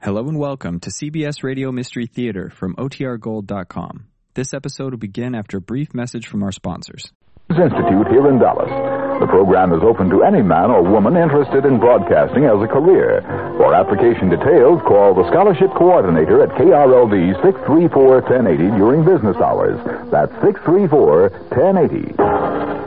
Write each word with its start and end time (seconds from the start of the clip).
Hello 0.00 0.28
and 0.28 0.38
welcome 0.38 0.78
to 0.78 0.90
CBS 0.90 1.42
Radio 1.42 1.72
Mystery 1.72 2.06
Theater 2.06 2.50
from 2.50 2.76
OTRGold.com. 2.76 4.06
This 4.34 4.54
episode 4.54 4.92
will 4.92 4.98
begin 4.98 5.34
after 5.34 5.56
a 5.56 5.60
brief 5.60 5.92
message 5.92 6.28
from 6.28 6.44
our 6.44 6.52
sponsors. 6.52 7.12
Institute 7.50 8.06
here 8.06 8.28
in 8.28 8.38
Dallas. 8.38 8.70
The 9.18 9.26
program 9.26 9.72
is 9.72 9.80
open 9.82 10.08
to 10.10 10.22
any 10.22 10.40
man 10.40 10.70
or 10.70 10.84
woman 10.84 11.16
interested 11.16 11.64
in 11.64 11.80
broadcasting 11.80 12.44
as 12.44 12.62
a 12.62 12.68
career. 12.68 13.22
For 13.58 13.74
application 13.74 14.30
details, 14.30 14.80
call 14.86 15.14
the 15.14 15.26
Scholarship 15.34 15.74
Coordinator 15.74 16.44
at 16.44 16.50
KRLD 16.50 17.34
634-1080 17.42 18.78
during 18.78 19.04
business 19.04 19.36
hours. 19.38 19.80
That's 20.12 20.30
634-1080. 20.46 22.77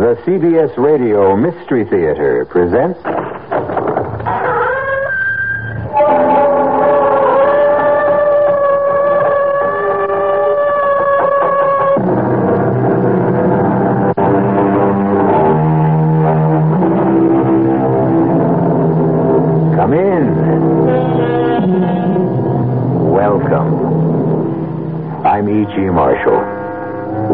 The 0.00 0.16
CBS 0.24 0.72
Radio 0.78 1.36
Mystery 1.36 1.84
Theater 1.84 2.46
presents. 2.48 2.98
Come 19.76 19.92
in. 19.92 20.24
Welcome. 23.12 23.68
I'm 25.26 25.46
E.G. 25.46 25.90
Marshall. 25.90 26.40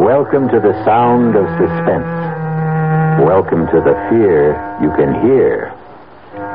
Welcome 0.02 0.48
to 0.48 0.58
the 0.58 0.72
sound 0.84 1.36
of 1.36 1.46
suspense. 1.60 2.25
To 3.76 3.82
the 3.82 4.08
fear 4.08 4.56
you 4.80 4.88
can 4.96 5.20
hear. 5.20 5.70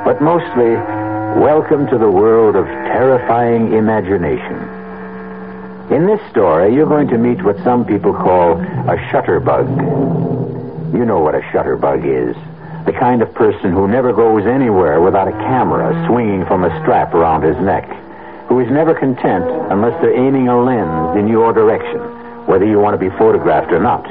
But 0.03 0.23
mostly, 0.23 0.73
welcome 1.39 1.85
to 1.85 1.99
the 1.99 2.09
world 2.09 2.55
of 2.55 2.65
terrifying 2.65 3.73
imagination. 3.73 4.57
In 5.93 6.07
this 6.07 6.19
story, 6.31 6.73
you're 6.73 6.89
going 6.89 7.09
to 7.09 7.19
meet 7.19 7.43
what 7.43 7.57
some 7.63 7.85
people 7.85 8.11
call 8.11 8.53
a 8.53 8.97
shutterbug. 9.11 9.69
You 10.97 11.05
know 11.05 11.19
what 11.19 11.35
a 11.35 11.41
shutterbug 11.53 12.01
is. 12.09 12.35
The 12.87 12.93
kind 12.93 13.21
of 13.21 13.31
person 13.35 13.71
who 13.71 13.87
never 13.87 14.13
goes 14.13 14.47
anywhere 14.47 14.99
without 14.99 15.27
a 15.27 15.37
camera 15.45 15.93
swinging 16.07 16.47
from 16.47 16.63
a 16.63 16.81
strap 16.81 17.13
around 17.13 17.43
his 17.43 17.57
neck. 17.57 17.87
Who 18.47 18.59
is 18.61 18.71
never 18.71 18.95
content 18.95 19.45
unless 19.71 19.93
they're 20.01 20.17
aiming 20.17 20.47
a 20.47 20.59
lens 20.59 21.19
in 21.19 21.27
your 21.27 21.53
direction, 21.53 21.99
whether 22.47 22.65
you 22.65 22.79
want 22.79 22.99
to 22.99 23.09
be 23.09 23.15
photographed 23.15 23.71
or 23.71 23.79
not. 23.79 24.09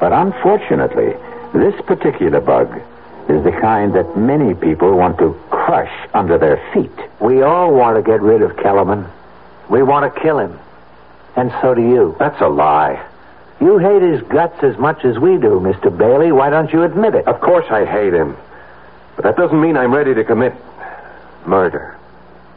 But 0.00 0.14
unfortunately, 0.14 1.12
this 1.54 1.80
particular 1.86 2.40
bug 2.40 2.80
is 3.28 3.42
the 3.44 3.52
kind 3.52 3.94
that 3.94 4.16
many 4.16 4.54
people 4.54 4.96
want 4.96 5.18
to 5.18 5.32
crush 5.50 5.92
under 6.12 6.36
their 6.36 6.60
feet. 6.74 6.90
We 7.20 7.42
all 7.42 7.72
want 7.72 7.96
to 7.96 8.02
get 8.02 8.20
rid 8.20 8.42
of 8.42 8.56
Kellerman. 8.56 9.06
We 9.70 9.82
want 9.82 10.12
to 10.12 10.20
kill 10.20 10.38
him. 10.38 10.58
And 11.36 11.52
so 11.62 11.74
do 11.74 11.80
you. 11.80 12.16
That's 12.18 12.40
a 12.40 12.48
lie. 12.48 13.02
You 13.60 13.78
hate 13.78 14.02
his 14.02 14.20
guts 14.22 14.62
as 14.62 14.76
much 14.78 15.04
as 15.04 15.18
we 15.18 15.38
do, 15.38 15.60
Mr. 15.60 15.96
Bailey. 15.96 16.32
Why 16.32 16.50
don't 16.50 16.72
you 16.72 16.82
admit 16.82 17.14
it? 17.14 17.26
Of 17.26 17.40
course 17.40 17.66
I 17.70 17.84
hate 17.84 18.12
him. 18.12 18.36
But 19.16 19.22
that 19.24 19.36
doesn't 19.36 19.60
mean 19.60 19.76
I'm 19.76 19.94
ready 19.94 20.12
to 20.12 20.24
commit 20.24 20.54
murder. 21.46 21.96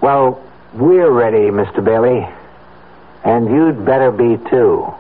Well, 0.01 0.43
we're 0.73 1.11
ready, 1.11 1.49
Mr. 1.51 1.83
Bailey. 1.83 2.27
And 3.23 3.49
you'd 3.49 3.85
better 3.85 4.11
be, 4.11 4.37
too. 4.49 4.93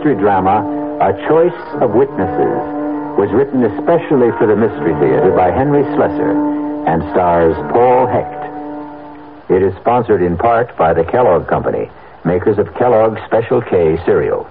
Mystery 0.00 0.16
drama, 0.16 0.64
A 1.02 1.12
Choice 1.28 1.60
of 1.82 1.90
Witnesses, 1.90 2.56
was 3.20 3.28
written 3.36 3.62
especially 3.64 4.32
for 4.40 4.46
the 4.46 4.56
Mystery 4.56 4.94
Theater 4.96 5.30
by 5.36 5.50
Henry 5.50 5.82
Slesar 5.92 6.88
and 6.88 7.02
stars 7.12 7.52
Paul 7.70 8.06
Hecht. 8.06 9.50
It 9.50 9.62
is 9.62 9.76
sponsored 9.76 10.22
in 10.22 10.38
part 10.38 10.74
by 10.78 10.94
the 10.94 11.04
Kellogg 11.04 11.48
Company, 11.48 11.90
makers 12.24 12.56
of 12.56 12.72
Kellogg's 12.76 13.20
Special 13.26 13.60
K 13.60 14.00
cereal. 14.06 14.48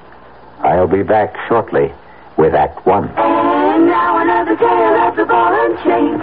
I'll 0.60 0.86
be 0.86 1.02
back 1.02 1.34
shortly 1.48 1.92
with 2.38 2.54
Act 2.54 2.86
One. 2.86 3.06
And 3.18 3.88
now 3.88 4.22
another 4.22 4.56
tale 4.56 5.02
of 5.02 5.16
the 5.16 5.26
ball 5.26 5.50
and 5.50 5.76
chain. 5.82 6.22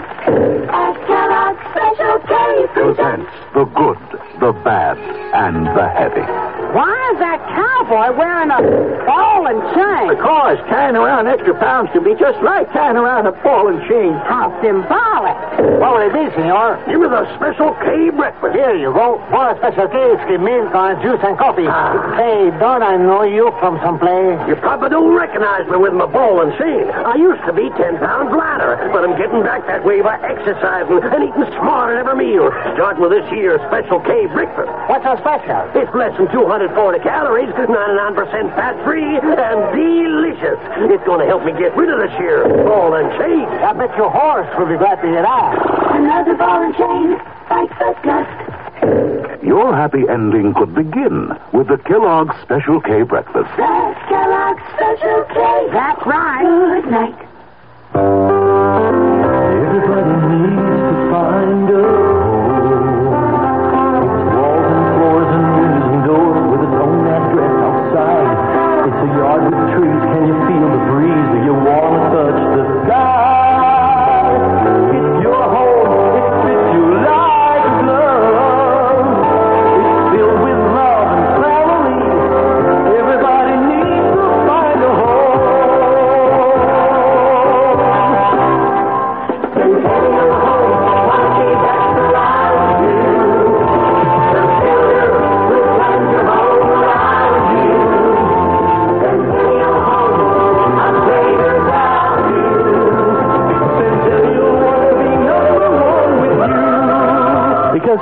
At 0.70 0.94
Kellogg's 1.10 1.66
Special 1.74 2.18
K 2.30 2.66
presents. 2.78 3.32
the 3.54 3.64
good, 3.74 3.98
the 4.38 4.52
bad, 4.62 4.96
and 5.34 5.66
the 5.66 5.88
heavy. 5.88 6.55
Why 6.76 6.92
is 7.16 7.18
that 7.24 7.40
cowboy 7.56 8.12
wearing 8.20 8.52
a 8.52 8.60
ball 9.08 9.48
and 9.48 9.64
chain? 9.72 10.12
Because 10.12 10.60
carrying 10.68 10.92
around 10.92 11.24
extra 11.24 11.56
pounds 11.56 11.88
can 11.96 12.04
be 12.04 12.12
just 12.20 12.36
like 12.44 12.68
carrying 12.76 13.00
around 13.00 13.24
a 13.24 13.32
ball 13.40 13.72
and 13.72 13.80
chain. 13.88 14.12
How 14.28 14.52
symbolic. 14.60 15.40
What 15.80 15.96
will 15.96 16.04
it 16.04 16.12
be, 16.12 16.28
senor? 16.36 16.76
Give 16.84 17.00
me 17.00 17.08
the 17.08 17.24
special 17.40 17.72
K 17.80 18.12
breakfast. 18.12 18.52
Here 18.52 18.76
you 18.76 18.92
go. 18.92 19.24
For 19.32 19.48
a 19.48 19.56
special 19.56 19.88
case, 19.88 20.20
give 20.28 20.44
milk 20.44 20.68
on 20.76 21.00
juice 21.00 21.24
and 21.24 21.40
coffee. 21.40 21.64
Ah. 21.64 22.12
Hey, 22.12 22.52
don't 22.60 22.84
I 22.84 23.00
know 23.00 23.24
you 23.24 23.56
from 23.56 23.80
someplace? 23.80 24.36
You 24.44 24.60
probably 24.60 24.92
don't 24.92 25.16
recognize 25.16 25.64
me 25.72 25.80
with 25.80 25.96
my 25.96 26.04
ball 26.04 26.44
and 26.44 26.52
chain. 26.60 26.92
I 26.92 27.16
used 27.16 27.40
to 27.48 27.56
be 27.56 27.72
10 27.72 28.04
pounds 28.04 28.36
lighter, 28.36 28.92
but 28.92 29.00
I'm 29.00 29.16
getting 29.16 29.40
back 29.40 29.64
that 29.64 29.80
way 29.80 30.04
by 30.04 30.20
exercising 30.20 31.00
and 31.00 31.24
eating 31.24 31.48
smart 31.56 31.96
at 31.96 32.04
every 32.04 32.20
meal. 32.20 32.52
Starting 32.76 33.00
with 33.00 33.16
this 33.16 33.24
here 33.32 33.56
special 33.64 34.04
K 34.04 34.28
breakfast. 34.28 34.68
What's 34.92 35.08
so 35.08 35.16
special? 35.24 35.72
It's 35.72 35.88
less 35.96 36.12
than 36.20 36.28
240 36.66 36.98
calories, 37.06 37.54
99% 37.54 38.56
fat 38.58 38.74
free, 38.82 39.06
and 39.22 39.58
delicious. 39.70 40.58
It's 40.90 41.04
going 41.06 41.20
to 41.20 41.26
help 41.26 41.44
me 41.44 41.52
get 41.52 41.76
rid 41.76 41.90
of 41.90 42.02
this 42.02 42.10
here 42.18 42.42
ball 42.66 42.94
and 42.94 43.06
chain. 43.14 43.46
I 43.62 43.72
bet 43.72 43.94
your 43.96 44.10
horse 44.10 44.50
will 44.58 44.66
be 44.66 44.74
glad 44.76 44.98
to 44.98 45.06
hear 45.06 45.22
that. 45.22 45.54
Another 45.94 46.34
ball 46.34 46.66
and 46.66 46.74
chain. 46.74 47.14
Fight 47.46 47.70
the 47.78 47.94
dust. 48.02 49.46
Your 49.46 49.76
happy 49.76 50.08
ending 50.10 50.54
could 50.54 50.74
begin 50.74 51.30
with 51.52 51.68
the 51.68 51.78
Kellogg's 51.86 52.34
Special 52.42 52.80
K 52.80 53.02
breakfast. 53.02 53.46
That's 53.56 54.00
Kellogg's 54.10 54.62
Special 54.74 55.22
K. 55.30 55.70
That's 55.70 56.02
right. 56.02 56.82
Good 56.82 56.90
night. 56.90 57.14
Everybody 59.54 60.18
needs 60.34 60.82
to 60.82 60.94
find 61.14 61.70
a 61.70 61.85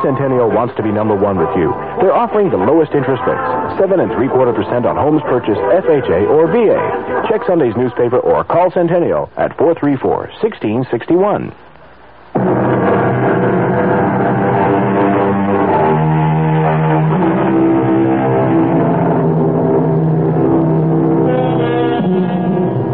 Centennial 0.05 0.51
wants 0.51 0.77
to 0.77 0.83
be 0.83 0.93
number 0.93 1.17
one 1.17 1.39
with 1.39 1.49
you, 1.57 1.73
they're 1.99 2.13
offering 2.13 2.51
the 2.51 2.59
lowest 2.59 2.93
interest 2.93 3.23
rates, 3.27 3.79
seven 3.81 4.01
and 4.01 4.13
three 4.13 4.29
quarter 4.29 4.53
percent 4.53 4.85
on 4.85 4.97
homes 4.97 5.23
purchased 5.23 5.61
FHA 5.61 6.29
or 6.29 6.47
VA. 6.47 7.27
Check 7.29 7.41
Sunday's 7.47 7.75
newspaper 7.75 8.19
or 8.21 8.45
call 8.45 8.71
Centennial 8.71 9.31
at 9.39 9.57
434-1661. 9.57 11.55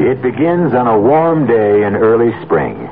It 0.00 0.22
begins 0.22 0.74
on 0.74 0.86
a 0.86 1.00
warm 1.00 1.46
day 1.46 1.84
in 1.84 1.94
early 1.96 2.32
spring. 2.44 2.89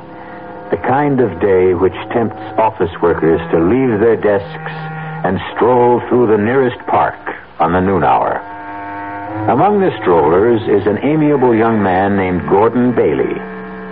Kind 0.89 1.21
of 1.21 1.39
day 1.39 1.75
which 1.75 1.93
tempts 2.17 2.41
office 2.57 2.91
workers 3.03 3.43
to 3.53 3.61
leave 3.61 4.01
their 4.01 4.17
desks 4.17 4.73
and 5.23 5.39
stroll 5.55 6.01
through 6.09 6.29
the 6.29 6.43
nearest 6.43 6.79
park 6.87 7.19
on 7.61 7.73
the 7.73 7.81
noon 7.81 8.03
hour. 8.03 8.41
Among 9.51 9.81
the 9.81 9.95
strollers 10.01 10.63
is 10.63 10.87
an 10.87 11.05
amiable 11.05 11.55
young 11.55 11.83
man 11.83 12.17
named 12.17 12.49
Gordon 12.49 12.95
Bailey, 12.95 13.37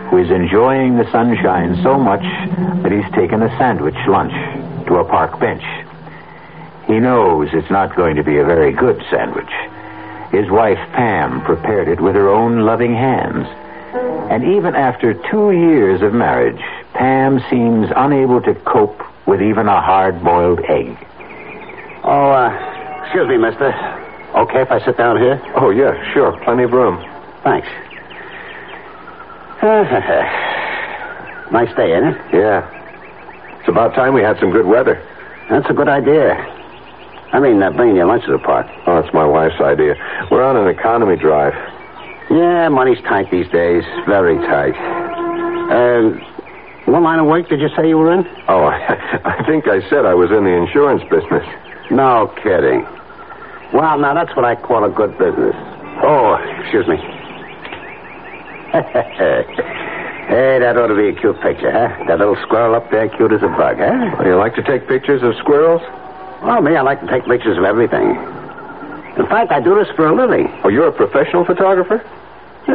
who 0.08 0.16
is 0.16 0.30
enjoying 0.30 0.96
the 0.96 1.04
sunshine 1.12 1.76
so 1.82 1.98
much 1.98 2.24
that 2.82 2.92
he's 2.92 3.12
taken 3.12 3.42
a 3.42 3.58
sandwich 3.58 4.00
lunch 4.08 4.32
to 4.86 4.96
a 4.96 5.04
park 5.04 5.38
bench. 5.38 5.64
He 6.86 6.98
knows 6.98 7.50
it's 7.52 7.70
not 7.70 7.94
going 7.94 8.16
to 8.16 8.24
be 8.24 8.38
a 8.38 8.44
very 8.44 8.72
good 8.72 9.04
sandwich. 9.10 9.52
His 10.32 10.48
wife, 10.48 10.80
Pam, 10.94 11.42
prepared 11.42 11.88
it 11.88 12.00
with 12.00 12.14
her 12.14 12.30
own 12.30 12.64
loving 12.64 12.94
hands. 12.94 13.46
And 14.32 14.56
even 14.56 14.74
after 14.74 15.12
two 15.30 15.52
years 15.52 16.00
of 16.00 16.14
marriage, 16.14 16.62
Pam 16.96 17.40
seems 17.50 17.88
unable 17.94 18.40
to 18.40 18.54
cope 18.64 19.02
with 19.26 19.42
even 19.42 19.68
a 19.68 19.80
hard 19.82 20.24
boiled 20.24 20.60
egg. 20.60 20.96
Oh, 22.04 22.30
uh, 22.30 23.02
excuse 23.04 23.28
me, 23.28 23.36
mister. 23.36 23.68
Okay 24.34 24.62
if 24.62 24.70
I 24.70 24.82
sit 24.84 24.96
down 24.96 25.18
here? 25.18 25.40
Oh, 25.56 25.70
yeah, 25.70 25.92
sure. 26.14 26.32
Plenty 26.44 26.64
of 26.64 26.72
room. 26.72 26.96
Thanks. 27.44 27.68
nice 31.52 31.74
day, 31.76 31.92
ain't 31.92 32.06
it? 32.06 32.16
Yeah. 32.32 32.64
It's 33.60 33.68
about 33.68 33.94
time 33.94 34.14
we 34.14 34.22
had 34.22 34.38
some 34.40 34.50
good 34.50 34.66
weather. 34.66 35.02
That's 35.50 35.68
a 35.68 35.74
good 35.74 35.88
idea. 35.88 36.34
I 37.32 37.40
mean, 37.40 37.62
uh, 37.62 37.72
bringing 37.72 37.96
your 37.96 38.06
lunches 38.06 38.26
to 38.26 38.32
the 38.32 38.38
park. 38.38 38.66
Oh, 38.86 38.98
it's 38.98 39.12
my 39.12 39.26
wife's 39.26 39.60
idea. 39.60 39.96
We're 40.30 40.44
on 40.44 40.56
an 40.56 40.68
economy 40.68 41.16
drive. 41.16 41.52
Yeah, 42.30 42.68
money's 42.68 43.02
tight 43.02 43.30
these 43.30 43.48
days. 43.48 43.84
Very 44.06 44.36
tight. 44.46 44.74
Uh, 45.70 46.35
what 46.86 47.02
line 47.02 47.18
of 47.18 47.26
work 47.26 47.48
did 47.48 47.60
you 47.60 47.68
say 47.76 47.88
you 47.88 47.98
were 47.98 48.12
in? 48.12 48.26
Oh, 48.48 48.64
I, 48.64 48.78
I 49.24 49.44
think 49.44 49.66
I 49.66 49.80
said 49.90 50.06
I 50.06 50.14
was 50.14 50.30
in 50.30 50.44
the 50.44 50.54
insurance 50.54 51.02
business. 51.10 51.44
No 51.90 52.32
kidding. 52.42 52.86
Well, 53.72 53.98
now 53.98 54.14
that's 54.14 54.34
what 54.36 54.44
I 54.44 54.54
call 54.54 54.84
a 54.84 54.90
good 54.90 55.18
business. 55.18 55.54
Oh, 56.02 56.34
excuse 56.60 56.86
me. 56.86 56.96
hey, 60.26 60.58
that 60.60 60.76
ought 60.76 60.86
to 60.88 60.94
be 60.94 61.08
a 61.08 61.12
cute 61.12 61.40
picture, 61.40 61.72
huh? 61.72 62.04
That 62.06 62.18
little 62.18 62.36
squirrel 62.42 62.74
up 62.74 62.90
there, 62.90 63.08
cute 63.08 63.32
as 63.32 63.42
a 63.42 63.48
bug, 63.48 63.78
huh? 63.78 64.16
Well, 64.18 64.26
you 64.26 64.36
like 64.36 64.54
to 64.54 64.62
take 64.62 64.86
pictures 64.86 65.22
of 65.22 65.34
squirrels? 65.36 65.82
Well, 66.42 66.60
me, 66.60 66.76
I 66.76 66.82
like 66.82 67.00
to 67.00 67.06
take 67.06 67.24
pictures 67.24 67.58
of 67.58 67.64
everything. 67.64 68.10
In 69.16 69.26
fact, 69.26 69.50
I 69.50 69.60
do 69.60 69.74
this 69.74 69.88
for 69.96 70.06
a 70.06 70.14
living. 70.14 70.46
Oh, 70.62 70.68
you're 70.68 70.88
a 70.88 70.92
professional 70.92 71.44
photographer? 71.44 72.04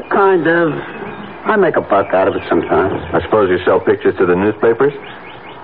Kind 0.09 0.47
of. 0.47 1.00
I 1.45 1.55
make 1.55 1.75
a 1.75 1.81
buck 1.81 2.13
out 2.13 2.27
of 2.27 2.35
it 2.35 2.43
sometimes. 2.47 2.93
I 3.13 3.21
suppose 3.23 3.49
you 3.49 3.63
sell 3.65 3.79
pictures 3.79 4.15
to 4.17 4.25
the 4.25 4.35
newspapers? 4.35 4.93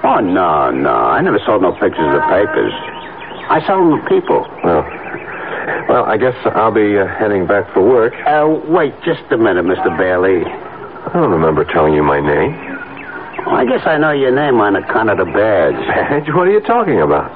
Oh, 0.04 0.20
no, 0.20 0.72
no. 0.72 0.94
I 0.94 1.22
never 1.22 1.40
sold 1.46 1.62
no 1.62 1.72
pictures 1.74 2.02
to 2.02 2.18
the 2.18 2.26
papers. 2.30 2.74
I 3.50 3.64
sell 3.66 3.78
them 3.78 4.02
to 4.02 4.10
people. 4.10 4.42
Well, 4.64 4.84
well, 5.88 6.04
I 6.06 6.18
guess 6.18 6.36
I'll 6.46 6.74
be 6.74 6.98
uh, 6.98 7.08
heading 7.08 7.48
back 7.48 7.72
for 7.74 7.82
work. 7.82 8.14
Uh, 8.26 8.48
wait 8.68 8.94
just 9.06 9.24
a 9.32 9.38
minute, 9.38 9.66
Mr. 9.66 9.96
Bailey. 9.98 10.44
I 10.46 11.14
don't 11.14 11.32
remember 11.32 11.64
telling 11.64 11.94
you 11.94 12.04
my 12.04 12.20
name. 12.20 12.52
Well, 13.46 13.56
I 13.56 13.66
guess 13.66 13.86
I 13.86 13.98
know 13.98 14.12
your 14.12 14.36
name 14.36 14.60
on 14.60 14.76
account 14.76 15.10
of 15.10 15.18
the 15.18 15.26
badge. 15.26 15.78
Badge? 15.88 16.34
What 16.34 16.48
are 16.48 16.52
you 16.52 16.60
talking 16.62 17.02
about? 17.02 17.32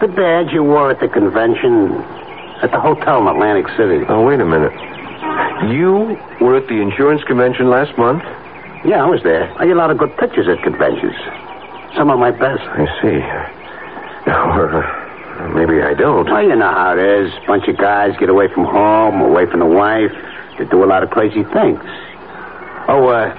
The 0.00 0.08
badge 0.08 0.52
you 0.52 0.62
wore 0.62 0.90
at 0.90 1.00
the 1.00 1.08
convention 1.08 1.92
at 2.62 2.70
the 2.70 2.80
hotel 2.80 3.20
in 3.22 3.28
Atlantic 3.28 3.66
City. 3.76 4.04
Oh, 4.08 4.22
wait 4.22 4.40
a 4.40 4.46
minute. 4.46 4.72
You 5.72 6.16
were 6.40 6.56
at 6.56 6.66
the 6.68 6.80
insurance 6.80 7.22
convention 7.24 7.68
last 7.70 7.96
month? 7.98 8.22
Yeah, 8.84 9.04
I 9.04 9.06
was 9.08 9.22
there. 9.22 9.50
I 9.58 9.66
get 9.66 9.76
a 9.76 9.78
lot 9.78 9.90
of 9.90 9.98
good 9.98 10.16
pictures 10.16 10.48
at 10.48 10.62
conventions. 10.62 11.14
Some 11.96 12.08
of 12.10 12.18
my 12.18 12.30
best. 12.30 12.62
I 12.62 12.86
see. 13.02 13.20
Or 14.30 14.84
uh, 14.84 15.48
maybe 15.54 15.80
I 15.82 15.94
don't. 15.94 16.26
Well, 16.28 16.42
you 16.42 16.54
know 16.54 16.70
how 16.70 16.92
it 16.92 16.98
is. 17.00 17.32
Bunch 17.46 17.66
of 17.68 17.78
guys 17.78 18.14
get 18.20 18.28
away 18.28 18.48
from 18.52 18.64
home, 18.66 19.20
away 19.22 19.46
from 19.46 19.60
the 19.60 19.66
wife. 19.66 20.12
They 20.58 20.66
do 20.66 20.84
a 20.84 20.86
lot 20.86 21.02
of 21.02 21.08
crazy 21.10 21.42
things. 21.42 21.80
Oh, 22.86 23.08
uh, 23.08 23.32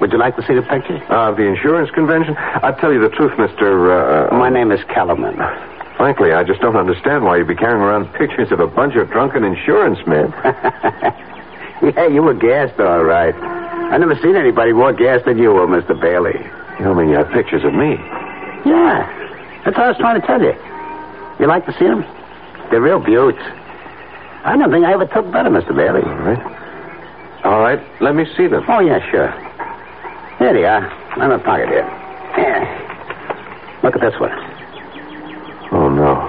would 0.00 0.12
you 0.12 0.18
like 0.18 0.36
to 0.36 0.46
see 0.46 0.54
the 0.54 0.62
picture? 0.62 1.02
Uh, 1.12 1.32
the 1.32 1.42
insurance 1.42 1.90
convention? 1.90 2.36
I'll 2.38 2.76
tell 2.76 2.92
you 2.92 3.00
the 3.00 3.08
truth, 3.10 3.32
Mr. 3.32 4.30
Uh, 4.30 4.34
My 4.36 4.48
name 4.48 4.70
is 4.70 4.80
Kellerman. 4.94 5.36
Frankly, 6.02 6.32
I 6.32 6.42
just 6.42 6.60
don't 6.60 6.74
understand 6.74 7.22
why 7.22 7.36
you'd 7.36 7.46
be 7.46 7.54
carrying 7.54 7.80
around 7.80 8.12
pictures 8.14 8.50
of 8.50 8.58
a 8.58 8.66
bunch 8.66 8.96
of 8.96 9.08
drunken 9.10 9.44
insurance 9.44 10.04
men. 10.04 10.34
yeah, 11.94 12.08
you 12.08 12.24
were 12.24 12.34
gassed, 12.34 12.74
all 12.80 13.04
right. 13.04 13.32
I 13.32 13.98
never 13.98 14.16
seen 14.16 14.34
anybody 14.34 14.72
more 14.72 14.92
gassed 14.92 15.26
than 15.26 15.38
you 15.38 15.52
were, 15.52 15.68
Mr. 15.68 15.94
Bailey. 15.94 16.34
You 16.80 16.86
don't 16.86 16.96
mean 16.98 17.08
you 17.08 17.14
have 17.14 17.30
pictures 17.30 17.62
of 17.62 17.72
me? 17.72 17.94
Yeah, 18.66 19.06
that's 19.64 19.78
what 19.78 19.86
I 19.86 19.88
was 19.94 19.96
trying 19.98 20.20
to 20.20 20.26
tell 20.26 20.42
you. 20.42 20.50
You 21.38 21.46
like 21.46 21.66
to 21.66 21.72
see 21.78 21.86
them? 21.86 22.02
They're 22.72 22.82
real 22.82 22.98
beauts. 22.98 23.38
I 24.42 24.56
don't 24.58 24.72
think 24.72 24.84
I 24.84 24.94
ever 24.94 25.06
took 25.06 25.30
better, 25.30 25.50
Mr. 25.50 25.70
Bailey. 25.70 26.02
All 26.02 26.18
right. 26.26 27.44
All 27.44 27.60
right, 27.60 28.02
let 28.02 28.16
me 28.16 28.26
see 28.36 28.48
them. 28.48 28.64
Oh, 28.66 28.80
yeah, 28.80 28.98
sure. 29.12 29.30
Here 30.40 30.52
they 30.52 30.64
are. 30.64 30.82
I'm 31.14 31.30
in 31.30 31.38
my 31.38 31.44
pocket 31.44 31.68
here. 31.68 31.86
Yeah. 32.36 33.78
Look 33.84 33.94
at 33.94 34.00
this 34.00 34.18
one. 34.18 34.52
Oh, 35.74 35.88
no. 35.88 36.28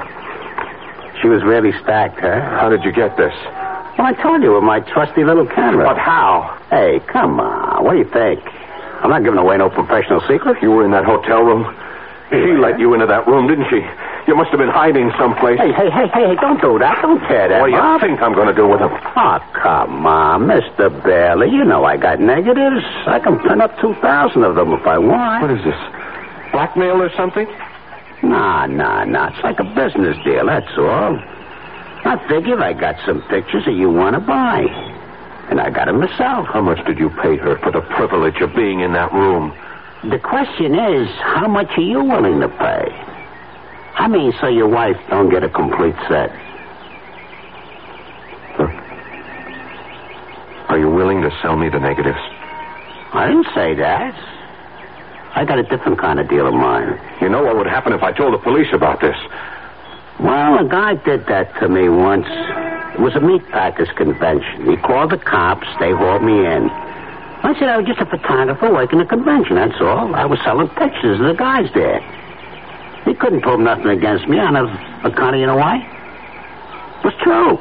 She 1.24 1.30
was 1.31 1.42
really 1.44 1.72
stacked, 1.81 2.20
huh? 2.20 2.60
How 2.60 2.68
did 2.68 2.84
you 2.84 2.92
get 2.92 3.16
this? 3.16 3.31
Well, 3.98 4.12
I 4.12 4.14
told 4.22 4.44
you 4.44 4.54
with 4.60 4.64
my 4.68 4.81
trusty 4.81 5.24
little 5.24 5.48
camera. 5.48 5.88
But 5.88 5.98
how? 5.98 6.52
Hey, 6.70 7.00
come 7.08 7.40
on. 7.40 7.81
What 7.84 7.94
do 7.94 8.00
you 8.00 8.10
think? 8.12 8.44
I'm 9.00 9.10
not 9.10 9.24
giving 9.24 9.40
away 9.40 9.56
no 9.58 9.70
professional 9.70 10.20
secret. 10.28 10.62
You 10.62 10.72
were 10.72 10.84
in 10.84 10.92
that 10.92 11.06
hotel 11.06 11.40
room? 11.42 11.64
She 12.30 12.60
let 12.60 12.80
you 12.80 12.94
into 12.94 13.06
that 13.08 13.25
room, 13.28 13.48
didn't 13.48 13.70
she? 13.70 13.80
You 14.28 14.36
must 14.36 14.50
have 14.52 14.60
been 14.60 14.72
hiding 14.74 15.12
someplace. 15.20 15.60
Hey, 15.60 15.72
hey, 15.72 15.90
hey, 15.92 16.08
hey, 16.12 16.36
don't 16.42 16.60
do 16.60 16.80
that. 16.80 17.00
Don't 17.02 17.20
tear 17.28 17.48
that 17.48 17.62
What 17.62 17.68
do 17.68 17.74
you 17.74 17.80
up. 17.80 18.02
think 18.02 18.20
I'm 18.22 18.34
going 18.34 18.48
to 18.48 18.56
do 18.56 18.68
with 18.68 18.80
them? 18.80 18.92
Oh, 18.92 19.40
come 19.54 20.06
on, 20.08 20.48
Mr. 20.48 20.90
Bailey. 21.04 21.52
You 21.52 21.64
know 21.64 21.86
I 21.86 21.96
got 21.98 22.20
negatives. 22.20 22.84
I 23.08 23.20
can 23.20 23.40
print 23.40 23.62
up 23.62 23.80
2,000 23.80 24.44
of 24.44 24.56
them 24.56 24.74
if 24.74 24.86
I 24.88 24.98
want. 24.98 25.42
What 25.44 25.52
is 25.52 25.64
this? 25.64 25.78
Blackmail 26.52 27.00
or 27.02 27.12
something? 27.16 27.48
Nah, 28.24 28.66
nah, 28.68 29.04
nah. 29.04 29.28
It's 29.30 29.44
like 29.44 29.60
a 29.60 29.64
business 29.64 30.18
deal, 30.24 30.46
that's 30.48 30.72
all. 30.78 31.20
I 32.06 32.25
figure 32.28 32.60
I 32.60 32.74
got 32.74 32.96
some 33.06 33.22
pictures 33.24 33.66
that 33.66 33.74
you 33.74 33.90
want 33.90 34.16
to 34.16 34.20
buy. 34.20 34.64
And 35.50 35.60
I 35.60 35.70
got 35.70 35.86
them 35.86 36.00
myself. 36.00 36.48
How 36.48 36.62
much 36.62 36.84
did 36.86 36.98
you 36.98 37.10
pay 37.10 37.36
her 37.38 37.58
for 37.58 37.72
the 37.72 37.81
privilege 37.81 38.42
of 38.42 38.56
being 38.56 38.80
in 38.80 38.94
that 38.94 39.12
room? 39.14 39.54
The 40.10 40.20
question 40.20 40.74
is, 40.74 41.10
how 41.22 41.48
much 41.48 41.70
are 41.78 41.81
you 41.81 42.04
willing 42.04 42.40
to 42.40 42.50
pay? 42.50 42.88
I 43.96 44.08
mean, 44.08 44.34
so 44.42 44.48
your 44.48 44.68
wife 44.68 44.98
don't 45.10 45.30
get 45.30 45.44
a 45.44 45.50
complete 45.50 45.96
set. 46.10 46.31
Are 50.70 50.80
you 50.80 50.90
willing 50.90 51.22
to 51.22 51.30
sell 51.42 51.56
me 51.56 51.70
the 51.70 51.80
negatives? 51.80 52.18
I 53.14 53.28
didn't 53.28 53.48
say 53.54 53.75
that. 53.75 54.16
I 55.35 55.45
got 55.45 55.57
a 55.57 55.63
different 55.63 56.00
kind 56.00 56.19
of 56.19 56.30
deal 56.30 56.47
of 56.47 56.53
mine. 56.53 57.00
You 57.21 57.30
know 57.30 57.44
what 57.44 57.57
would 57.57 57.68
happen 57.68 57.94
if 57.94 58.03
I 58.03 58.12
told 58.12 58.33
the 58.33 58.38
police 58.38 58.71
about 58.71 59.01
this? 59.01 59.18
Well, 60.19 60.63
a 60.63 60.69
guy 60.69 60.94
did 60.95 61.25
that 61.25 61.53
to 61.59 61.68
me 61.68 61.89
once. 61.89 62.27
It 62.93 63.00
was 63.00 63.15
a 63.15 63.19
meat 63.19 63.41
packers 63.50 63.89
convention. 63.98 64.69
He 64.69 64.77
called 64.77 65.12
the 65.12 65.17
cops. 65.17 65.67
They 65.79 65.91
hauled 65.91 66.24
me 66.24 66.46
in. 66.46 66.69
I 67.43 67.53
said 67.60 67.67
I 67.67 67.77
was 67.77 67.88
just 67.88 68.00
a 68.00 68.05
photographer 68.05 68.72
working 68.72 69.01
a 69.01 69.05
convention, 69.05 69.55
that's 69.55 69.81
all. 69.81 70.15
I 70.15 70.25
was 70.25 70.39
selling 70.46 70.69
pictures 70.69 71.19
of 71.19 71.25
the 71.25 71.34
guys 71.34 71.67
there. 71.74 72.00
He 73.03 73.13
couldn't 73.15 73.41
prove 73.41 73.60
nothing 73.60 73.88
against 73.88 74.29
me 74.29 74.39
on 74.39 74.55
a, 74.55 74.63
account 75.03 75.36
of, 75.36 75.41
you 75.41 75.48
know 75.48 75.58
why? 75.58 75.77
It 77.00 77.03
was 77.03 77.13
true. 77.22 77.58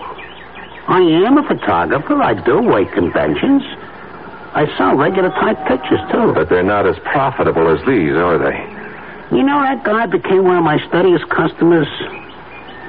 I 0.87 1.01
am 1.27 1.39
a 1.39 1.43
photographer. 1.49 2.23
I 2.23 2.35
do 2.35 2.63
work 2.63 2.93
conventions. 2.93 3.63
I 4.55 4.67
sell 4.77 4.97
regular 4.97 5.31
type 5.31 5.59
pictures, 5.67 6.01
too. 6.11 6.33
But 6.35 6.49
they're 6.49 6.63
not 6.63 6.87
as 6.87 6.99
profitable 7.01 7.69
as 7.69 7.81
these, 7.87 8.13
are 8.13 8.37
they? 8.39 9.37
You 9.37 9.43
know, 9.43 9.61
that 9.61 9.83
guy 9.83 10.07
became 10.07 10.45
one 10.45 10.59
of 10.59 10.65
my 10.65 10.79
steadiest 10.89 11.29
customers. 11.31 11.89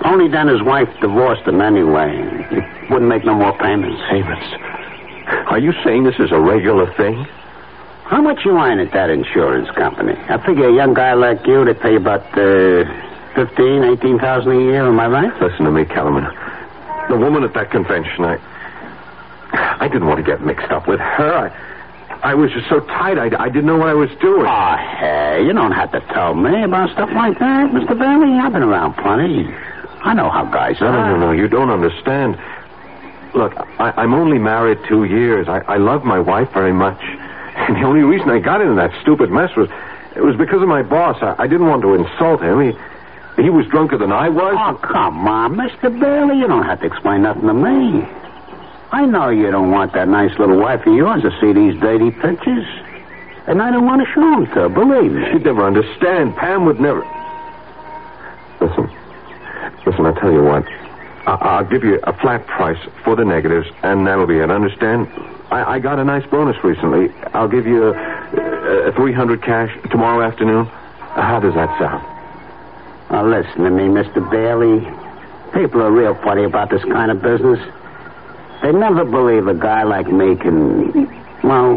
Only 0.03 0.27
then 0.27 0.47
his 0.49 0.61
wife 0.61 0.89
divorced 0.99 1.43
him 1.43 1.61
anyway. 1.61 2.11
He 2.49 2.59
wouldn't 2.91 3.07
make 3.07 3.23
no 3.23 3.33
more 3.33 3.57
payments. 3.57 4.01
Payments? 4.09 4.45
Are 5.47 5.59
you 5.59 5.71
saying 5.85 6.03
this 6.03 6.19
is 6.19 6.31
a 6.31 6.39
regular 6.39 6.91
thing? 6.95 7.23
How 8.03 8.21
much 8.21 8.43
you 8.43 8.51
earn 8.59 8.79
at 8.79 8.91
that 8.91 9.09
insurance 9.09 9.71
company? 9.71 10.13
I 10.27 10.45
figure 10.45 10.67
a 10.67 10.73
young 10.75 10.93
guy 10.93 11.13
like 11.13 11.47
you, 11.47 11.63
they 11.63 11.73
pay 11.73 11.95
about 11.95 12.25
uh, 12.37 12.83
fifteen, 13.33 13.85
eighteen 13.85 14.19
thousand 14.19 14.51
a 14.51 14.59
year. 14.59 14.83
Am 14.85 14.99
I 14.99 15.07
right? 15.07 15.41
Listen 15.41 15.63
to 15.63 15.71
me, 15.71 15.85
Kellerman. 15.85 16.25
The 17.09 17.15
woman 17.15 17.43
at 17.45 17.53
that 17.53 17.71
convention, 17.71 18.25
I. 18.25 18.37
I 19.53 19.87
didn't 19.87 20.07
want 20.07 20.17
to 20.17 20.23
get 20.23 20.41
mixed 20.41 20.71
up 20.71 20.87
with 20.87 20.99
her. 20.99 21.51
I, 22.09 22.31
I 22.31 22.33
was 22.35 22.51
just 22.51 22.69
so 22.69 22.79
tight, 22.81 23.17
I, 23.17 23.29
I 23.43 23.49
didn't 23.49 23.65
know 23.65 23.77
what 23.77 23.89
I 23.89 23.93
was 23.93 24.09
doing. 24.21 24.45
Oh, 24.47 24.75
hey, 24.99 25.43
you 25.45 25.53
don't 25.53 25.71
have 25.73 25.91
to 25.91 25.99
tell 26.13 26.33
me 26.35 26.63
about 26.63 26.89
stuff 26.91 27.09
like 27.13 27.37
that, 27.39 27.71
Mr. 27.71 27.97
Bailey. 27.97 28.39
I've 28.39 28.53
been 28.53 28.63
around 28.63 28.93
plenty. 28.95 29.45
I 30.05 30.13
know 30.13 30.29
how 30.29 30.45
guys 30.45 30.77
No, 30.81 30.87
are. 30.87 30.91
no, 31.11 31.17
no, 31.17 31.25
no. 31.27 31.31
You 31.31 31.47
don't 31.47 31.69
understand. 31.69 32.37
Look, 33.35 33.53
I, 33.79 33.91
I'm 33.97 34.13
only 34.13 34.37
married 34.37 34.79
two 34.87 35.05
years. 35.05 35.47
I, 35.47 35.59
I 35.67 35.77
love 35.77 36.03
my 36.03 36.19
wife 36.19 36.49
very 36.53 36.73
much. 36.73 36.99
And 37.55 37.75
the 37.75 37.81
only 37.83 38.01
reason 38.01 38.31
I 38.31 38.39
got 38.39 38.61
into 38.61 38.73
that 38.75 38.89
stupid 39.03 39.29
mess 39.29 39.55
was 39.55 39.69
it 40.15 40.21
was 40.21 40.35
because 40.35 40.63
of 40.63 40.67
my 40.67 40.81
boss. 40.81 41.17
I, 41.21 41.35
I 41.37 41.45
didn't 41.45 41.67
want 41.67 41.83
to 41.83 41.93
insult 41.93 42.41
him. 42.41 42.59
He 42.59 43.43
he 43.43 43.49
was 43.51 43.67
drunker 43.67 43.95
than 43.99 44.11
I 44.11 44.27
was. 44.29 44.55
Oh, 44.57 44.73
come 44.81 45.27
on, 45.27 45.53
Mr. 45.55 45.87
Bailey. 45.99 46.39
You 46.39 46.47
don't 46.47 46.63
have 46.65 46.79
to 46.81 46.87
explain 46.87 47.21
nothing 47.21 47.45
to 47.45 47.53
me. 47.53 48.01
I 48.93 49.05
know 49.05 49.29
you 49.29 49.49
don't 49.49 49.71
want 49.71 49.93
that 49.93 50.07
nice 50.07 50.37
little 50.37 50.57
wife 50.59 50.85
of 50.85 50.93
yours 50.93 51.23
to 51.23 51.31
see 51.41 51.51
these 51.51 51.79
dirty 51.81 52.11
pictures. 52.11 52.65
And 53.47 53.61
I 53.61 53.71
don't 53.71 53.85
want 53.85 54.05
to 54.05 54.13
show 54.13 54.21
them 54.21 54.45
to 54.45 54.51
her, 54.53 54.69
believe 54.69 55.11
me. 55.11 55.25
She'd 55.31 55.43
never 55.43 55.65
understand. 55.65 56.35
Pam 56.37 56.65
would 56.65 56.79
never. 56.79 57.01
Listen, 58.61 58.89
Listen, 59.85 60.05
I'll 60.05 60.15
tell 60.15 60.31
you 60.31 60.43
what. 60.43 60.65
I- 61.25 61.37
I'll 61.41 61.65
give 61.65 61.83
you 61.83 61.99
a 62.03 62.13
flat 62.13 62.45
price 62.47 62.77
for 63.03 63.15
the 63.15 63.25
negatives, 63.25 63.67
and 63.81 64.05
that'll 64.07 64.27
be 64.27 64.37
it. 64.37 64.49
Understand? 64.51 65.07
I, 65.51 65.73
I 65.75 65.79
got 65.79 65.97
a 65.99 66.03
nice 66.05 66.25
bonus 66.29 66.61
recently. 66.63 67.11
I'll 67.33 67.47
give 67.49 67.65
you 67.67 67.83
uh, 67.85 67.91
uh, 67.91 68.41
a, 68.41 68.89
a 68.89 68.91
300 68.93 69.41
cash 69.41 69.71
tomorrow 69.89 70.21
afternoon. 70.25 70.65
How 70.65 71.39
does 71.39 71.53
that 71.55 71.77
sound? 71.79 72.03
Now, 73.11 73.25
listen 73.27 73.63
to 73.63 73.69
me, 73.71 73.83
Mr. 73.83 74.21
Bailey. 74.31 74.79
People 75.53 75.81
are 75.81 75.91
real 75.91 76.15
funny 76.23 76.43
about 76.45 76.69
this 76.69 76.83
kind 76.83 77.11
of 77.11 77.21
business. 77.21 77.59
They 78.63 78.71
never 78.71 79.03
believe 79.03 79.47
a 79.47 79.53
guy 79.53 79.83
like 79.83 80.07
me 80.07 80.37
can, 80.37 81.05
well, 81.43 81.75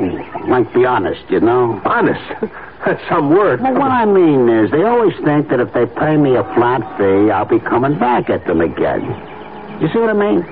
like 0.48 0.72
be 0.72 0.86
honest, 0.86 1.28
you 1.28 1.40
know? 1.40 1.82
Honest? 1.84 2.22
That's 2.86 3.02
some 3.08 3.30
word. 3.30 3.60
Well, 3.60 3.74
what 3.74 3.90
I 3.90 4.04
mean 4.04 4.48
is, 4.48 4.70
they 4.70 4.84
always 4.84 5.12
think 5.24 5.48
that 5.48 5.58
if 5.58 5.72
they 5.72 5.86
pay 5.86 6.16
me 6.16 6.36
a 6.36 6.44
flat 6.54 6.80
fee, 6.96 7.32
I'll 7.32 7.44
be 7.44 7.58
coming 7.58 7.98
back 7.98 8.30
at 8.30 8.46
them 8.46 8.60
again. 8.60 9.02
You 9.80 9.88
see 9.92 9.98
what 9.98 10.10
I 10.10 10.12
mean? 10.12 10.46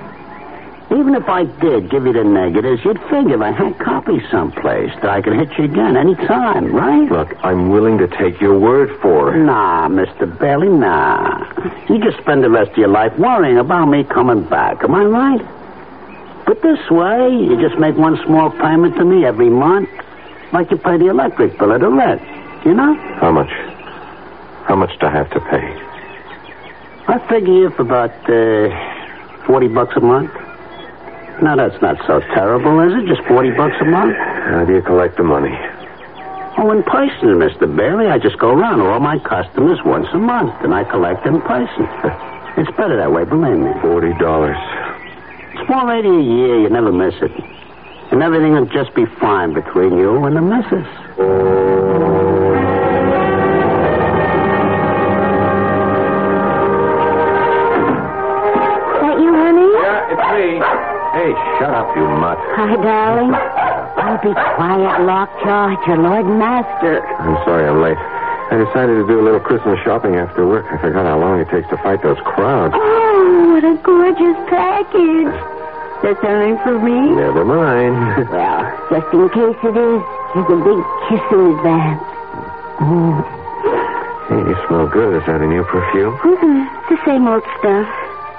Even 0.91 1.15
if 1.15 1.29
I 1.29 1.45
did 1.45 1.89
give 1.89 2.05
you 2.05 2.11
the 2.11 2.25
negatives, 2.25 2.83
you'd 2.83 2.99
figure 3.09 3.41
I 3.41 3.51
had 3.51 3.79
copies 3.79 4.21
someplace 4.29 4.91
that 4.95 5.09
I 5.09 5.21
could 5.21 5.33
hit 5.33 5.57
you 5.57 5.63
again 5.63 5.95
any 5.95 6.15
time, 6.15 6.75
right? 6.75 7.09
Look, 7.09 7.33
I'm 7.45 7.69
willing 7.69 7.97
to 7.99 8.07
take 8.07 8.41
your 8.41 8.59
word 8.59 8.99
for 9.01 9.33
it. 9.33 9.39
Nah, 9.39 9.87
Mr. 9.87 10.27
Bailey, 10.37 10.67
nah. 10.67 11.47
You 11.89 12.03
just 12.03 12.21
spend 12.21 12.43
the 12.43 12.49
rest 12.49 12.71
of 12.71 12.77
your 12.77 12.89
life 12.89 13.17
worrying 13.17 13.57
about 13.57 13.85
me 13.85 14.03
coming 14.03 14.43
back. 14.43 14.83
Am 14.83 14.93
I 14.93 15.05
right? 15.05 15.64
But 16.45 16.61
this 16.61 16.79
way, 16.89 17.29
you 17.29 17.59
just 17.59 17.79
make 17.79 17.95
one 17.95 18.17
small 18.25 18.51
payment 18.51 18.95
to 18.97 19.05
me 19.05 19.25
every 19.25 19.49
month, 19.49 19.89
like 20.53 20.69
you 20.71 20.77
pay 20.77 20.97
the 20.97 21.09
electric 21.09 21.57
bill 21.57 21.71
or 21.71 21.79
the 21.79 21.89
rent. 21.89 22.21
You 22.65 22.73
know? 22.73 22.93
How 23.19 23.31
much? 23.31 23.49
How 24.65 24.75
much 24.75 24.97
do 24.99 25.07
I 25.07 25.11
have 25.11 25.29
to 25.31 25.39
pay? 25.39 25.81
I 27.07 27.19
figure 27.29 27.53
you 27.53 27.69
for 27.71 27.83
about 27.83 28.13
uh, 28.29 29.45
forty 29.45 29.67
bucks 29.67 29.95
a 29.95 29.99
month. 30.01 30.31
Now 31.41 31.55
that's 31.55 31.79
not 31.81 31.97
so 32.07 32.19
terrible, 32.33 32.79
is 32.81 32.93
it? 33.03 33.07
Just 33.07 33.27
forty 33.27 33.51
bucks 33.51 33.75
a 33.81 33.85
month? 33.85 34.15
How 34.15 34.65
do 34.65 34.73
you 34.73 34.81
collect 34.81 35.17
the 35.17 35.23
money? 35.23 35.53
Oh, 36.57 36.71
in 36.71 36.83
person, 36.83 37.35
Mr. 37.35 37.67
Bailey. 37.75 38.07
I 38.07 38.17
just 38.17 38.39
go 38.39 38.49
around 38.49 38.77
to 38.79 38.85
all 38.85 38.99
my 38.99 39.19
customers 39.19 39.77
once 39.83 40.07
a 40.13 40.17
month, 40.17 40.53
and 40.63 40.73
I 40.73 40.83
collect 40.85 41.25
in 41.25 41.41
person. 41.41 41.87
It's 42.57 42.71
better 42.77 42.95
that 42.95 43.11
way, 43.11 43.25
believe 43.25 43.57
me. 43.57 43.69
Forty 43.81 44.13
dollars. 44.13 44.55
Small 45.67 45.89
eighty 45.91 46.09
a 46.09 46.21
year, 46.21 46.61
you 46.61 46.69
never 46.69 46.91
miss 46.91 47.15
it. 47.21 47.31
And 48.11 48.21
everything 48.21 48.53
will 48.53 48.67
just 48.67 48.93
be 48.93 49.05
fine 49.19 49.53
between 49.53 49.97
you 49.97 50.23
and 50.25 50.35
the 50.35 50.41
missus. 50.41 50.85
That 59.01 59.17
you, 59.19 59.31
honey? 59.33 59.69
Yeah, 59.73 60.13
it's 60.13 60.27
me. 60.37 60.47
Hey, 61.17 61.31
shut 61.57 61.73
up, 61.73 61.95
you 61.97 62.05
mutt. 62.05 62.37
Hi, 62.55 62.75
darling. 62.77 63.33
Oh, 63.33 64.17
be 64.21 64.33
quiet, 64.33 65.01
Lockjaw. 65.01 65.73
It's 65.73 65.87
your 65.87 65.97
Lord 65.97 66.25
and 66.25 66.37
Master. 66.39 67.01
I'm 67.01 67.37
sorry 67.45 67.67
I'm 67.67 67.81
late. 67.81 67.97
I 67.97 68.63
decided 68.63 69.01
to 69.01 69.07
do 69.07 69.19
a 69.19 69.23
little 69.23 69.39
Christmas 69.39 69.79
shopping 69.83 70.15
after 70.15 70.45
work. 70.45 70.65
I 70.69 70.77
forgot 70.77 71.05
how 71.05 71.17
long 71.19 71.39
it 71.39 71.49
takes 71.49 71.67
to 71.69 71.77
fight 71.77 72.03
those 72.03 72.19
crowds. 72.23 72.75
Oh, 72.77 73.49
what 73.53 73.63
a 73.63 73.75
gorgeous 73.81 74.37
package. 74.47 75.54
That's 76.05 76.21
something 76.21 76.57
for 76.61 76.77
me? 76.77 77.17
Never 77.17 77.43
mind. 77.43 78.29
Well, 78.29 78.61
just 78.93 79.09
in 79.13 79.25
case 79.29 79.57
it 79.65 79.73
is, 79.73 80.01
here's 80.37 80.49
a 80.53 80.59
big 80.61 80.79
kiss 81.09 81.23
in 81.33 81.41
advance. 81.57 82.03
Mm. 82.77 83.25
Hey, 84.29 84.41
you 84.45 84.55
smell 84.67 84.85
good. 84.87 85.17
Is 85.17 85.25
that 85.25 85.41
a 85.41 85.47
new 85.47 85.63
perfume? 85.63 86.13
Mm-mm. 86.21 86.69
It's 86.81 86.89
the 86.89 87.05
same 87.09 87.27
old 87.27 87.41
stuff. 87.57 87.89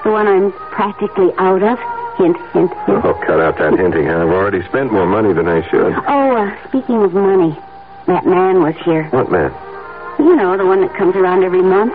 The 0.05 0.11
one 0.11 0.27
I'm 0.27 0.53
practically 0.71 1.31
out 1.37 1.61
of. 1.63 1.77
Hint, 2.17 2.37
hint, 2.53 2.71
hint. 2.87 3.03
Oh, 3.03 3.13
cut 3.25 3.39
out 3.41 3.57
that 3.57 3.77
hinting. 3.77 4.07
I've 4.07 4.29
already 4.29 4.63
spent 4.69 4.91
more 4.93 5.05
money 5.05 5.33
than 5.33 5.47
I 5.49 5.61
should. 5.69 5.93
Oh, 6.07 6.35
uh, 6.37 6.67
speaking 6.69 7.03
of 7.03 7.13
money, 7.13 7.51
that 8.07 8.25
man 8.25 8.61
was 8.63 8.75
here. 8.85 9.03
What 9.09 9.29
man? 9.29 9.51
You 10.19 10.35
know, 10.35 10.55
the 10.57 10.65
one 10.65 10.81
that 10.81 10.95
comes 10.95 11.15
around 11.15 11.43
every 11.43 11.61
month. 11.61 11.91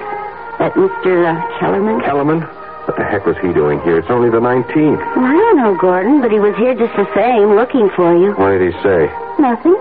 That 0.59 0.75
Mr. 0.75 1.25
Uh, 1.27 1.59
Kellerman. 1.59 2.01
Kellerman? 2.03 2.43
What 2.85 2.97
the 2.97 3.05
heck 3.05 3.27
was 3.27 3.37
he 3.39 3.53
doing 3.53 3.81
here? 3.83 3.99
It's 3.99 4.11
only 4.11 4.29
the 4.29 4.41
19th. 4.43 4.99
Well, 5.15 5.25
I 5.25 5.39
don't 5.39 5.57
know, 5.57 5.77
Gordon, 5.77 6.21
but 6.21 6.33
he 6.33 6.41
was 6.41 6.55
here 6.57 6.75
just 6.75 6.95
the 6.97 7.07
same, 7.15 7.55
looking 7.55 7.91
for 7.95 8.11
you. 8.17 8.35
What 8.35 8.59
did 8.59 8.75
he 8.75 8.83
say? 8.83 9.07
Nothing. 9.39 9.79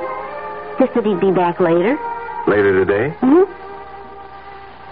Just 0.77 0.93
that 0.93 1.05
he'd 1.05 1.19
be 1.19 1.31
back 1.31 1.59
later. 1.59 1.97
Later 2.45 2.85
today? 2.85 3.09
Hmm? 3.21 3.49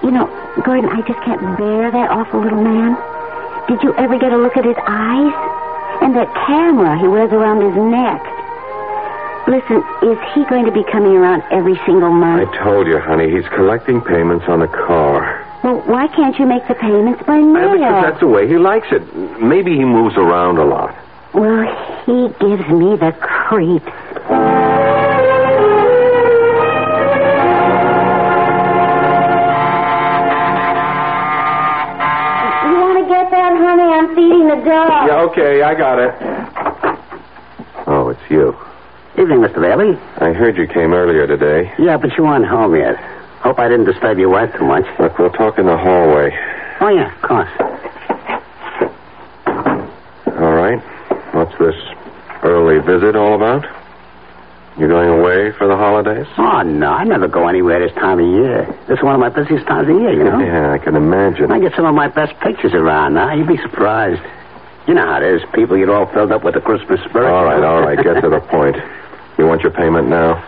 You 0.05 0.11
know, 0.11 0.25
Gordon, 0.65 0.89
I 0.89 1.01
just 1.05 1.21
can't 1.21 1.41
bear 1.57 1.91
that 1.91 2.09
awful 2.09 2.41
little 2.41 2.61
man. 2.61 2.97
Did 3.67 3.83
you 3.83 3.93
ever 3.95 4.17
get 4.17 4.33
a 4.33 4.37
look 4.37 4.57
at 4.57 4.65
his 4.65 4.77
eyes? 4.87 5.33
And 6.01 6.15
that 6.15 6.33
camera 6.47 6.97
he 6.97 7.07
wears 7.07 7.31
around 7.31 7.61
his 7.61 7.75
neck. 7.77 8.21
Listen, 9.45 9.83
is 10.01 10.17
he 10.33 10.45
going 10.45 10.65
to 10.65 10.71
be 10.71 10.83
coming 10.91 11.13
around 11.13 11.43
every 11.51 11.75
single 11.85 12.11
month? 12.11 12.47
I 12.47 12.63
told 12.63 12.87
you, 12.87 12.97
honey. 12.99 13.29
He's 13.29 13.47
collecting 13.49 14.01
payments 14.01 14.45
on 14.47 14.61
the 14.61 14.67
car. 14.67 15.45
Well, 15.63 15.81
why 15.85 16.07
can't 16.07 16.37
you 16.39 16.45
make 16.45 16.67
the 16.67 16.75
payments 16.75 17.21
by 17.23 17.37
Uh, 17.37 17.41
mail? 17.41 17.71
because 17.73 18.03
that's 18.03 18.19
the 18.19 18.27
way 18.27 18.47
he 18.47 18.57
likes 18.57 18.87
it. 18.91 19.03
Maybe 19.41 19.75
he 19.75 19.83
moves 19.85 20.15
around 20.17 20.57
a 20.57 20.65
lot. 20.65 20.95
Well, 21.33 21.63
he 22.05 22.29
gives 22.39 22.67
me 22.69 22.95
the 22.95 23.11
creeps. 23.19 23.91
You 32.65 32.75
want 32.75 32.97
to 32.99 33.05
get 33.07 33.31
that, 33.31 33.53
honey? 33.57 33.89
I'm 33.97 34.07
feeding 34.15 34.47
the 34.47 34.59
dog. 34.67 35.07
Yeah, 35.07 35.21
okay, 35.31 35.61
I 35.63 35.73
got 35.75 35.97
it. 35.99 36.13
Oh, 37.87 38.09
it's 38.09 38.21
you. 38.29 38.55
Evening, 39.17 39.39
Mr. 39.39 39.61
Bailey. 39.61 39.97
I 40.17 40.33
heard 40.33 40.57
you 40.57 40.67
came 40.67 40.93
earlier 40.93 41.25
today. 41.25 41.71
Yeah, 41.79 41.97
but 41.97 42.15
you 42.17 42.23
weren't 42.25 42.45
home 42.45 42.75
yet. 42.75 42.95
Hope 43.41 43.59
I 43.59 43.67
didn't 43.69 43.85
disturb 43.85 44.17
your 44.17 44.29
wife 44.29 44.51
too 44.57 44.65
much. 44.65 44.85
Look, 44.99 45.17
we'll 45.17 45.31
talk 45.31 45.57
in 45.57 45.65
the 45.65 45.77
hallway. 45.77 46.31
Oh, 46.81 46.89
yeah, 46.89 47.13
of 47.15 47.21
course. 47.21 47.49
All 50.39 50.53
right. 50.55 50.79
What's 51.33 51.57
this 51.59 51.75
early 52.43 52.79
visit 52.79 53.15
all 53.15 53.35
about? 53.35 53.65
You 54.77 54.87
going 54.87 55.09
away 55.09 55.51
for 55.57 55.67
the 55.67 55.75
holidays? 55.75 56.25
Oh, 56.37 56.61
no, 56.61 56.87
I 56.91 57.03
never 57.03 57.27
go 57.27 57.47
anywhere 57.47 57.79
this 57.85 57.93
time 57.95 58.19
of 58.19 58.25
year. 58.25 58.65
This 58.87 58.97
is 58.99 59.03
one 59.03 59.13
of 59.13 59.19
my 59.19 59.27
busiest 59.29 59.67
times 59.67 59.89
of 59.89 59.95
year, 59.99 60.13
you 60.13 60.23
know? 60.23 60.39
Yeah, 60.39 60.71
I 60.71 60.77
can 60.77 60.95
imagine. 60.95 61.51
I 61.51 61.59
get 61.59 61.73
some 61.75 61.85
of 61.85 61.93
my 61.95 62.07
best 62.07 62.33
pictures 62.39 62.73
around 62.73 63.13
now. 63.15 63.33
You'd 63.33 63.47
be 63.47 63.57
surprised. 63.57 64.21
You 64.87 64.93
know 64.93 65.05
how 65.05 65.17
it 65.21 65.23
is. 65.35 65.41
People 65.53 65.77
get 65.77 65.89
all 65.89 66.05
filled 66.13 66.31
up 66.31 66.43
with 66.45 66.53
the 66.53 66.61
Christmas 66.61 66.99
spirit. 67.09 67.27
All 67.29 67.43
right, 67.43 67.63
all 67.63 67.81
right. 67.81 67.97
Get 68.01 68.21
to 68.21 68.29
the 68.35 68.39
point. 68.39 68.77
You 69.37 69.45
want 69.47 69.61
your 69.61 69.71
payment 69.71 70.07
now? 70.07 70.39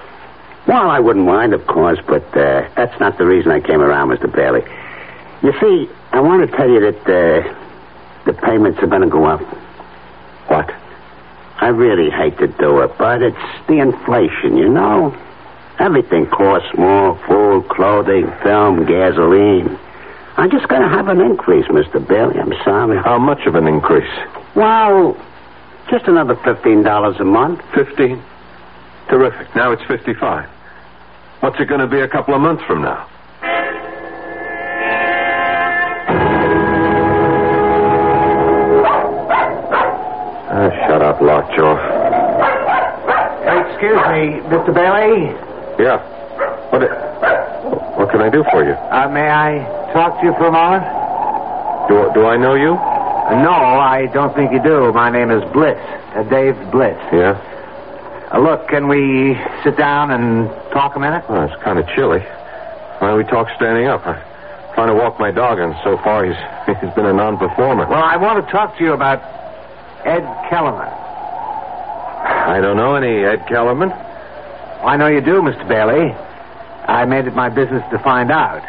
Well, 0.67 0.89
I 0.89 0.99
wouldn't 0.99 1.25
mind, 1.25 1.53
of 1.53 1.65
course, 1.67 1.99
but 2.07 2.23
uh, 2.37 2.69
that's 2.75 2.99
not 2.99 3.17
the 3.17 3.25
reason 3.25 3.51
I 3.51 3.59
came 3.59 3.81
around, 3.81 4.09
Mr. 4.09 4.31
Bailey. 4.33 4.61
You 5.41 5.53
see, 5.59 5.89
I 6.11 6.19
want 6.19 6.49
to 6.49 6.55
tell 6.55 6.69
you 6.69 6.79
that 6.79 7.01
uh, 7.01 7.55
the 8.25 8.33
payments 8.33 8.79
are 8.81 8.87
going 8.87 9.01
to 9.01 9.09
go 9.09 9.25
up. 9.25 9.41
What? 10.47 10.69
I 11.57 11.67
really 11.67 12.09
hate 12.11 12.37
to 12.39 12.47
do 12.47 12.79
it, 12.81 12.97
but 12.97 13.21
it's 13.21 13.37
the 13.67 13.79
inflation, 13.79 14.57
you 14.57 14.69
know? 14.69 15.15
Everything 15.79 16.27
costs 16.27 16.69
more 16.77 17.17
food, 17.27 17.67
clothing, 17.69 18.31
film, 18.43 18.85
gasoline. 18.85 19.77
I'm 20.37 20.51
just 20.51 20.67
going 20.67 20.81
to 20.81 20.89
have 20.89 21.07
an 21.07 21.21
increase, 21.21 21.65
Mr. 21.65 22.05
Bailey. 22.05 22.39
I'm 22.39 22.53
sorry. 22.63 22.97
How 23.01 23.17
much 23.17 23.45
of 23.47 23.55
an 23.55 23.67
increase? 23.67 24.09
Well, 24.55 25.17
just 25.89 26.05
another 26.05 26.35
$15 26.35 27.19
a 27.19 27.23
month. 27.23 27.61
Fifteen. 27.73 28.21
Terrific. 29.11 29.53
Now 29.57 29.73
it's 29.73 29.83
fifty-five. 29.89 30.49
What's 31.41 31.59
it 31.59 31.67
going 31.67 31.81
to 31.81 31.87
be 31.87 31.99
a 31.99 32.07
couple 32.07 32.33
of 32.33 32.39
months 32.41 32.63
from 32.65 32.81
now? 32.81 33.07
Ah, 40.53 40.69
shut 40.87 41.01
up, 41.01 41.21
Lockjaw. 41.21 41.75
Excuse 43.71 44.01
me, 44.11 44.21
Mr. 44.51 44.73
Bailey. 44.73 45.31
Yeah. 45.79 45.97
What? 46.71 46.81
What 47.97 48.11
can 48.11 48.21
I 48.21 48.29
do 48.29 48.43
for 48.51 48.63
you? 48.63 48.73
Uh, 48.73 49.07
may 49.09 49.29
I 49.29 49.59
talk 49.93 50.19
to 50.19 50.25
you 50.25 50.33
for 50.37 50.47
a 50.47 50.51
moment? 50.51 50.83
Do 51.87 52.11
Do 52.13 52.27
I 52.27 52.37
know 52.37 52.55
you? 52.55 52.73
Uh, 52.75 53.41
no, 53.43 53.51
I 53.51 54.07
don't 54.13 54.35
think 54.35 54.51
you 54.51 54.61
do. 54.61 54.91
My 54.93 55.09
name 55.09 55.31
is 55.31 55.43
Bliss, 55.53 55.79
uh, 56.15 56.23
Dave 56.29 56.55
Bliss. 56.71 56.97
Yeah. 57.13 57.39
Uh, 58.33 58.39
look, 58.39 58.67
can 58.69 58.87
we 58.87 59.37
sit 59.63 59.77
down 59.77 60.11
and 60.11 60.47
talk 60.71 60.95
a 60.95 60.99
minute? 60.99 61.23
Well, 61.29 61.43
it's 61.43 61.63
kind 61.63 61.77
of 61.79 61.87
chilly. 61.95 62.19
Why 62.19 63.09
don't 63.09 63.17
we 63.17 63.25
talk 63.25 63.49
standing 63.55 63.87
up? 63.87 64.05
I'm 64.05 64.21
trying 64.73 64.87
to 64.87 64.95
walk 64.95 65.19
my 65.19 65.31
dog, 65.31 65.59
and 65.59 65.75
so 65.83 65.97
far 65.97 66.23
he's 66.23 66.37
he's 66.81 66.93
been 66.93 67.05
a 67.05 67.13
non-performer. 67.13 67.87
Well, 67.87 68.03
I 68.03 68.15
want 68.17 68.45
to 68.45 68.51
talk 68.51 68.77
to 68.77 68.83
you 68.83 68.93
about 68.93 69.19
Ed 70.05 70.23
Kellerman. 70.49 70.87
I 70.87 72.61
don't 72.61 72.77
know 72.77 72.95
any 72.95 73.25
Ed 73.25 73.47
Kellerman. 73.47 73.91
I 73.91 74.95
know 74.97 75.07
you 75.07 75.21
do, 75.21 75.41
Mr. 75.41 75.67
Bailey. 75.67 76.11
I 76.87 77.05
made 77.05 77.27
it 77.27 77.35
my 77.35 77.49
business 77.49 77.83
to 77.91 77.99
find 77.99 78.31
out. 78.31 78.63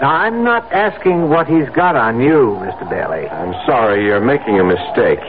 Now, 0.00 0.10
I'm 0.10 0.44
not 0.44 0.72
asking 0.72 1.28
what 1.28 1.46
he's 1.46 1.68
got 1.70 1.94
on 1.94 2.20
you, 2.20 2.56
Mr. 2.62 2.88
Bailey. 2.88 3.28
I'm 3.28 3.52
sorry, 3.66 4.06
you're 4.06 4.20
making 4.20 4.58
a 4.58 4.64
mistake. 4.64 5.20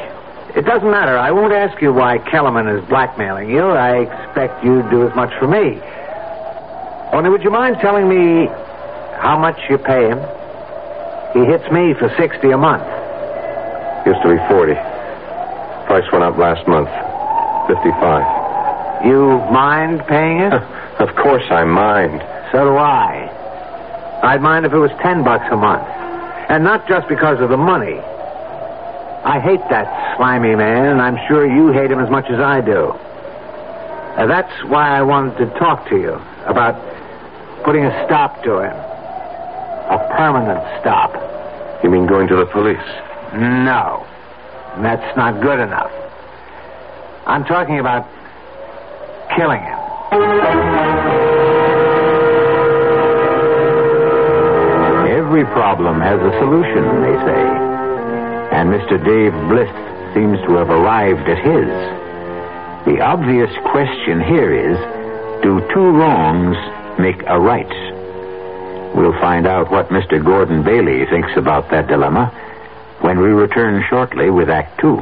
It 0.55 0.65
doesn't 0.65 0.91
matter. 0.91 1.17
I 1.17 1.31
won't 1.31 1.53
ask 1.53 1.81
you 1.81 1.93
why 1.93 2.17
Kellerman 2.17 2.67
is 2.67 2.83
blackmailing 2.89 3.49
you. 3.49 3.63
I 3.63 3.99
expect 4.03 4.63
you'd 4.65 4.89
do 4.89 5.07
as 5.07 5.15
much 5.15 5.31
for 5.39 5.47
me. 5.47 5.79
Only 7.13 7.29
would 7.29 7.43
you 7.43 7.51
mind 7.51 7.77
telling 7.79 8.09
me 8.09 8.47
how 9.19 9.37
much 9.39 9.57
you 9.69 9.77
pay 9.77 10.09
him? 10.09 10.19
He 11.33 11.45
hits 11.45 11.63
me 11.71 11.93
for 11.95 12.11
60 12.17 12.51
a 12.51 12.57
month. 12.57 12.83
Used 14.05 14.21
to 14.23 14.29
be 14.29 14.39
40. 14.51 14.73
Price 15.87 16.11
went 16.11 16.23
up 16.23 16.37
last 16.37 16.67
month. 16.67 16.89
55. 17.71 19.05
You 19.05 19.39
mind 19.51 20.03
paying 20.07 20.41
it? 20.41 20.53
of 20.99 21.15
course 21.15 21.43
I 21.49 21.63
mind. 21.63 22.19
So 22.51 22.65
do 22.65 22.75
I. 22.75 23.31
I'd 24.23 24.41
mind 24.41 24.65
if 24.65 24.73
it 24.73 24.77
was 24.77 24.91
10 25.01 25.23
bucks 25.23 25.45
a 25.49 25.55
month. 25.55 25.87
And 26.49 26.63
not 26.65 26.87
just 26.89 27.07
because 27.07 27.39
of 27.39 27.49
the 27.49 27.57
money. 27.57 27.99
I 29.23 29.39
hate 29.39 29.61
that 29.69 30.00
slimy 30.17 30.55
man, 30.55 30.85
and 30.85 31.01
I'm 31.01 31.17
sure 31.27 31.45
you 31.45 31.71
hate 31.71 31.91
him 31.91 31.99
as 31.99 32.09
much 32.09 32.25
as 32.29 32.39
I 32.39 32.61
do. 32.61 32.93
Uh, 34.17 34.27
that's 34.27 34.51
why 34.65 34.97
I 34.97 35.01
wanted 35.01 35.37
to 35.37 35.59
talk 35.59 35.87
to 35.89 35.95
you 35.95 36.13
about 36.45 36.75
putting 37.63 37.85
a 37.85 38.05
stop 38.05 38.43
to 38.43 38.59
him. 38.59 38.75
A 38.75 39.97
permanent 40.17 40.59
stop. 40.81 41.13
You 41.83 41.89
mean 41.89 42.07
going 42.07 42.27
to 42.27 42.35
the 42.35 42.45
police? 42.45 42.77
No. 43.33 44.05
That's 44.83 45.15
not 45.17 45.41
good 45.41 45.59
enough. 45.59 45.91
I'm 47.25 47.45
talking 47.45 47.79
about 47.79 48.07
killing 49.35 49.61
him. 49.61 49.77
Every 55.11 55.45
problem 55.45 56.01
has 56.01 56.19
a 56.19 56.31
solution, 56.39 56.83
they 57.03 57.15
say. 57.23 57.43
And 58.51 58.69
Mr. 58.69 58.99
Dave 58.99 59.31
Bliss 59.47 59.71
seems 60.13 60.39
to 60.47 60.55
have 60.55 60.69
arrived 60.69 61.27
at 61.29 61.37
his. 61.39 61.69
The 62.85 63.01
obvious 63.01 63.51
question 63.71 64.19
here 64.21 64.51
is 64.51 64.77
do 65.43 65.61
two 65.73 65.89
wrongs 65.91 66.57
make 66.99 67.21
a 67.27 67.39
right? 67.39 67.69
We'll 68.95 69.17
find 69.19 69.47
out 69.47 69.71
what 69.71 69.89
Mr. 69.89 70.23
Gordon 70.23 70.63
Bailey 70.63 71.05
thinks 71.05 71.31
about 71.37 71.69
that 71.71 71.87
dilemma 71.87 72.27
when 73.01 73.19
we 73.19 73.29
return 73.29 73.83
shortly 73.89 74.29
with 74.29 74.49
Act 74.49 74.79
Two. 74.81 74.99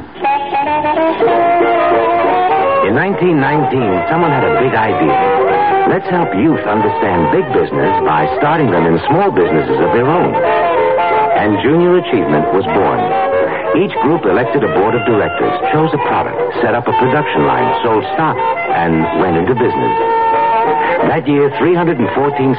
In 2.86 2.94
1919, 2.96 4.08
someone 4.08 4.30
had 4.30 4.44
a 4.44 4.60
big 4.62 4.74
idea. 4.74 5.90
Let's 5.90 6.08
help 6.08 6.34
youth 6.34 6.62
understand 6.66 7.34
big 7.34 7.46
business 7.52 7.92
by 8.06 8.30
starting 8.38 8.70
them 8.70 8.86
in 8.86 8.98
small 9.10 9.30
businesses 9.30 9.78
of 9.82 9.90
their 9.92 10.06
own. 10.06 10.34
And 11.34 11.58
Junior 11.62 11.98
Achievement 11.98 12.52
was 12.54 12.64
born. 12.64 13.39
Each 13.78 13.94
group 14.02 14.26
elected 14.26 14.64
a 14.66 14.70
board 14.74 14.98
of 14.98 15.06
directors, 15.06 15.54
chose 15.70 15.94
a 15.94 16.02
product, 16.10 16.36
set 16.58 16.74
up 16.74 16.88
a 16.90 16.94
production 16.98 17.46
line, 17.46 17.70
sold 17.86 18.02
stock, 18.18 18.34
and 18.74 18.98
went 19.22 19.38
into 19.38 19.54
business. 19.54 19.94
That 21.06 21.22
year, 21.30 21.54
314 21.54 22.02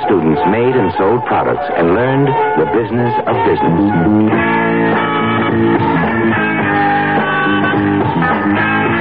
students 0.07 0.39
made 0.47 0.71
and 0.71 0.87
sold 0.95 1.19
products 1.27 1.67
and 1.75 1.99
learned 1.99 2.31
the 2.55 2.67
business 2.71 3.11
of 3.27 3.35
business. 3.43 3.75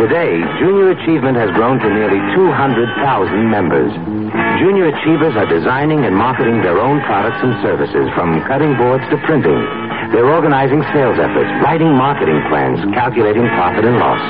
Today, 0.03 0.43
Junior 0.59 0.91
Achievement 0.91 1.39
has 1.39 1.55
grown 1.55 1.79
to 1.79 1.89
nearly 1.95 2.19
200,000 2.35 3.51
members. 3.51 3.95
Junior 4.59 4.91
Achievers 4.91 5.39
are 5.39 5.47
designing 5.47 6.05
and 6.05 6.17
marketing 6.17 6.61
their 6.61 6.83
own 6.83 7.01
products 7.07 7.39
and 7.39 7.55
services, 7.63 8.11
from 8.19 8.43
cutting 8.51 8.77
boards 8.77 9.05
to 9.15 9.17
printing. 9.25 9.80
They're 10.13 10.27
organizing 10.27 10.83
sales 10.93 11.19
efforts, 11.19 11.51
writing 11.63 11.95
marketing 11.95 12.43
plans, 12.51 12.81
calculating 12.95 13.47
profit 13.55 13.85
and 13.85 13.97
loss. 13.97 14.21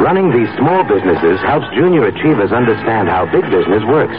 Running 0.00 0.32
these 0.32 0.48
small 0.56 0.82
businesses 0.82 1.38
helps 1.44 1.66
Junior 1.76 2.08
Achievers 2.08 2.52
understand 2.52 3.08
how 3.08 3.28
big 3.30 3.44
business 3.52 3.84
works. 3.84 4.16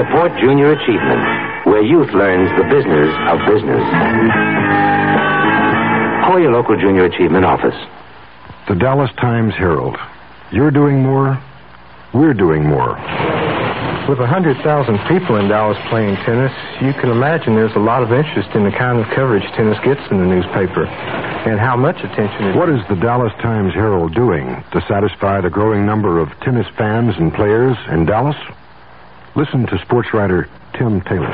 Support 0.00 0.32
Junior 0.40 0.72
Achievement, 0.72 1.20
where 1.68 1.82
youth 1.84 2.10
learns 2.16 2.48
the 2.56 2.64
business 2.72 3.12
of 3.28 3.38
business. 3.46 3.84
Call 6.24 6.40
your 6.40 6.52
local 6.52 6.76
Junior 6.80 7.04
Achievement 7.04 7.44
office. 7.44 7.76
The 8.68 8.74
Dallas 8.74 9.10
Times 9.20 9.54
Herald. 9.54 9.96
You're 10.50 10.70
doing 10.70 11.02
more, 11.02 11.38
we're 12.14 12.34
doing 12.34 12.66
more. 12.66 12.96
With 14.10 14.18
100,000 14.18 14.58
people 15.06 15.36
in 15.38 15.46
Dallas 15.46 15.78
playing 15.86 16.16
tennis, 16.26 16.50
you 16.82 16.90
can 16.98 17.14
imagine 17.14 17.54
there's 17.54 17.76
a 17.76 17.78
lot 17.78 18.02
of 18.02 18.10
interest 18.10 18.50
in 18.58 18.64
the 18.64 18.74
kind 18.74 18.98
of 18.98 19.06
coverage 19.14 19.46
tennis 19.54 19.78
gets 19.86 20.02
in 20.10 20.18
the 20.18 20.26
newspaper 20.26 20.82
and 21.46 21.60
how 21.60 21.76
much 21.76 21.94
attention 22.02 22.50
it 22.50 22.56
What 22.56 22.68
is 22.68 22.82
the 22.88 22.96
Dallas 22.96 23.30
Times 23.38 23.72
Herald 23.72 24.12
doing 24.12 24.64
to 24.72 24.82
satisfy 24.90 25.40
the 25.40 25.48
growing 25.48 25.86
number 25.86 26.18
of 26.18 26.28
tennis 26.42 26.66
fans 26.76 27.14
and 27.22 27.32
players 27.32 27.76
in 27.94 28.04
Dallas? 28.04 28.34
Listen 29.36 29.64
to 29.70 29.78
sports 29.78 30.12
writer 30.12 30.50
Tim 30.74 31.00
Taylor. 31.02 31.30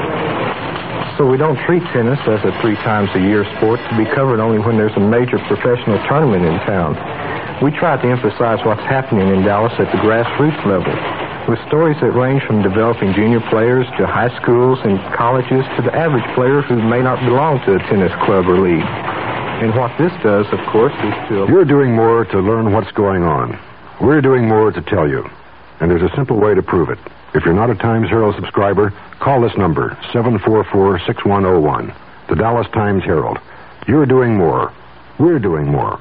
So 1.17 1.25
we 1.25 1.39
don't 1.39 1.57
treat 1.65 1.83
tennis 1.97 2.21
as 2.29 2.45
a 2.45 2.53
three 2.61 2.77
times 2.85 3.09
a 3.15 3.21
year 3.21 3.49
sport 3.57 3.81
to 3.89 3.97
be 3.97 4.05
covered 4.13 4.39
only 4.39 4.59
when 4.59 4.77
there's 4.77 4.97
a 5.01 5.01
major 5.01 5.39
professional 5.49 5.97
tournament 6.13 6.45
in 6.45 6.61
town. 6.69 6.93
We 7.65 7.71
try 7.71 7.97
to 7.97 8.07
emphasize 8.07 8.61
what's 8.67 8.85
happening 8.85 9.33
in 9.33 9.49
Dallas 9.49 9.73
at 9.81 9.89
the 9.89 9.99
grassroots 10.05 10.61
level, 10.69 10.93
with 11.49 11.59
stories 11.67 11.97
that 12.01 12.13
range 12.13 12.43
from 12.45 12.63
developing 12.63 13.15
junior 13.15 13.41
players 13.51 13.87
to 13.99 14.07
high 14.07 14.35
schools 14.43 14.79
and 14.85 14.99
colleges 15.15 15.65
to 15.77 15.83
the 15.83 15.95
average 15.95 16.25
player 16.35 16.63
who 16.63 16.77
may 16.83 17.03
not 17.03 17.19
belong 17.25 17.59
to 17.65 17.75
a 17.75 17.79
tennis 17.91 18.13
club 18.25 18.49
or 18.49 18.59
league. 18.59 18.83
And 18.83 19.75
what 19.75 19.97
this 19.99 20.13
does, 20.23 20.47
of 20.53 20.59
course, 20.71 20.93
is 20.93 21.15
to. 21.29 21.47
You're 21.49 21.65
doing 21.65 21.95
more 21.95 22.25
to 22.27 22.41
learn 22.41 22.73
what's 22.73 22.91
going 22.93 23.23
on. 23.23 23.59
We're 24.01 24.21
doing 24.21 24.49
more 24.49 24.73
to 24.73 24.83
tell 24.83 25.09
you. 25.09 25.25
And 25.81 25.91
there's 25.91 26.03
a 26.03 26.15
simple 26.15 26.39
way 26.39 26.55
to 26.55 26.63
prove 26.63 26.91
it. 26.91 26.99
If 27.35 27.45
you're 27.45 27.55
not 27.55 27.71
a 27.71 27.75
Times 27.75 28.09
Herald 28.09 28.35
subscriber, 28.35 28.93
call 29.21 29.41
this 29.41 29.57
number, 29.57 29.97
744 30.13 31.01
6101. 31.07 31.95
The 32.29 32.35
Dallas 32.35 32.67
Times 32.73 33.05
Herald. 33.05 33.39
You're 33.87 34.07
doing 34.07 34.37
more. 34.37 34.73
We're 35.19 35.39
doing 35.39 35.67
more. 35.67 36.01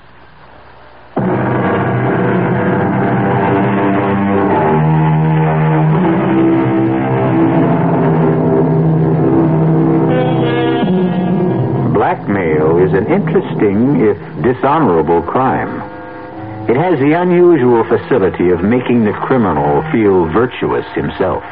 An 12.96 13.12
interesting, 13.12 14.02
if 14.02 14.18
dishonorable, 14.42 15.22
crime. 15.22 15.70
It 16.70 16.78
has 16.78 16.98
the 16.98 17.14
unusual 17.14 17.84
facility 17.84 18.50
of 18.50 18.64
making 18.64 19.06
the 19.06 19.14
criminal 19.14 19.84
feel 19.92 20.26
virtuous 20.34 20.86
himself. 20.96 21.44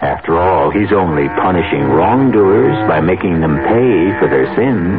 After 0.00 0.38
all, 0.38 0.70
he's 0.70 0.92
only 0.92 1.28
punishing 1.28 1.82
wrongdoers 1.82 2.88
by 2.88 3.00
making 3.00 3.40
them 3.40 3.58
pay 3.58 4.18
for 4.18 4.28
their 4.28 4.48
sins. 4.56 4.96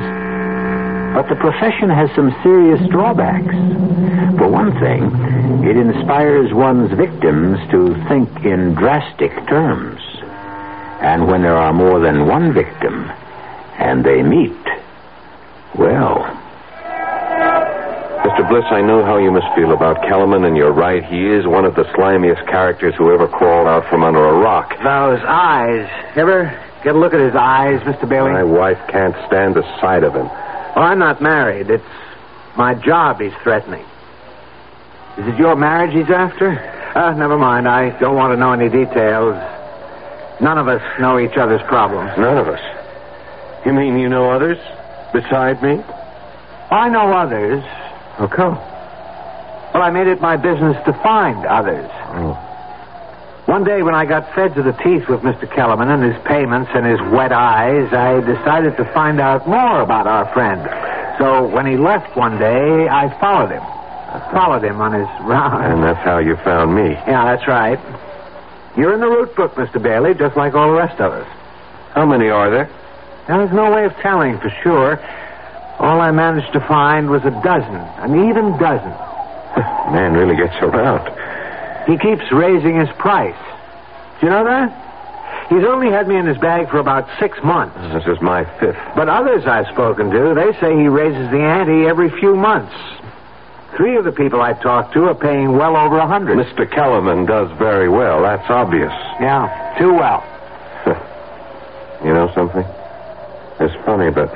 But 1.15 1.27
the 1.27 1.41
profession 1.41 1.89
has 1.89 2.13
some 2.15 2.29
serious 2.43 2.79
drawbacks. 2.89 3.55
For 4.37 4.47
one 4.47 4.77
thing, 4.79 5.09
it 5.65 5.75
inspires 5.75 6.53
one's 6.53 6.91
victims 6.93 7.57
to 7.71 7.95
think 8.07 8.29
in 8.45 8.75
drastic 8.75 9.31
terms. 9.47 9.99
And 11.01 11.27
when 11.27 11.41
there 11.41 11.57
are 11.57 11.73
more 11.73 11.99
than 11.99 12.27
one 12.27 12.53
victim, 12.53 13.09
and 13.79 14.05
they 14.05 14.21
meet, 14.21 14.60
well, 15.77 16.41
Mr. 18.21 18.47
Bliss, 18.47 18.65
I 18.69 18.81
know 18.81 19.03
how 19.03 19.17
you 19.17 19.31
must 19.31 19.47
feel 19.55 19.71
about 19.71 20.03
Kellerman, 20.03 20.45
and 20.45 20.55
you're 20.55 20.71
right. 20.71 21.03
He 21.03 21.25
is 21.25 21.47
one 21.47 21.65
of 21.65 21.73
the 21.73 21.85
slimiest 21.95 22.45
characters 22.47 22.93
who 22.95 23.11
ever 23.11 23.27
crawled 23.27 23.67
out 23.67 23.89
from 23.89 24.03
under 24.03 24.23
a 24.23 24.33
rock. 24.33 24.69
Those 24.77 25.19
eyes. 25.25 25.89
Ever 26.15 26.43
get 26.83 26.95
a 26.95 26.99
look 26.99 27.15
at 27.15 27.19
his 27.19 27.33
eyes, 27.35 27.81
Mr. 27.81 28.07
Bailey? 28.07 28.31
My 28.31 28.43
wife 28.43 28.77
can't 28.89 29.15
stand 29.25 29.55
the 29.55 29.63
sight 29.81 30.03
of 30.03 30.13
him. 30.13 30.27
Well, 30.27 30.85
I'm 30.85 30.99
not 30.99 31.19
married. 31.19 31.71
It's 31.71 31.83
my 32.55 32.75
job 32.75 33.19
he's 33.19 33.33
threatening. 33.41 33.83
Is 35.17 35.27
it 35.27 35.39
your 35.39 35.55
marriage 35.55 35.93
he's 35.93 36.09
after? 36.13 36.59
Uh, 36.95 37.13
never 37.15 37.39
mind. 37.39 37.67
I 37.67 37.97
don't 37.99 38.15
want 38.15 38.33
to 38.33 38.37
know 38.37 38.53
any 38.53 38.69
details. 38.69 39.33
None 40.39 40.59
of 40.59 40.67
us 40.67 40.81
know 40.99 41.17
each 41.17 41.37
other's 41.37 41.61
problems. 41.63 42.11
None 42.19 42.37
of 42.37 42.47
us. 42.47 42.61
You 43.65 43.73
mean 43.73 43.97
you 43.97 44.09
know 44.09 44.29
others 44.29 44.59
beside 45.13 45.61
me? 45.61 45.83
I 46.71 46.89
know 46.89 47.11
others. 47.11 47.63
How 48.17 48.27
come? 48.27 48.55
Well, 49.73 49.83
I 49.83 49.89
made 49.89 50.07
it 50.07 50.21
my 50.21 50.37
business 50.37 50.77
to 50.85 50.93
find 51.01 51.45
others. 51.45 51.89
Oh. 52.15 52.47
One 53.45 53.63
day 53.63 53.83
when 53.83 53.95
I 53.95 54.05
got 54.05 54.33
fed 54.35 54.55
to 54.55 54.63
the 54.63 54.73
teeth 54.73 55.09
with 55.09 55.21
Mr. 55.21 55.49
Kellerman 55.53 55.89
and 55.89 56.03
his 56.03 56.21
payments 56.23 56.71
and 56.73 56.85
his 56.85 56.99
wet 57.11 57.31
eyes, 57.31 57.91
I 57.91 58.21
decided 58.21 58.77
to 58.77 58.85
find 58.93 59.19
out 59.19 59.47
more 59.47 59.81
about 59.81 60.07
our 60.07 60.31
friend. 60.33 60.61
So 61.17 61.47
when 61.47 61.65
he 61.65 61.75
left 61.77 62.15
one 62.15 62.37
day, 62.37 62.87
I 62.87 63.09
followed 63.19 63.51
him. 63.51 63.63
I 63.63 64.29
followed 64.31 64.63
him 64.63 64.79
on 64.79 64.93
his 64.93 65.07
round. 65.27 65.73
And 65.73 65.83
that's 65.83 66.03
how 66.03 66.19
you 66.19 66.35
found 66.37 66.75
me. 66.75 66.91
Yeah, 66.91 67.35
that's 67.35 67.47
right. 67.47 67.79
You're 68.77 68.93
in 68.93 68.99
the 68.99 69.07
route 69.07 69.35
book, 69.35 69.55
Mr. 69.55 69.81
Bailey, 69.81 70.13
just 70.13 70.37
like 70.37 70.53
all 70.53 70.67
the 70.67 70.77
rest 70.77 70.99
of 71.01 71.11
us. 71.11 71.27
How 71.93 72.05
many 72.05 72.29
are 72.29 72.49
there? 72.49 72.69
There's 73.39 73.53
no 73.53 73.71
way 73.71 73.85
of 73.85 73.95
telling 74.01 74.39
for 74.39 74.49
sure. 74.61 74.99
All 75.79 76.01
I 76.01 76.11
managed 76.11 76.51
to 76.53 76.59
find 76.67 77.09
was 77.09 77.23
a 77.23 77.31
dozen, 77.41 77.75
an 78.03 78.29
even 78.29 78.57
dozen. 78.59 78.91
Man 79.95 80.13
really 80.13 80.35
gets 80.35 80.55
around. 80.61 81.07
He 81.87 81.97
keeps 81.97 82.29
raising 82.31 82.79
his 82.79 82.89
price. 82.99 83.39
Do 84.19 84.27
you 84.27 84.31
know 84.31 84.43
that? 84.43 84.69
He's 85.49 85.63
only 85.63 85.89
had 85.89 86.07
me 86.07 86.17
in 86.17 86.25
his 86.25 86.37
bag 86.37 86.69
for 86.69 86.77
about 86.77 87.07
six 87.19 87.37
months. 87.43 87.75
This 87.93 88.05
is 88.05 88.21
my 88.21 88.43
fifth. 88.59 88.77
But 88.95 89.09
others 89.09 89.43
I've 89.47 89.67
spoken 89.73 90.11
to, 90.11 90.33
they 90.35 90.51
say 90.59 90.75
he 90.75 90.87
raises 90.87 91.31
the 91.31 91.39
ante 91.39 91.87
every 91.87 92.09
few 92.19 92.35
months. 92.35 92.75
Three 93.75 93.95
of 93.95 94.03
the 94.03 94.11
people 94.11 94.41
I've 94.41 94.61
talked 94.61 94.93
to 94.93 95.05
are 95.05 95.15
paying 95.15 95.57
well 95.57 95.75
over 95.77 95.97
a 95.97 96.07
hundred. 96.07 96.37
Mr. 96.37 96.69
Kellerman 96.69 97.25
does 97.25 97.49
very 97.57 97.89
well. 97.89 98.21
That's 98.21 98.49
obvious. 98.49 98.91
Yeah, 99.19 99.75
too 99.79 99.93
well. 99.93 100.27
You 102.03 102.13
know 102.15 102.31
something? 102.33 102.65
It's 103.61 103.85
funny, 103.85 104.09
but 104.09 104.31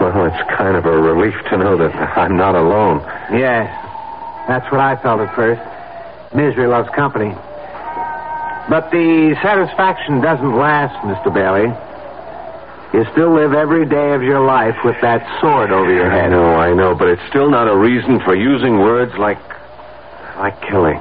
well, 0.00 0.26
it's 0.26 0.56
kind 0.58 0.76
of 0.76 0.84
a 0.84 0.92
relief 0.92 1.34
to 1.50 1.56
know 1.56 1.76
that 1.78 1.94
I'm 2.18 2.36
not 2.36 2.54
alone. 2.54 3.00
Yes, 3.32 3.70
that's 4.46 4.70
what 4.70 4.80
I 4.80 5.00
felt 5.02 5.20
at 5.20 5.34
first. 5.34 5.62
Misery 6.34 6.66
loves 6.66 6.90
company. 6.90 7.32
But 8.68 8.90
the 8.90 9.36
satisfaction 9.42 10.20
doesn't 10.20 10.56
last, 10.56 10.96
Mr. 11.04 11.32
Bailey. 11.32 11.72
You 12.92 13.04
still 13.12 13.34
live 13.34 13.54
every 13.54 13.86
day 13.86 14.12
of 14.12 14.22
your 14.22 14.44
life 14.44 14.76
with 14.84 14.96
that 15.00 15.24
sword 15.40 15.70
over 15.72 15.92
your 15.92 16.10
head. 16.10 16.26
I 16.26 16.28
know, 16.28 16.54
I 16.54 16.74
know, 16.74 16.94
but 16.94 17.08
it's 17.08 17.22
still 17.28 17.50
not 17.50 17.68
a 17.68 17.76
reason 17.76 18.20
for 18.20 18.34
using 18.34 18.78
words 18.80 19.12
like 19.18 19.38
like 20.36 20.60
killing. 20.62 21.00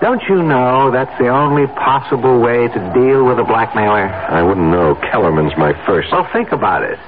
Don't 0.00 0.22
you 0.28 0.42
know 0.42 0.90
that's 0.90 1.16
the 1.18 1.28
only 1.28 1.66
possible 1.66 2.40
way 2.40 2.68
to 2.68 2.92
deal 2.94 3.26
with 3.26 3.38
a 3.38 3.44
blackmailer? 3.44 4.08
I 4.08 4.42
wouldn't 4.42 4.70
know. 4.70 4.94
Kellerman's 4.94 5.52
my 5.58 5.74
first. 5.84 6.10
Well, 6.10 6.26
think 6.32 6.52
about 6.52 6.82
it. 6.82 6.98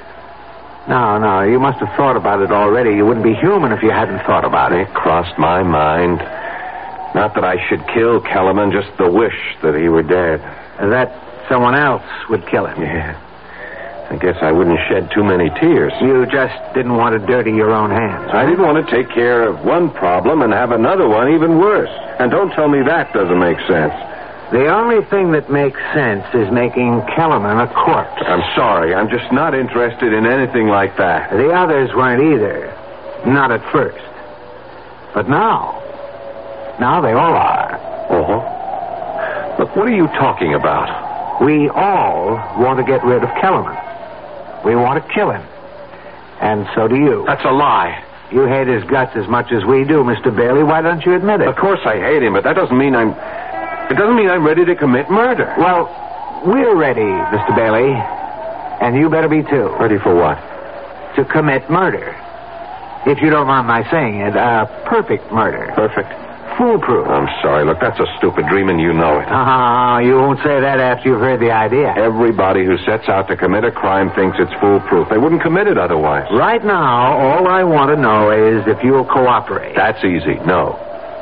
No, 0.88 1.16
no, 1.16 1.40
you 1.42 1.58
must 1.58 1.78
have 1.78 1.96
thought 1.96 2.16
about 2.16 2.42
it 2.42 2.50
already. 2.50 2.90
You 2.90 3.06
wouldn't 3.06 3.24
be 3.24 3.34
human 3.34 3.72
if 3.72 3.82
you 3.82 3.90
hadn't 3.90 4.18
thought 4.26 4.44
about 4.44 4.72
it. 4.72 4.88
It 4.88 4.94
crossed 4.94 5.38
my 5.38 5.62
mind. 5.62 6.18
Not 7.14 7.34
that 7.34 7.44
I 7.44 7.56
should 7.68 7.86
kill 7.88 8.20
Kellerman, 8.20 8.72
just 8.72 8.94
the 8.98 9.10
wish 9.10 9.36
that 9.62 9.74
he 9.74 9.88
were 9.88 10.02
dead. 10.02 10.40
That 10.78 11.12
someone 11.48 11.74
else 11.74 12.02
would 12.28 12.46
kill 12.46 12.66
him. 12.66 12.82
Yeah. 12.82 13.16
I 14.12 14.16
guess 14.16 14.36
I 14.42 14.52
wouldn't 14.52 14.78
shed 14.90 15.10
too 15.14 15.24
many 15.24 15.48
tears. 15.58 15.90
You 16.02 16.26
just 16.26 16.52
didn't 16.74 16.96
want 16.96 17.18
to 17.18 17.26
dirty 17.26 17.50
your 17.52 17.72
own 17.72 17.88
hands. 17.88 18.28
I 18.30 18.44
didn't 18.44 18.60
want 18.60 18.86
to 18.86 18.92
take 18.92 19.08
care 19.08 19.48
of 19.48 19.64
one 19.64 19.88
problem 19.88 20.42
and 20.42 20.52
have 20.52 20.70
another 20.70 21.08
one 21.08 21.32
even 21.32 21.58
worse. 21.58 21.88
And 22.20 22.30
don't 22.30 22.50
tell 22.52 22.68
me 22.68 22.82
that 22.82 23.14
doesn't 23.14 23.38
make 23.38 23.56
sense. 23.60 23.94
The 24.52 24.68
only 24.68 25.02
thing 25.08 25.32
that 25.32 25.50
makes 25.50 25.80
sense 25.94 26.26
is 26.34 26.52
making 26.52 27.00
Kellerman 27.16 27.56
a 27.56 27.72
corpse. 27.72 28.20
I'm 28.26 28.44
sorry. 28.54 28.94
I'm 28.94 29.08
just 29.08 29.32
not 29.32 29.54
interested 29.54 30.12
in 30.12 30.26
anything 30.26 30.68
like 30.68 30.94
that. 30.98 31.30
The 31.30 31.48
others 31.48 31.88
weren't 31.96 32.20
either. 32.20 32.68
Not 33.24 33.50
at 33.50 33.64
first. 33.72 34.04
But 35.14 35.26
now. 35.26 35.80
Now 36.78 37.00
they 37.00 37.12
all 37.12 37.32
are. 37.32 37.80
Uh-huh. 38.12 39.56
Look, 39.58 39.74
what 39.74 39.88
are 39.88 39.96
you 39.96 40.08
talking 40.08 40.52
about? 40.52 41.40
We 41.40 41.70
all 41.70 42.36
want 42.60 42.78
to 42.78 42.84
get 42.84 43.02
rid 43.04 43.24
of 43.24 43.30
Kellerman. 43.40 43.81
We 44.64 44.76
want 44.76 45.02
to 45.02 45.12
kill 45.12 45.30
him. 45.30 45.42
And 46.40 46.66
so 46.74 46.88
do 46.88 46.96
you. 46.96 47.24
That's 47.26 47.44
a 47.44 47.52
lie. 47.52 48.04
You 48.32 48.46
hate 48.46 48.66
his 48.66 48.82
guts 48.84 49.14
as 49.14 49.28
much 49.28 49.52
as 49.52 49.64
we 49.64 49.84
do, 49.84 50.02
Mr. 50.02 50.34
Bailey. 50.34 50.62
Why 50.64 50.80
don't 50.80 51.04
you 51.04 51.14
admit 51.14 51.40
it? 51.40 51.48
Of 51.48 51.56
course 51.56 51.80
I 51.84 51.98
hate 52.00 52.22
him, 52.22 52.32
but 52.32 52.44
that 52.44 52.54
doesn't 52.54 52.76
mean 52.76 52.94
I'm. 52.96 53.10
It 53.90 53.96
doesn't 53.98 54.16
mean 54.16 54.30
I'm 54.30 54.44
ready 54.44 54.64
to 54.64 54.74
commit 54.74 55.10
murder. 55.10 55.54
Well, 55.58 55.86
we're 56.46 56.74
ready, 56.74 57.00
Mr. 57.02 57.54
Bailey. 57.54 57.92
And 57.92 58.96
you 58.96 59.10
better 59.10 59.28
be 59.28 59.42
too. 59.42 59.68
Ready 59.78 59.98
for 59.98 60.14
what? 60.14 60.38
To 61.16 61.24
commit 61.24 61.68
murder. 61.70 62.16
If 63.06 63.20
you 63.20 63.30
don't 63.30 63.46
mind 63.46 63.66
my 63.66 63.88
saying 63.90 64.20
it, 64.20 64.34
a 64.34 64.66
perfect 64.86 65.30
murder. 65.30 65.70
Perfect. 65.74 66.10
Foolproof. 66.58 67.08
I'm 67.08 67.28
sorry. 67.42 67.64
Look, 67.64 67.78
that's 67.80 67.98
a 67.98 68.06
stupid 68.18 68.46
dream, 68.48 68.68
and 68.68 68.80
you 68.80 68.92
know 68.92 69.20
it. 69.20 69.26
Ah, 69.28 69.98
you 69.98 70.14
won't 70.16 70.38
say 70.44 70.60
that 70.60 70.80
after 70.80 71.08
you've 71.10 71.20
heard 71.20 71.40
the 71.40 71.50
idea. 71.50 71.94
Everybody 71.96 72.64
who 72.64 72.76
sets 72.84 73.08
out 73.08 73.28
to 73.28 73.36
commit 73.36 73.64
a 73.64 73.72
crime 73.72 74.10
thinks 74.14 74.36
it's 74.40 74.52
foolproof. 74.60 75.08
They 75.10 75.18
wouldn't 75.18 75.42
commit 75.42 75.66
it 75.66 75.78
otherwise. 75.78 76.28
Right 76.32 76.64
now, 76.64 77.16
all 77.18 77.48
I 77.48 77.64
want 77.64 77.90
to 77.90 77.96
know 77.96 78.30
is 78.30 78.64
if 78.66 78.82
you'll 78.84 79.04
cooperate. 79.06 79.74
That's 79.74 80.04
easy. 80.04 80.34
No. 80.46 80.78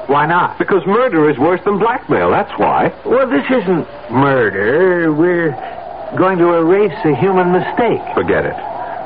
Why 0.08 0.26
not? 0.26 0.58
Because 0.58 0.82
murder 0.86 1.30
is 1.30 1.38
worse 1.38 1.60
than 1.64 1.78
blackmail. 1.78 2.30
That's 2.30 2.50
why. 2.58 2.92
Well, 3.06 3.28
this 3.30 3.46
isn't 3.46 3.86
murder. 4.10 5.12
We're 5.12 5.52
going 6.18 6.38
to 6.38 6.54
erase 6.54 6.98
a 7.04 7.14
human 7.14 7.52
mistake. 7.52 8.02
Forget 8.14 8.44
it. 8.44 8.56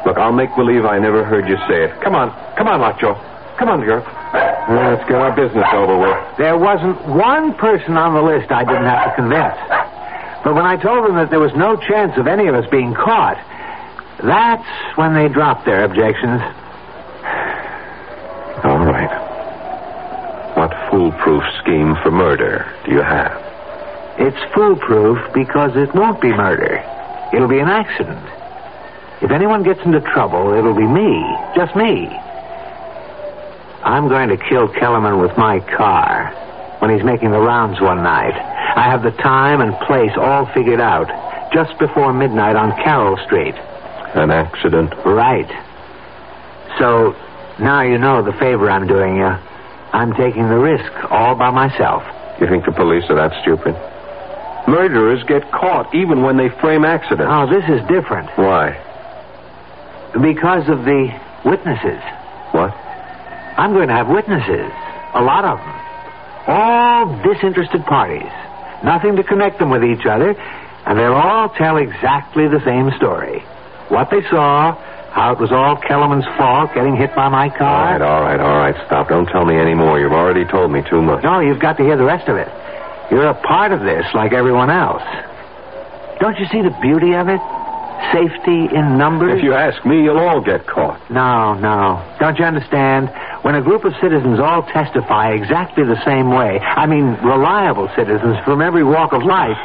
Look, 0.06 0.16
I'll 0.16 0.32
make 0.32 0.54
believe 0.56 0.84
I 0.84 0.98
never 0.98 1.24
heard 1.24 1.48
you 1.48 1.56
say 1.68 1.84
it. 1.84 2.00
Come 2.02 2.14
on. 2.14 2.32
Come 2.56 2.68
on, 2.68 2.80
Macho. 2.80 3.14
Come 3.58 3.68
on, 3.68 3.80
girl. 3.80 4.02
Let's 4.68 5.06
get 5.08 5.16
our 5.16 5.34
business 5.36 5.66
over 5.72 5.98
with. 5.98 6.38
There 6.38 6.58
wasn't 6.58 6.98
one 7.06 7.54
person 7.54 7.96
on 7.96 8.14
the 8.14 8.22
list 8.22 8.50
I 8.50 8.64
didn't 8.64 8.84
have 8.84 9.10
to 9.10 9.14
convince. 9.14 9.58
But 10.42 10.54
when 10.54 10.66
I 10.66 10.76
told 10.76 11.04
them 11.04 11.16
that 11.16 11.30
there 11.30 11.40
was 11.40 11.54
no 11.54 11.76
chance 11.76 12.18
of 12.18 12.26
any 12.26 12.48
of 12.48 12.54
us 12.54 12.68
being 12.70 12.94
caught, 12.94 13.38
that's 14.22 14.96
when 14.96 15.14
they 15.14 15.28
dropped 15.28 15.66
their 15.66 15.84
objections. 15.84 16.40
All 18.64 18.84
right. 18.84 19.12
What 20.56 20.72
foolproof 20.90 21.42
scheme 21.62 21.96
for 22.02 22.10
murder 22.10 22.66
do 22.84 22.92
you 22.92 23.02
have? 23.02 23.32
It's 24.18 24.38
foolproof 24.54 25.18
because 25.34 25.76
it 25.76 25.94
won't 25.94 26.20
be 26.20 26.28
murder. 26.28 26.82
It'll 27.34 27.48
be 27.48 27.58
an 27.58 27.68
accident. 27.68 28.24
If 29.22 29.30
anyone 29.30 29.62
gets 29.62 29.80
into 29.84 30.00
trouble, 30.00 30.54
it'll 30.54 30.74
be 30.74 30.86
me. 30.86 31.22
Just 31.56 31.74
me. 31.74 32.08
I'm 33.84 34.08
going 34.08 34.30
to 34.30 34.38
kill 34.38 34.68
Kellerman 34.68 35.20
with 35.20 35.36
my 35.36 35.60
car 35.76 36.32
when 36.80 36.90
he's 36.90 37.04
making 37.04 37.30
the 37.30 37.38
rounds 37.40 37.80
one 37.80 38.02
night. 38.02 38.32
I 38.32 38.90
have 38.90 39.02
the 39.02 39.10
time 39.10 39.60
and 39.60 39.76
place 39.86 40.12
all 40.16 40.46
figured 40.54 40.80
out. 40.80 41.06
Just 41.52 41.78
before 41.78 42.12
midnight 42.12 42.56
on 42.56 42.72
Carroll 42.82 43.18
Street. 43.26 43.54
An 43.54 44.30
accident? 44.30 44.92
Right. 45.04 45.48
So 46.78 47.12
now 47.60 47.82
you 47.82 47.98
know 47.98 48.24
the 48.24 48.32
favor 48.32 48.70
I'm 48.70 48.86
doing 48.86 49.16
you. 49.16 49.30
I'm 49.92 50.14
taking 50.14 50.48
the 50.48 50.58
risk 50.58 50.90
all 51.10 51.36
by 51.36 51.50
myself. 51.50 52.02
You 52.40 52.48
think 52.48 52.64
the 52.64 52.72
police 52.72 53.04
are 53.10 53.16
that 53.16 53.32
stupid? 53.42 53.76
Murderers 54.66 55.22
get 55.28 55.52
caught 55.52 55.94
even 55.94 56.22
when 56.22 56.36
they 56.36 56.48
frame 56.60 56.84
accidents. 56.84 57.28
Oh, 57.28 57.46
this 57.46 57.68
is 57.68 57.86
different. 57.86 58.30
Why? 58.36 58.80
Because 60.14 60.68
of 60.68 60.84
the 60.84 61.12
witnesses. 61.44 62.00
What? 62.50 62.74
I'm 63.56 63.72
going 63.72 63.88
to 63.88 63.94
have 63.94 64.08
witnesses. 64.08 64.70
A 65.14 65.22
lot 65.22 65.44
of 65.44 65.58
them. 65.58 65.74
All 66.46 67.22
disinterested 67.22 67.84
parties. 67.86 68.30
Nothing 68.84 69.16
to 69.16 69.22
connect 69.22 69.58
them 69.58 69.70
with 69.70 69.84
each 69.84 70.06
other. 70.06 70.34
And 70.86 70.98
they'll 70.98 71.14
all 71.14 71.48
tell 71.48 71.76
exactly 71.78 72.48
the 72.48 72.60
same 72.64 72.90
story. 72.98 73.40
What 73.88 74.10
they 74.10 74.22
saw, 74.28 74.76
how 75.12 75.32
it 75.32 75.38
was 75.38 75.52
all 75.52 75.76
Kellerman's 75.76 76.26
fault 76.36 76.74
getting 76.74 76.96
hit 76.96 77.14
by 77.14 77.28
my 77.28 77.48
car. 77.48 77.98
right, 77.98 78.02
all 78.02 78.22
right, 78.22 78.40
all 78.40 78.58
right. 78.58 78.74
Stop. 78.86 79.08
Don't 79.08 79.26
tell 79.26 79.44
me 79.44 79.56
any 79.56 79.74
more. 79.74 79.98
You've 79.98 80.12
already 80.12 80.44
told 80.44 80.72
me 80.72 80.82
too 80.90 81.00
much. 81.00 81.22
No, 81.22 81.40
you've 81.40 81.60
got 81.60 81.76
to 81.78 81.84
hear 81.84 81.96
the 81.96 82.04
rest 82.04 82.28
of 82.28 82.36
it. 82.36 82.48
You're 83.10 83.28
a 83.28 83.34
part 83.34 83.72
of 83.72 83.80
this 83.80 84.04
like 84.14 84.32
everyone 84.32 84.70
else. 84.70 85.04
Don't 86.20 86.38
you 86.38 86.46
see 86.50 86.62
the 86.62 86.76
beauty 86.82 87.14
of 87.14 87.28
it? 87.28 87.40
Safety 88.12 88.68
in 88.74 88.98
numbers? 88.98 89.38
If 89.38 89.44
you 89.44 89.54
ask 89.54 89.84
me, 89.84 90.02
you'll 90.02 90.18
all 90.18 90.40
get 90.40 90.66
caught. 90.66 91.00
No, 91.10 91.54
no. 91.54 92.02
Don't 92.20 92.38
you 92.38 92.44
understand? 92.44 93.10
When 93.42 93.54
a 93.54 93.62
group 93.62 93.84
of 93.84 93.92
citizens 94.00 94.40
all 94.40 94.62
testify 94.62 95.32
exactly 95.32 95.84
the 95.84 96.02
same 96.04 96.30
way, 96.30 96.58
I 96.60 96.86
mean 96.86 97.14
reliable 97.22 97.90
citizens 97.96 98.36
from 98.44 98.62
every 98.62 98.84
walk 98.84 99.12
of 99.12 99.22
life, 99.22 99.58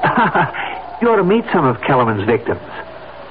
you 1.02 1.08
ought 1.08 1.16
to 1.16 1.24
meet 1.24 1.44
some 1.52 1.66
of 1.66 1.80
Kellerman's 1.82 2.24
victims. 2.26 2.60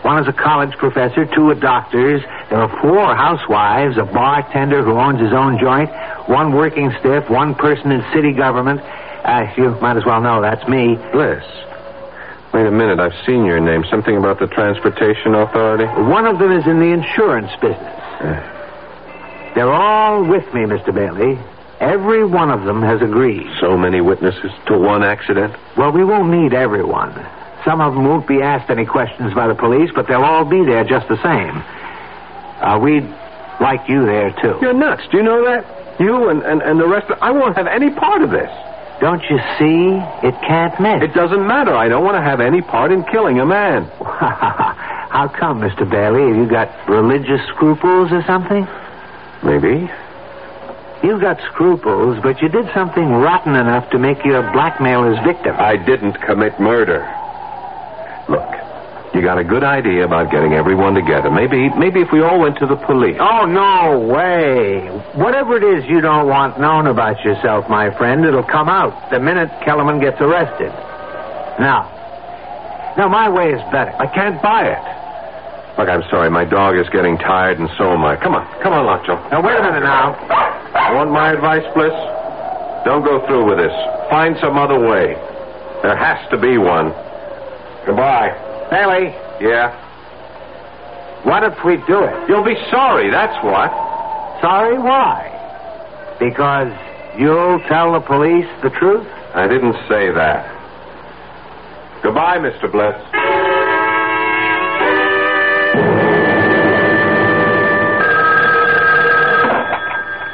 One 0.02 0.22
is 0.24 0.28
a 0.30 0.34
college 0.34 0.72
professor, 0.78 1.26
two 1.26 1.50
are 1.50 1.56
doctors, 1.56 2.22
there 2.50 2.62
are 2.62 2.82
four 2.82 3.16
housewives, 3.16 3.98
a 3.98 4.06
bartender 4.06 4.82
who 4.82 4.94
owns 4.94 5.20
his 5.20 5.34
own 5.34 5.60
joint, 5.60 5.90
one 6.30 6.54
working 6.54 6.92
stiff, 7.00 7.30
one 7.30 7.54
person 7.54 7.92
in 7.92 8.02
city 8.14 8.32
government. 8.32 8.80
Uh, 8.82 9.52
you 9.58 9.72
might 9.82 9.98
as 9.98 10.06
well 10.06 10.22
know 10.22 10.42
that's 10.42 10.66
me. 10.70 10.96
Bliss. 11.12 11.44
Wait 12.54 12.66
a 12.66 12.72
minute. 12.72 13.00
I've 13.00 13.14
seen 13.26 13.46
your 13.46 13.60
name. 13.60 13.86
Something 13.90 14.18
about 14.18 14.40
the 14.40 14.48
Transportation 14.48 15.36
Authority? 15.36 15.86
One 15.86 16.26
of 16.26 16.40
them 16.40 16.52
is 16.52 16.66
in 16.66 16.80
the 16.80 16.92
insurance 16.92 17.52
business. 17.62 18.00
They're 19.56 19.72
all 19.72 20.24
with 20.24 20.46
me, 20.54 20.62
Mr. 20.62 20.94
Bailey. 20.94 21.38
Every 21.80 22.26
one 22.26 22.50
of 22.50 22.66
them 22.66 22.82
has 22.82 23.02
agreed. 23.02 23.48
So 23.62 23.78
many 23.78 24.02
witnesses 24.02 24.52
to 24.68 24.78
one 24.78 25.04
accident? 25.04 25.56
Well, 25.78 25.92
we 25.92 26.04
won't 26.04 26.30
need 26.30 26.54
everyone. 26.54 27.14
Some 27.64 27.82
of 27.82 27.94
them 27.94 28.06
won't 28.06 28.28
be 28.28 28.42
asked 28.42 28.70
any 28.70 28.86
questions 28.86 29.34
by 29.34 29.48
the 29.48 29.56
police, 29.56 29.92
but 29.94 30.08
they'll 30.08 30.24
all 30.24 30.46
be 30.46 30.66
there 30.66 30.84
just 30.84 31.08
the 31.08 31.22
same. 31.22 31.64
Uh, 32.62 32.80
we'd 32.80 33.08
like 33.62 33.88
you 33.88 34.06
there, 34.06 34.32
too. 34.42 34.58
You're 34.62 34.74
nuts. 34.74 35.04
Do 35.12 35.18
you 35.18 35.24
know 35.24 35.46
that? 35.46 36.00
You 36.00 36.30
and, 36.30 36.42
and, 36.44 36.62
and 36.62 36.80
the 36.80 36.88
rest 36.88 37.10
of... 37.12 37.20
I 37.22 37.32
won't 37.32 37.58
have 37.58 37.68
any 37.68 37.92
part 37.92 38.22
of 38.22 38.32
this. 38.32 38.50
Don't 39.00 39.24
you 39.30 39.38
see? 39.58 39.96
It 40.28 40.36
can't 40.44 40.78
miss. 40.80 41.02
It 41.02 41.14
doesn't 41.14 41.48
matter. 41.48 41.74
I 41.74 41.88
don't 41.88 42.04
want 42.04 42.18
to 42.18 42.22
have 42.22 42.42
any 42.42 42.62
part 42.62 42.92
in 42.92 43.04
killing 43.06 43.40
a 43.40 43.46
man. 43.46 43.86
How 45.10 45.32
come, 45.40 45.62
Mr. 45.62 45.90
Bailey? 45.90 46.28
Have 46.28 46.36
you 46.36 46.50
got 46.50 46.70
religious 46.90 47.40
scruples 47.48 48.12
or 48.12 48.24
something? 48.28 48.68
Maybe. 49.44 49.90
You've 51.02 51.22
got 51.22 51.40
scruples, 51.54 52.20
but 52.22 52.42
you 52.42 52.50
did 52.50 52.70
something 52.74 53.08
rotten 53.08 53.56
enough 53.56 53.90
to 53.92 53.98
make 53.98 54.26
you 54.26 54.36
a 54.36 54.52
blackmailer's 54.52 55.18
victim. 55.26 55.56
I 55.58 55.78
didn't 55.78 56.20
commit 56.22 56.60
murder. 56.60 57.08
Look, 58.28 58.52
you 59.20 59.26
got 59.26 59.38
a 59.38 59.44
good 59.44 59.66
idea 59.66 60.06
about 60.06 60.32
getting 60.32 60.54
everyone 60.54 60.96
together. 60.96 61.30
Maybe, 61.30 61.68
maybe 61.76 62.00
if 62.00 62.08
we 62.08 62.22
all 62.24 62.40
went 62.40 62.58
to 62.60 62.66
the 62.66 62.78
police. 62.88 63.18
Oh, 63.20 63.44
no 63.44 64.00
way. 64.00 64.88
Whatever 65.20 65.60
it 65.60 65.64
is 65.64 65.84
you 65.92 66.00
don't 66.00 66.30
want 66.30 66.58
known 66.58 66.88
about 66.88 67.20
yourself, 67.26 67.68
my 67.68 67.92
friend, 67.98 68.24
it'll 68.24 68.48
come 68.48 68.70
out 68.70 69.12
the 69.12 69.20
minute 69.20 69.52
Kellerman 69.66 70.00
gets 70.00 70.22
arrested. 70.22 70.72
Now, 71.60 72.96
now 72.96 73.10
my 73.10 73.28
way 73.28 73.52
is 73.52 73.60
better. 73.76 73.92
I 74.00 74.08
can't 74.08 74.42
buy 74.42 74.72
it. 74.72 74.84
Look, 75.78 75.90
I'm 75.90 76.04
sorry. 76.10 76.30
My 76.32 76.46
dog 76.46 76.80
is 76.80 76.88
getting 76.88 77.18
tired, 77.18 77.60
and 77.60 77.68
so 77.78 77.92
am 77.92 78.06
I. 78.06 78.16
Come 78.16 78.36
on. 78.36 78.48
Come 78.64 78.72
on, 78.72 78.86
Lockjaw. 78.86 79.20
Now, 79.36 79.44
wait 79.44 79.60
a 79.60 79.64
minute 79.64 79.84
now. 79.84 80.16
You 80.88 80.96
want 80.96 81.12
my 81.12 81.34
advice, 81.34 81.68
Bliss? 81.76 81.92
Don't 82.88 83.04
go 83.04 83.20
through 83.28 83.52
with 83.52 83.60
this. 83.60 83.76
Find 84.10 84.38
some 84.40 84.58
other 84.58 84.80
way. 84.80 85.20
There 85.84 85.98
has 86.00 86.24
to 86.32 86.38
be 86.40 86.58
one. 86.58 86.96
Goodbye. 87.86 88.49
Bailey, 88.70 89.14
Yeah? 89.42 89.74
what 91.24 91.44
if 91.44 91.54
we 91.66 91.78
do 91.88 92.04
it? 92.04 92.30
You'll 92.30 92.44
be 92.46 92.56
sorry, 92.70 93.10
that's 93.10 93.44
what. 93.44 93.70
Sorry, 94.42 94.78
why? 94.78 95.36
Because 96.20 96.72
you'll 97.18 97.60
tell 97.68 97.94
the 97.94 98.00
police 98.00 98.48
the 98.64 98.70
truth? 98.70 99.08
I 99.34 99.48
didn't 99.48 99.76
say 99.90 100.12
that. 100.12 100.56
Goodbye, 102.04 102.38
Mr. 102.38 102.72
Bliss. 102.72 102.96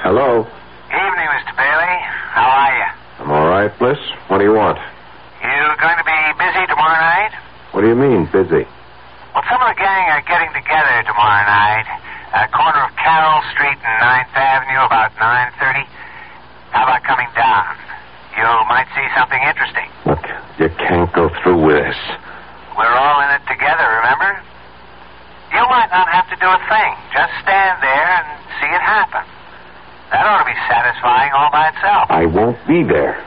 Hello. 0.06 0.46
Evening, 0.94 1.28
Mr. 1.34 1.54
Bailey. 1.58 1.96
How 2.32 2.46
are 2.46 2.74
you? 2.78 2.88
I'm 3.26 3.32
all 3.32 3.48
right, 3.48 3.72
Bliss. 3.80 3.98
What 4.28 4.38
do 4.38 4.44
you 4.44 4.54
want? 4.54 4.78
You 5.42 5.62
going 5.82 5.98
to 5.98 6.06
be 6.06 6.20
busy 6.38 6.64
tomorrow 6.68 7.00
night? 7.02 7.32
What 7.76 7.84
do 7.84 7.92
you 7.92 8.00
mean, 8.00 8.24
busy? 8.32 8.64
Well, 9.36 9.44
some 9.52 9.60
of 9.60 9.68
the 9.68 9.76
gang 9.76 10.08
are 10.16 10.24
getting 10.24 10.48
together 10.56 10.96
tomorrow 11.04 11.44
night. 11.44 11.84
Uh, 12.32 12.48
corner 12.56 12.88
of 12.88 12.96
Carroll 12.96 13.44
Street 13.52 13.76
and 13.84 13.96
9th 14.00 14.32
Avenue, 14.32 14.80
about 14.88 15.12
9.30. 15.20 15.84
How 16.72 16.88
about 16.88 17.04
coming 17.04 17.28
down? 17.36 17.76
You 18.40 18.48
might 18.72 18.88
see 18.96 19.04
something 19.12 19.44
interesting. 19.44 19.92
Look, 20.08 20.24
you 20.56 20.72
can't 20.88 21.12
go 21.12 21.28
through 21.44 21.68
with 21.68 21.84
this. 21.84 22.00
We're 22.80 22.96
all 22.96 23.20
in 23.28 23.36
it 23.36 23.44
together, 23.44 23.84
remember? 24.00 24.40
You 25.52 25.68
might 25.68 25.92
not 25.92 26.08
have 26.08 26.32
to 26.32 26.40
do 26.40 26.48
a 26.48 26.62
thing. 26.72 26.92
Just 27.12 27.36
stand 27.44 27.84
there 27.84 28.08
and 28.24 28.28
see 28.64 28.72
it 28.72 28.84
happen. 28.88 29.28
That 30.16 30.24
ought 30.24 30.40
to 30.40 30.48
be 30.48 30.56
satisfying 30.72 31.36
all 31.36 31.52
by 31.52 31.76
itself. 31.76 32.08
I 32.08 32.24
won't 32.24 32.56
be 32.72 32.88
there. 32.88 33.20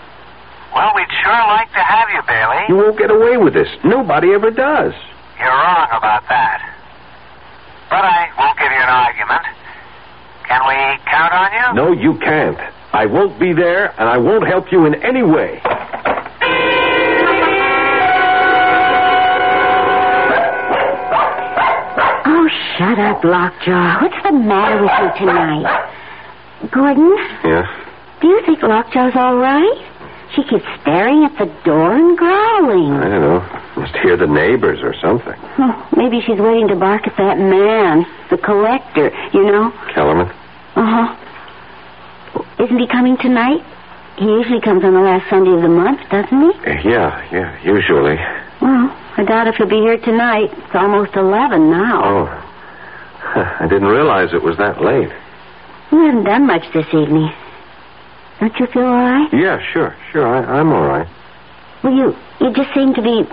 Well, 0.79 0.95
we'd 0.95 1.11
sure 1.25 1.43
like 1.51 1.73
to 1.75 1.83
have 1.83 2.07
you, 2.15 2.23
Bailey. 2.29 2.63
You 2.69 2.77
won't 2.77 2.97
get 2.99 3.11
away 3.11 3.37
with 3.37 3.53
this. 3.53 3.67
Nobody 3.83 4.31
ever 4.33 4.51
does. 4.53 4.95
You're 5.39 5.49
wrong 5.51 5.89
about 5.91 6.23
that. 6.29 6.63
But 7.91 8.05
I 8.07 8.31
won't 8.39 8.57
give 8.59 8.71
you 8.71 8.79
an 8.79 8.89
argument. 8.89 9.43
Can 10.47 10.61
we 10.71 10.79
count 11.11 11.33
on 11.35 11.51
you? 11.51 11.75
No, 11.75 11.91
you 11.93 12.19
can't. 12.21 12.59
I 12.93 13.07
won't 13.07 13.41
be 13.41 13.53
there, 13.53 13.91
and 13.99 14.09
I 14.09 14.19
won't 14.19 14.47
help 14.47 14.71
you 14.71 14.87
in 14.87 14.95
any 15.03 15.23
way. 15.25 15.61
Oh, 22.31 22.49
shut 22.77 22.99
up, 22.99 23.25
Lockjaw. 23.25 24.03
What's 24.03 24.23
the 24.23 24.33
matter 24.33 24.83
with 24.83 24.93
you 25.01 25.27
tonight? 25.27 25.91
Gordon, 26.71 27.17
Yeah? 27.45 27.67
do 28.21 28.29
you 28.29 28.43
think 28.45 28.63
Lockjaw's 28.63 29.15
all 29.17 29.37
right? 29.37 29.79
She 30.39 30.45
keeps 30.45 30.65
staring 30.83 31.25
at 31.25 31.37
the 31.37 31.47
door 31.65 31.97
and 31.97 32.17
growling. 32.17 32.93
I 32.93 33.09
don't 33.09 33.23
know. 33.23 33.41
Must 33.77 33.97
hear 33.97 34.17
the 34.17 34.29
neighbors 34.29 34.79
or 34.85 34.95
something. 35.03 35.35
Oh, 35.59 35.89
maybe 35.97 36.21
she's 36.21 36.39
waiting 36.39 36.69
to 36.69 36.77
bark 36.77 37.09
at 37.09 37.17
that 37.17 37.39
man, 37.39 38.07
the 38.31 38.39
collector, 38.39 39.11
you 39.35 39.43
know? 39.43 39.73
Kellerman? 39.93 40.29
Uh 40.77 40.87
huh. 40.87 42.63
Isn't 42.63 42.79
he 42.79 42.87
coming 42.87 43.17
tonight? 43.19 43.65
He 44.19 44.27
usually 44.27 44.61
comes 44.61 44.85
on 44.85 44.95
the 44.95 45.01
last 45.01 45.29
Sunday 45.29 45.51
of 45.51 45.63
the 45.63 45.69
month, 45.69 46.09
doesn't 46.09 46.31
he? 46.31 46.51
Uh, 46.71 46.83
Yeah, 46.89 47.19
yeah, 47.33 47.61
usually. 47.65 48.15
Well, 48.63 48.95
I 49.17 49.25
doubt 49.27 49.49
if 49.49 49.57
he'll 49.57 49.67
be 49.69 49.81
here 49.83 49.99
tonight. 49.99 50.51
It's 50.53 50.75
almost 50.75 51.17
11 51.17 51.69
now. 51.69 52.03
Oh. 52.05 52.27
I 53.61 53.67
didn't 53.69 53.89
realize 53.89 54.33
it 54.33 54.43
was 54.43 54.57
that 54.59 54.81
late. 54.81 55.11
You 55.91 55.99
haven't 55.99 56.25
done 56.25 56.47
much 56.47 56.63
this 56.73 56.87
evening. 56.95 57.33
Don't 58.41 58.55
you 58.61 58.67
feel 58.69 58.85
all 58.85 58.95
right? 58.95 59.29
Yeah, 59.33 59.59
sure, 59.73 59.97
sure. 60.13 60.27
I, 60.27 60.59
I'm 60.61 60.71
all 60.73 60.87
right. 60.87 61.09
Well, 61.83 61.93
you, 61.93 62.17
you 62.41 62.53
just 62.55 62.73
seem 62.75 62.95
to 62.95 63.03
be, 63.03 63.25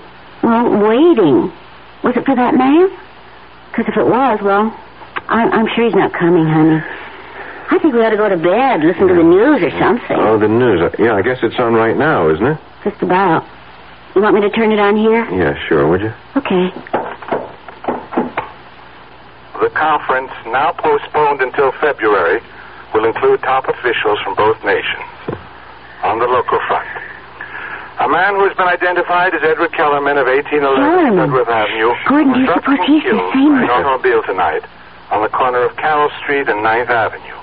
well, 0.44 0.70
waiting. 0.88 1.52
Was 2.04 2.16
it 2.18 2.26
for 2.26 2.36
that 2.36 2.54
man? 2.56 2.90
Because 3.70 3.86
if 3.88 3.98
it 3.98 4.06
was, 4.06 4.40
well, 4.42 4.74
I'm, 5.28 5.52
I'm 5.52 5.68
sure 5.76 5.86
he's 5.86 5.96
not 5.96 6.14
coming, 6.14 6.46
honey. 6.46 6.82
I 7.70 7.80
think 7.82 7.94
we 7.94 8.02
ought 8.06 8.12
to 8.12 8.18
go 8.18 8.30
to 8.30 8.38
bed, 8.38 8.82
listen 8.82 9.08
to 9.08 9.14
the 9.16 9.24
news 9.24 9.62
or 9.64 9.72
something. 9.80 10.18
Oh, 10.18 10.38
the 10.38 10.48
news. 10.48 10.82
Uh, 10.82 10.92
Yeah, 11.02 11.16
I 11.16 11.22
guess 11.22 11.40
it's 11.42 11.58
on 11.60 11.74
right 11.74 11.98
now, 11.98 12.30
isn't 12.30 12.46
it? 12.46 12.58
Just 12.84 13.02
about. 13.02 13.46
You 14.16 14.22
want 14.22 14.36
me 14.36 14.42
to 14.42 14.50
turn 14.52 14.72
it 14.72 14.80
on 14.80 14.96
here? 14.96 15.26
Yeah, 15.34 15.58
sure, 15.68 15.88
would 15.90 16.02
you? 16.02 16.14
Okay. 16.38 16.70
The 19.62 19.70
conference, 19.74 20.32
now 20.48 20.74
postponed 20.74 21.42
until 21.42 21.72
February, 21.82 22.42
will 22.96 23.04
include 23.04 23.44
top 23.44 23.68
officials 23.68 24.18
from 24.24 24.36
both 24.36 24.56
nations. 24.64 25.04
On 26.08 26.20
the 26.20 26.28
local 26.28 26.60
front, 26.72 26.88
a 28.00 28.08
man 28.08 28.36
who 28.40 28.48
has 28.48 28.56
been 28.56 28.72
identified 28.72 29.36
as 29.36 29.44
Edward 29.44 29.74
Kellerman 29.76 30.16
of 30.16 30.28
1811 30.28 30.80
Kellerman. 30.80 31.28
Sedgwick 31.28 31.48
Avenue 31.52 31.92
Gordon, 32.08 32.32
was 32.32 32.48
suppose 32.56 32.80
struck 32.80 32.88
and 32.88 33.04
killed 33.04 33.34
by 33.36 33.64
an 33.64 33.70
automobile 33.70 34.24
tonight 34.24 34.64
on 35.12 35.24
the 35.24 35.32
corner 35.32 35.68
of 35.68 35.76
Carroll 35.76 36.12
Street 36.24 36.48
and 36.48 36.64
9th 36.64 36.88
Avenue. 36.88 37.40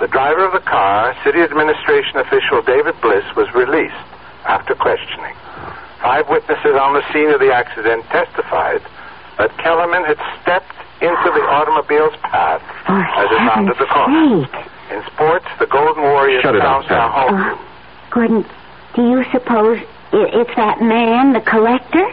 The 0.00 0.08
driver 0.08 0.44
of 0.48 0.52
the 0.52 0.64
car, 0.64 1.12
city 1.24 1.40
administration 1.44 2.16
official 2.16 2.62
David 2.62 2.96
Bliss, 3.04 3.24
was 3.36 3.52
released 3.52 4.00
after 4.48 4.74
questioning. 4.74 5.36
Five 6.00 6.28
witnesses 6.30 6.72
on 6.78 6.94
the 6.94 7.04
scene 7.12 7.28
of 7.34 7.40
the 7.40 7.52
accident 7.52 8.06
testified 8.08 8.80
that 9.36 9.52
Kellerman 9.58 10.04
had 10.04 10.16
stepped 10.40 10.76
into 11.00 11.30
the 11.30 11.42
automobile's 11.48 12.14
path 12.22 12.62
For 12.86 12.98
as 12.98 13.30
it 13.30 13.34
rounded 13.34 13.76
the 13.78 13.86
corner. 13.86 14.46
sake. 14.46 14.66
In 14.90 15.02
sports, 15.12 15.46
the 15.58 15.66
Golden 15.66 16.02
Warriors 16.02 16.42
Shut 16.42 16.54
it 16.54 16.60
up, 16.62 16.88
bounced 16.88 16.90
a 16.90 17.08
home. 17.08 17.34
Uh, 17.34 17.58
Gordon, 18.10 18.44
do 18.94 19.02
you 19.10 19.24
suppose 19.30 19.78
it's 20.12 20.50
that 20.56 20.80
man, 20.80 21.32
the 21.34 21.40
collector? 21.40 22.08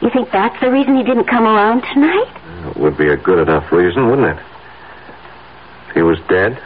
You 0.00 0.08
think 0.10 0.30
that's 0.32 0.58
the 0.60 0.70
reason 0.70 0.96
he 0.96 1.02
didn't 1.04 1.26
come 1.26 1.44
around 1.44 1.82
tonight? 1.92 2.70
It 2.70 2.76
would 2.78 2.96
be 2.96 3.08
a 3.08 3.16
good 3.16 3.38
enough 3.46 3.70
reason, 3.70 4.08
wouldn't 4.08 4.38
it? 4.38 4.44
If 5.90 5.94
he 5.94 6.02
was 6.02 6.18
dead, 6.28 6.60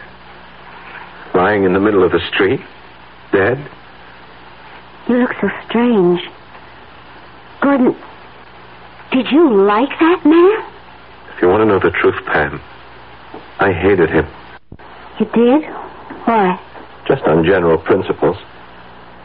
lying 1.34 1.64
in 1.64 1.72
the 1.72 1.80
middle 1.80 2.04
of 2.04 2.12
the 2.12 2.20
street, 2.28 2.60
dead. 3.32 3.58
You 5.08 5.16
look 5.18 5.34
so 5.40 5.50
strange. 5.68 6.20
Gordon, 7.60 7.96
did 9.10 9.26
you 9.32 9.52
like 9.64 9.90
that 9.98 10.24
man? 10.24 10.73
If 11.34 11.42
you 11.42 11.48
want 11.48 11.62
to 11.62 11.66
know 11.66 11.80
the 11.80 11.90
truth, 11.90 12.14
Pam, 12.26 12.60
I 13.58 13.72
hated 13.72 14.10
him. 14.10 14.26
You 15.18 15.26
did? 15.34 15.64
Why? 16.26 16.60
Just 17.06 17.22
on 17.24 17.44
general 17.44 17.78
principles. 17.78 18.36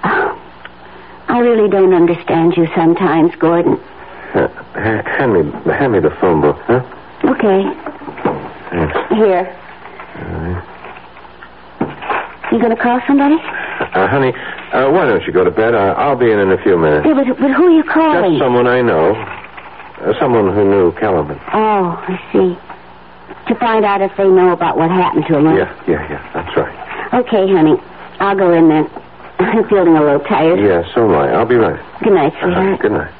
Oh, 0.03 0.41
I 1.27 1.39
really 1.39 1.69
don't 1.69 1.93
understand 1.93 2.57
you 2.57 2.67
sometimes, 2.75 3.33
Gordon. 3.39 3.73
Uh, 4.33 4.47
ha- 4.73 5.03
hand 5.17 5.33
me, 5.33 5.51
hand 5.71 5.93
me 5.93 5.99
the 5.99 6.09
phone 6.21 6.41
book, 6.41 6.57
huh? 6.65 6.81
Okay, 7.25 7.63
Thanks. 8.71 8.97
here. 9.13 9.55
You 12.51 12.59
gonna 12.59 12.75
call 12.75 12.99
somebody? 13.05 13.35
Uh, 13.35 14.07
honey, 14.07 14.33
uh, 14.73 14.89
why 14.89 15.05
don't 15.05 15.23
you 15.25 15.31
go 15.31 15.43
to 15.43 15.51
bed? 15.51 15.75
Uh, 15.75 15.93
I'll 15.97 16.15
be 16.15 16.31
in 16.31 16.39
in 16.39 16.51
a 16.51 16.57
few 16.63 16.77
minutes. 16.77 17.05
Yeah, 17.05 17.13
but, 17.13 17.27
but 17.39 17.51
who 17.51 17.65
are 17.67 17.71
you 17.71 17.83
calling? 17.83 18.31
Just 18.33 18.43
someone 18.43 18.65
I 18.67 18.81
know. 18.81 19.13
Uh, 20.01 20.13
someone 20.19 20.53
who 20.53 20.63
knew 20.63 20.91
Kellerman. 20.93 21.39
Oh, 21.53 21.95
I 22.07 22.15
see. 22.31 22.57
To 23.53 23.55
find 23.59 23.83
out 23.83 24.01
if 24.01 24.11
they 24.17 24.27
know 24.29 24.51
about 24.53 24.77
what 24.77 24.89
happened 24.91 25.25
to 25.27 25.37
him. 25.37 25.45
huh? 25.45 25.55
Yeah, 25.55 25.83
yeah, 25.87 26.09
yeah. 26.09 26.31
That's 26.33 26.55
right. 26.55 27.13
Okay, 27.25 27.51
honey. 27.51 27.75
I'll 28.19 28.37
go 28.37 28.53
in 28.53 28.69
then. 28.69 28.89
I'm 29.39 29.67
feeling 29.67 29.95
a 29.97 30.01
little 30.01 30.19
tired. 30.21 30.59
Yeah, 30.59 30.83
so 30.93 31.05
am 31.09 31.15
I. 31.15 31.31
I'll 31.33 31.45
be 31.45 31.55
right. 31.55 31.79
Good 32.03 32.13
night, 32.13 32.33
Uh, 32.35 32.41
sweetheart. 32.43 32.79
good 32.81 32.91
night. 32.91 33.11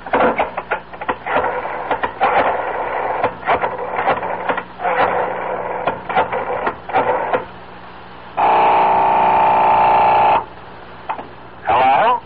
Hello? 11.68 12.20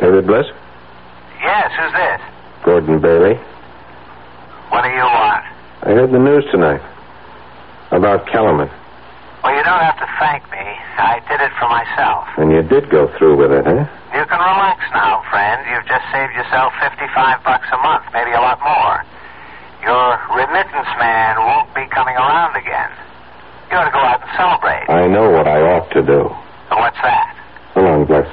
David 0.00 0.26
Bliss? 0.26 0.46
Yes, 1.40 1.70
who's 1.78 1.92
this? 1.92 2.20
Gordon 2.64 3.00
Bailey. 3.00 3.34
What 4.70 4.82
do 4.82 4.90
you 4.90 5.02
want? 5.04 5.44
I 5.92 5.94
heard 5.94 6.08
the 6.08 6.24
news 6.24 6.48
tonight. 6.48 6.80
About 7.92 8.24
Kellerman. 8.24 8.72
Well, 9.44 9.52
you 9.52 9.60
don't 9.60 9.84
have 9.84 10.00
to 10.00 10.08
thank 10.16 10.40
me. 10.48 10.64
I 10.96 11.20
did 11.28 11.36
it 11.36 11.52
for 11.60 11.68
myself. 11.68 12.32
And 12.40 12.48
you 12.48 12.64
did 12.64 12.88
go 12.88 13.12
through 13.20 13.36
with 13.36 13.52
it, 13.52 13.60
huh? 13.68 13.84
You 14.16 14.24
can 14.24 14.40
relax 14.40 14.80
now, 14.96 15.20
friend. 15.28 15.60
You've 15.68 15.84
just 15.84 16.00
saved 16.08 16.32
yourself 16.32 16.72
55 16.80 17.44
bucks 17.44 17.68
a 17.68 17.76
month, 17.84 18.08
maybe 18.08 18.32
a 18.32 18.40
lot 18.40 18.56
more. 18.64 19.04
Your 19.84 20.16
remittance 20.32 20.88
man 20.96 21.36
won't 21.36 21.68
be 21.76 21.84
coming 21.92 22.16
around 22.16 22.56
again. 22.56 22.88
You 23.68 23.76
ought 23.76 23.84
to 23.84 23.92
go 23.92 24.00
out 24.00 24.24
and 24.24 24.32
celebrate. 24.32 24.88
I 24.88 25.12
know 25.12 25.28
what 25.28 25.44
I 25.44 25.60
ought 25.60 25.92
to 25.92 26.00
do. 26.00 26.32
What's 26.72 26.96
that? 27.04 27.36
Hold 27.76 27.84
on, 27.84 28.04
Bliss. 28.08 28.32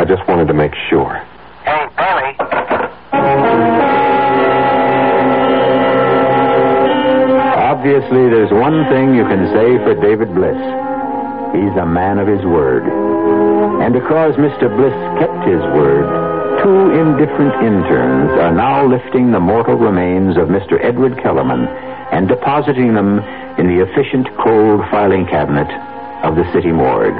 I 0.00 0.08
just 0.08 0.24
wanted 0.26 0.48
to 0.48 0.56
make 0.56 0.72
sure. 0.88 1.20
Obviously, 7.82 8.30
there's 8.30 8.52
one 8.52 8.86
thing 8.94 9.12
you 9.12 9.26
can 9.26 9.50
say 9.50 9.74
for 9.82 9.98
David 9.98 10.32
Bliss. 10.38 10.54
He's 11.50 11.74
a 11.74 11.84
man 11.84 12.20
of 12.22 12.28
his 12.28 12.38
word. 12.46 12.86
And 13.82 13.92
because 13.92 14.36
Mr. 14.38 14.70
Bliss 14.70 14.94
kept 15.18 15.42
his 15.50 15.58
word, 15.74 16.06
two 16.62 16.94
indifferent 16.94 17.58
interns 17.58 18.30
are 18.38 18.54
now 18.54 18.86
lifting 18.86 19.32
the 19.32 19.40
mortal 19.40 19.74
remains 19.74 20.36
of 20.36 20.46
Mr. 20.46 20.78
Edward 20.78 21.18
Kellerman 21.24 21.66
and 22.14 22.28
depositing 22.28 22.94
them 22.94 23.18
in 23.58 23.66
the 23.66 23.82
efficient 23.82 24.28
cold 24.38 24.86
filing 24.92 25.26
cabinet 25.26 25.66
of 26.22 26.36
the 26.36 26.46
city 26.52 26.70
morgue, 26.70 27.18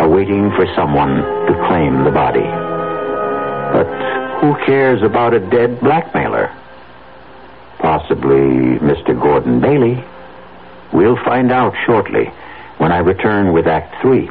awaiting 0.00 0.48
for 0.56 0.64
someone 0.74 1.20
to 1.44 1.52
claim 1.68 2.04
the 2.04 2.10
body. 2.10 2.48
But 3.76 4.40
who 4.40 4.56
cares 4.64 5.02
about 5.02 5.34
a 5.34 5.40
dead 5.40 5.78
blackmailer? 5.80 6.48
Possibly 7.84 8.80
Mr. 8.80 9.12
Gordon 9.12 9.60
Bailey. 9.60 10.02
We'll 10.94 11.22
find 11.34 11.50
out 11.50 11.74
shortly 11.84 12.26
when 12.78 12.92
I 12.92 12.98
return 12.98 13.52
with 13.52 13.66
Act 13.66 14.00
Three. 14.00 14.28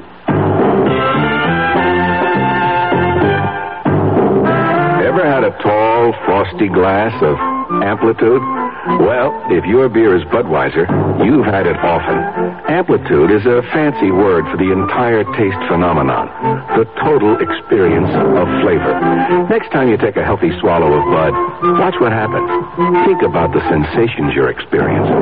Ever 5.06 5.26
had 5.26 5.44
a 5.44 5.52
tall, 5.62 6.14
frosty 6.24 6.70
glass 6.70 7.12
of 7.22 7.36
amplitude? 7.84 8.63
Well, 8.84 9.32
if 9.48 9.64
your 9.64 9.88
beer 9.88 10.12
is 10.12 10.24
Budweiser, 10.28 10.84
you've 11.24 11.48
had 11.48 11.64
it 11.64 11.80
often. 11.80 12.20
Amplitude 12.68 13.32
is 13.32 13.46
a 13.48 13.64
fancy 13.72 14.12
word 14.12 14.44
for 14.52 14.60
the 14.60 14.76
entire 14.76 15.24
taste 15.40 15.62
phenomenon, 15.72 16.28
the 16.76 16.84
total 17.00 17.40
experience 17.40 18.12
of 18.12 18.44
flavor. 18.60 18.92
Next 19.48 19.72
time 19.72 19.88
you 19.88 19.96
take 19.96 20.20
a 20.20 20.26
healthy 20.28 20.52
swallow 20.60 20.92
of 20.92 21.04
Bud, 21.08 21.32
watch 21.80 21.96
what 22.04 22.12
happens. 22.12 22.44
Think 23.08 23.24
about 23.24 23.56
the 23.56 23.64
sensations 23.72 24.36
you're 24.36 24.52
experiencing. 24.52 25.16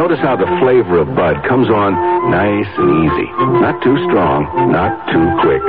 Notice 0.00 0.20
how 0.24 0.40
the 0.40 0.48
flavor 0.64 0.96
of 1.04 1.12
Bud 1.12 1.44
comes 1.44 1.68
on 1.68 1.92
nice 2.32 2.72
and 2.80 2.88
easy. 3.04 3.28
Not 3.60 3.84
too 3.84 4.00
strong, 4.08 4.48
not 4.72 4.96
too 5.12 5.28
quick, 5.44 5.60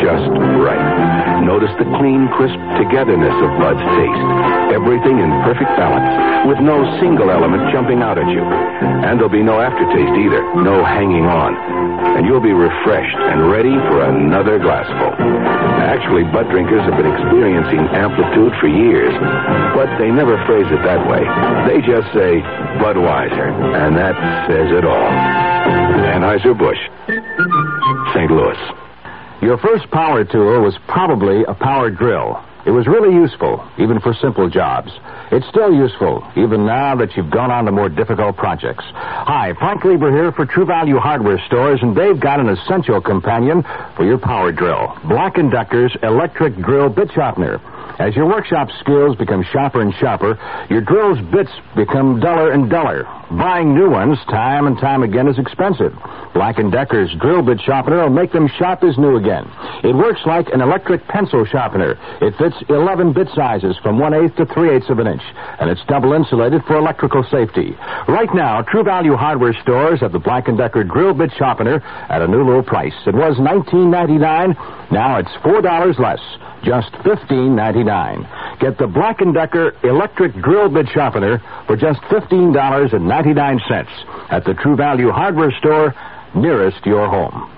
just 0.00 0.24
right. 0.64 1.44
Notice 1.44 1.70
the 1.76 1.84
clean, 2.00 2.32
crisp 2.32 2.56
togetherness 2.80 3.36
of 3.44 3.50
Bud's 3.60 3.84
taste. 3.92 4.57
Everything 4.68 5.18
in 5.18 5.30
perfect 5.42 5.72
balance, 5.80 6.46
with 6.46 6.60
no 6.60 6.84
single 7.00 7.30
element 7.30 7.72
jumping 7.72 8.00
out 8.00 8.18
at 8.18 8.28
you. 8.28 8.44
And 8.44 9.18
there'll 9.18 9.32
be 9.32 9.42
no 9.42 9.60
aftertaste 9.60 10.14
either, 10.16 10.40
no 10.62 10.84
hanging 10.84 11.24
on. 11.24 11.56
And 12.16 12.26
you'll 12.26 12.44
be 12.44 12.52
refreshed 12.52 13.16
and 13.16 13.50
ready 13.50 13.74
for 13.88 14.04
another 14.04 14.58
glassful. 14.58 15.12
Actually, 15.88 16.24
Bud 16.30 16.50
drinkers 16.50 16.82
have 16.84 16.96
been 16.96 17.10
experiencing 17.10 17.80
amplitude 17.96 18.52
for 18.60 18.68
years, 18.68 19.12
but 19.74 19.88
they 19.98 20.10
never 20.10 20.36
phrase 20.46 20.66
it 20.68 20.82
that 20.84 21.02
way. 21.08 21.24
They 21.66 21.80
just 21.82 22.12
say 22.12 22.40
Budweiser, 22.78 23.48
and 23.74 23.96
that 23.96 24.14
says 24.46 24.68
it 24.70 24.84
all. 24.84 25.10
Anheuser-Busch, 26.12 26.82
St. 28.14 28.30
Louis. 28.30 28.58
Your 29.42 29.58
first 29.58 29.90
power 29.90 30.24
tool 30.24 30.60
was 30.62 30.76
probably 30.88 31.44
a 31.44 31.54
power 31.54 31.90
drill. 31.90 32.42
It 32.68 32.72
was 32.72 32.86
really 32.86 33.14
useful, 33.14 33.66
even 33.78 33.98
for 33.98 34.12
simple 34.12 34.50
jobs. 34.50 34.92
It's 35.32 35.48
still 35.48 35.72
useful, 35.72 36.22
even 36.36 36.66
now 36.66 36.94
that 36.96 37.16
you've 37.16 37.30
gone 37.30 37.50
on 37.50 37.64
to 37.64 37.72
more 37.72 37.88
difficult 37.88 38.36
projects. 38.36 38.84
Hi, 38.92 39.54
Frank 39.58 39.84
Lieber 39.84 40.12
here 40.12 40.32
for 40.32 40.44
True 40.44 40.66
Value 40.66 40.98
Hardware 40.98 41.40
Stores, 41.46 41.80
and 41.80 41.96
they've 41.96 42.20
got 42.20 42.40
an 42.40 42.50
essential 42.50 43.00
companion 43.00 43.64
for 43.96 44.04
your 44.04 44.18
power 44.18 44.52
drill. 44.52 44.94
Black 45.08 45.36
& 45.44 45.50
Decker's 45.50 45.96
Electric 46.02 46.56
Drill 46.56 46.90
Bit 46.90 47.10
Sharpener. 47.14 47.58
As 47.98 48.14
your 48.14 48.26
workshop 48.26 48.68
skills 48.78 49.16
become 49.16 49.44
sharper 49.52 49.80
and 49.80 49.92
sharper, 49.98 50.38
your 50.70 50.80
drill's 50.80 51.18
bits 51.32 51.50
become 51.74 52.20
duller 52.20 52.52
and 52.52 52.70
duller. 52.70 53.02
Buying 53.28 53.74
new 53.74 53.90
ones 53.90 54.18
time 54.30 54.68
and 54.68 54.78
time 54.78 55.02
again 55.02 55.26
is 55.26 55.36
expensive. 55.36 55.92
Black 56.32 56.56
& 56.64 56.70
Decker's 56.70 57.12
drill 57.20 57.42
bit 57.42 57.58
sharpener 57.66 58.00
will 58.00 58.14
make 58.14 58.30
them 58.30 58.48
sharp 58.56 58.84
as 58.84 58.96
new 58.98 59.16
again. 59.16 59.50
It 59.82 59.96
works 59.96 60.20
like 60.26 60.46
an 60.52 60.60
electric 60.60 61.08
pencil 61.08 61.44
sharpener. 61.44 61.98
It 62.22 62.36
fits 62.38 62.54
11 62.68 63.14
bit 63.14 63.26
sizes 63.34 63.76
from 63.82 63.98
1 63.98 64.14
8 64.14 64.36
to 64.36 64.46
3 64.46 64.70
eighths 64.70 64.90
of 64.90 65.00
an 65.00 65.08
inch, 65.08 65.22
and 65.58 65.68
it's 65.68 65.82
double 65.88 66.12
insulated 66.12 66.62
for 66.68 66.76
electrical 66.76 67.24
safety. 67.32 67.76
Right 68.06 68.32
now, 68.32 68.62
True 68.62 68.84
Value 68.84 69.16
Hardware 69.16 69.54
stores 69.62 70.00
have 70.02 70.12
the 70.12 70.20
Black 70.20 70.46
& 70.46 70.56
Decker 70.56 70.84
drill 70.84 71.14
bit 71.14 71.32
sharpener 71.36 71.82
at 72.08 72.22
a 72.22 72.28
new 72.28 72.44
low 72.44 72.62
price. 72.62 72.94
It 73.06 73.14
was 73.14 73.38
$19.99. 73.38 74.92
Now 74.92 75.18
it's 75.18 75.34
$4 75.42 75.98
less 75.98 76.20
just 76.64 76.92
$15.99. 77.04 77.87
Get 78.60 78.78
the 78.78 78.86
Black 78.86 79.18
& 79.26 79.34
Decker 79.34 79.72
electric 79.82 80.34
drill 80.42 80.68
bit 80.68 80.86
sharpener 80.92 81.40
for 81.66 81.76
just 81.76 82.00
$15.99 82.02 84.30
at 84.30 84.44
the 84.44 84.54
True 84.54 84.76
Value 84.76 85.10
Hardware 85.10 85.50
store 85.58 85.94
nearest 86.34 86.84
your 86.84 87.08
home. 87.08 87.50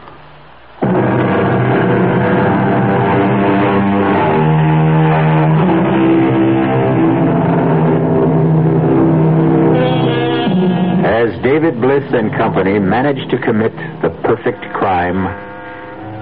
As 11.05 11.43
David 11.43 11.81
Bliss 11.81 12.05
and 12.12 12.31
company 12.33 12.79
managed 12.79 13.31
to 13.31 13.38
commit 13.38 13.75
the 14.03 14.11
perfect 14.23 14.62
crime, 14.75 15.27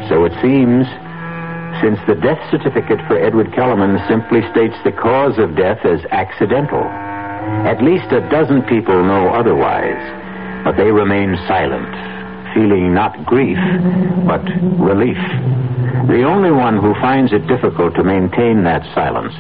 so 0.08 0.24
it 0.24 0.32
seems 0.40 0.86
since 1.80 1.98
the 2.06 2.14
death 2.14 2.38
certificate 2.50 2.98
for 3.06 3.18
Edward 3.18 3.52
Kellerman 3.54 3.98
simply 4.08 4.40
states 4.50 4.74
the 4.84 4.92
cause 4.92 5.38
of 5.38 5.56
death 5.56 5.84
as 5.84 6.04
accidental. 6.10 6.82
At 7.64 7.82
least 7.82 8.10
a 8.12 8.26
dozen 8.30 8.62
people 8.62 9.02
know 9.02 9.30
otherwise, 9.30 9.98
but 10.64 10.76
they 10.76 10.90
remain 10.90 11.36
silent, 11.46 11.88
feeling 12.54 12.94
not 12.94 13.24
grief, 13.24 13.58
but 14.26 14.42
relief. 14.78 15.18
The 16.08 16.24
only 16.26 16.50
one 16.50 16.78
who 16.78 16.94
finds 17.00 17.32
it 17.32 17.46
difficult 17.46 17.94
to 17.94 18.04
maintain 18.04 18.64
that 18.64 18.82
silence 18.94 19.34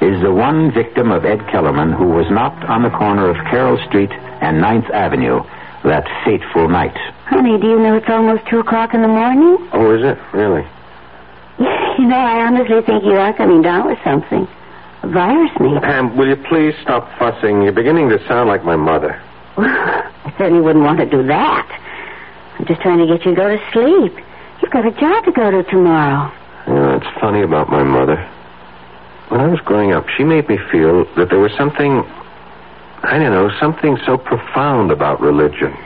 is 0.00 0.20
the 0.22 0.32
one 0.32 0.72
victim 0.72 1.10
of 1.10 1.24
Ed 1.24 1.40
Kellerman 1.50 1.92
who 1.92 2.08
was 2.08 2.30
knocked 2.30 2.64
on 2.64 2.82
the 2.82 2.90
corner 2.90 3.28
of 3.28 3.36
Carroll 3.50 3.78
Street 3.88 4.10
and 4.40 4.62
9th 4.62 4.90
Avenue 4.90 5.42
that 5.84 6.06
fateful 6.24 6.68
night. 6.68 6.96
Honey, 7.26 7.58
do 7.60 7.68
you 7.68 7.78
know 7.78 7.96
it's 7.96 8.08
almost 8.08 8.46
two 8.48 8.60
o'clock 8.60 8.94
in 8.94 9.02
the 9.02 9.08
morning? 9.08 9.56
Oh, 9.72 9.94
is 9.94 10.04
it? 10.04 10.18
Really? 10.32 10.66
You 12.00 12.06
know, 12.06 12.16
I 12.16 12.46
honestly 12.46 12.80
think 12.86 13.04
you 13.04 13.12
are 13.12 13.36
coming 13.36 13.60
down 13.60 13.86
with 13.86 13.98
something. 14.02 14.48
A 15.02 15.06
virus, 15.06 15.50
maybe. 15.60 15.80
Pam, 15.80 16.16
will 16.16 16.28
you 16.28 16.36
please 16.48 16.72
stop 16.80 17.06
fussing? 17.18 17.60
You're 17.60 17.76
beginning 17.76 18.08
to 18.08 18.16
sound 18.26 18.48
like 18.48 18.64
my 18.64 18.74
mother. 18.74 19.20
I 19.58 20.32
certainly 20.38 20.62
wouldn't 20.62 20.82
want 20.82 20.98
to 21.00 21.04
do 21.04 21.26
that. 21.26 21.68
I'm 22.58 22.64
just 22.64 22.80
trying 22.80 23.00
to 23.00 23.06
get 23.06 23.26
you 23.26 23.34
to 23.34 23.36
go 23.36 23.48
to 23.54 23.60
sleep. 23.70 24.16
You've 24.62 24.72
got 24.72 24.86
a 24.86 24.92
job 24.92 25.26
to 25.26 25.32
go 25.32 25.50
to 25.50 25.62
tomorrow. 25.64 26.32
You 26.66 26.72
know, 26.72 26.96
it's 26.96 27.20
funny 27.20 27.42
about 27.42 27.68
my 27.68 27.82
mother. 27.82 28.16
When 29.28 29.42
I 29.42 29.48
was 29.48 29.60
growing 29.60 29.92
up, 29.92 30.06
she 30.16 30.24
made 30.24 30.48
me 30.48 30.56
feel 30.72 31.04
that 31.16 31.28
there 31.28 31.38
was 31.38 31.52
something, 31.58 32.02
I 33.02 33.18
don't 33.18 33.30
know, 33.30 33.50
something 33.60 33.98
so 34.06 34.16
profound 34.16 34.90
about 34.90 35.20
religion. 35.20 35.76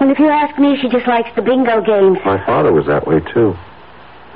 Well, 0.00 0.10
if 0.10 0.18
you 0.18 0.30
ask 0.30 0.58
me, 0.58 0.76
she 0.82 0.88
just 0.88 1.06
likes 1.06 1.30
the 1.36 1.42
bingo 1.42 1.80
games. 1.80 2.18
My 2.24 2.44
father 2.44 2.72
was 2.72 2.86
that 2.86 3.06
way, 3.06 3.20
too. 3.32 3.54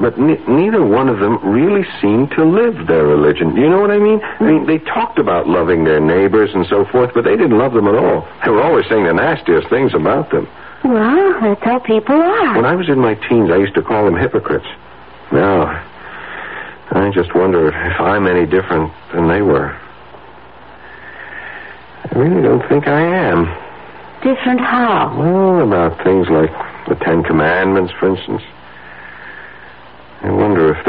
But 0.00 0.18
ne- 0.18 0.42
neither 0.48 0.84
one 0.84 1.08
of 1.08 1.20
them 1.20 1.38
really 1.44 1.86
seemed 2.00 2.30
to 2.32 2.44
live 2.44 2.86
their 2.88 3.06
religion. 3.06 3.54
Do 3.54 3.60
You 3.60 3.68
know 3.70 3.80
what 3.80 3.90
I 3.92 3.98
mean? 3.98 4.20
I 4.22 4.42
mean, 4.42 4.66
they 4.66 4.78
talked 4.78 5.18
about 5.18 5.48
loving 5.48 5.84
their 5.84 6.00
neighbors 6.00 6.50
and 6.52 6.66
so 6.66 6.84
forth, 6.86 7.12
but 7.14 7.24
they 7.24 7.36
didn't 7.36 7.56
love 7.58 7.74
them 7.74 7.86
at 7.86 7.94
all. 7.94 8.26
They 8.44 8.50
were 8.50 8.62
always 8.62 8.86
saying 8.88 9.04
the 9.04 9.12
nastiest 9.14 9.68
things 9.68 9.94
about 9.94 10.30
them. 10.30 10.48
Well, 10.82 11.40
that's 11.40 11.62
how 11.62 11.78
people 11.78 12.16
are. 12.16 12.56
When 12.56 12.66
I 12.66 12.74
was 12.74 12.88
in 12.88 12.98
my 12.98 13.14
teens, 13.14 13.50
I 13.50 13.56
used 13.56 13.74
to 13.74 13.82
call 13.82 14.04
them 14.04 14.16
hypocrites. 14.16 14.66
Now, 15.32 15.66
I 16.90 17.10
just 17.14 17.34
wonder 17.34 17.68
if 17.68 18.00
I'm 18.00 18.26
any 18.26 18.46
different 18.46 18.92
than 19.12 19.28
they 19.28 19.42
were. 19.42 19.70
I 22.04 22.18
really 22.18 22.42
don't 22.42 22.68
think 22.68 22.86
I 22.86 23.00
am. 23.00 23.46
Different 24.22 24.60
how? 24.60 25.16
Well, 25.18 25.66
about 25.66 26.02
things 26.04 26.28
like 26.28 26.50
the 26.88 26.96
Ten 26.96 27.22
Commandments, 27.22 27.92
for 27.98 28.08
instance. 28.14 28.42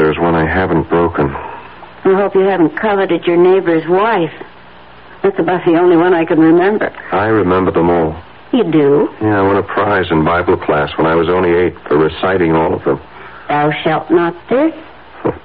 I 0.06 0.08
wonder 0.08 0.14
there's 0.14 0.22
one 0.22 0.34
I 0.36 0.46
haven't 0.46 0.88
broken. 0.88 1.26
I 1.30 2.14
hope 2.14 2.34
you 2.36 2.42
haven't 2.42 2.76
coveted 2.76 3.24
your 3.26 3.36
neighbor's 3.36 3.88
wife. 3.88 4.32
That's 5.22 5.38
about 5.38 5.64
the 5.64 5.76
only 5.78 5.96
one 5.96 6.14
I 6.14 6.24
can 6.24 6.38
remember. 6.38 6.94
I 7.10 7.26
remember 7.26 7.72
them 7.72 7.90
all. 7.90 8.14
You 8.52 8.62
do? 8.70 9.08
Yeah, 9.20 9.40
I 9.40 9.42
won 9.42 9.56
a 9.56 9.64
prize 9.64 10.06
in 10.12 10.24
Bible 10.24 10.58
class 10.58 10.96
when 10.96 11.06
I 11.08 11.16
was 11.16 11.28
only 11.28 11.50
eight 11.50 11.74
for 11.88 11.98
reciting 11.98 12.52
all 12.54 12.72
of 12.74 12.84
them. 12.84 13.00
Thou 13.48 13.72
shalt 13.82 14.08
not 14.10 14.34
this. 14.48 14.72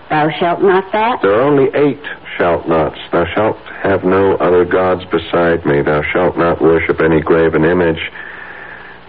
Thou 0.09 0.29
shalt 0.37 0.61
not 0.61 0.91
that. 0.91 1.23
There 1.23 1.33
are 1.33 1.41
only 1.41 1.73
eight 1.73 2.03
shalt 2.37 2.67
nots. 2.67 2.99
Thou 3.11 3.25
shalt 3.33 3.57
have 3.81 4.03
no 4.03 4.35
other 4.35 4.63
gods 4.63 5.03
beside 5.05 5.65
me. 5.65 5.81
Thou 5.81 6.03
shalt 6.13 6.37
not 6.37 6.61
worship 6.61 7.01
any 7.01 7.21
graven 7.21 7.65
image. 7.65 8.11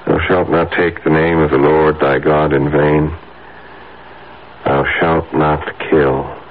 Thou 0.07 0.19
shalt 0.27 0.49
not 0.49 0.73
take 0.73 1.05
the 1.05 1.11
name 1.11 1.39
of 1.41 1.51
the 1.51 1.59
Lord 1.59 2.01
thy 2.01 2.19
God 2.21 2.55
in 2.55 2.71
vain. 2.71 3.13
Thou 4.65 4.85
shalt 5.01 5.33
not 5.35 5.61
kill. 5.91 6.43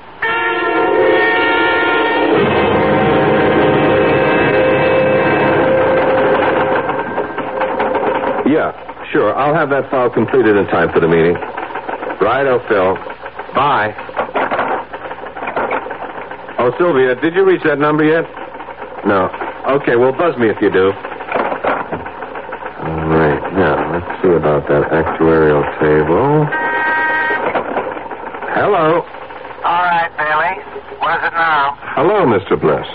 Yeah, 8.51 8.75
sure. 9.11 9.35
I'll 9.35 9.53
have 9.53 9.69
that 9.69 9.89
file 9.89 10.09
completed 10.09 10.57
in 10.57 10.65
time 10.67 10.91
for 10.91 10.99
the 10.99 11.07
meeting. 11.07 11.35
Right, 11.35 12.43
Righto, 12.43 12.59
Phil. 12.67 12.95
Bye. 13.55 13.95
Oh, 16.59 16.73
Sylvia, 16.77 17.15
did 17.15 17.33
you 17.33 17.45
reach 17.45 17.63
that 17.63 17.79
number 17.79 18.03
yet? 18.03 18.25
No. 19.05 19.29
Okay, 19.79 19.95
well, 19.95 20.11
buzz 20.11 20.37
me 20.37 20.49
if 20.49 20.61
you 20.61 20.69
do. 20.69 20.91
All 20.91 20.97
right. 23.07 23.53
Now, 23.53 23.93
let's 23.93 24.21
see 24.21 24.29
about 24.29 24.67
that 24.67 24.91
actuarial 24.91 25.63
table. 25.79 26.70
Hello. 28.53 29.01
All 29.63 29.83
right, 29.87 30.11
Bailey. 30.17 30.55
What 30.99 31.17
is 31.19 31.23
it 31.27 31.33
now? 31.33 31.77
Hello, 31.95 32.25
Mr. 32.27 32.59
Bliss. 32.59 32.87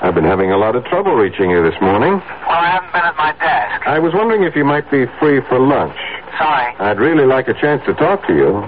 I've 0.00 0.14
been 0.14 0.24
having 0.24 0.52
a 0.52 0.56
lot 0.56 0.76
of 0.76 0.84
trouble 0.86 1.14
reaching 1.14 1.50
you 1.50 1.62
this 1.62 1.74
morning. 1.82 2.22
Well, 2.46 2.62
I 2.62 2.70
haven't 2.70 2.92
been 2.94 3.02
at 3.04 3.16
my 3.18 3.32
desk. 3.36 3.86
I 3.86 3.98
was 3.98 4.14
wondering 4.14 4.44
if 4.44 4.54
you 4.54 4.64
might 4.64 4.88
be 4.90 5.06
free 5.18 5.40
for 5.50 5.58
lunch. 5.58 5.96
Sorry. 6.38 6.70
I'd 6.78 6.98
really 7.00 7.26
like 7.26 7.48
a 7.48 7.54
chance 7.54 7.82
to 7.86 7.94
talk 7.94 8.24
to 8.28 8.34
you 8.34 8.62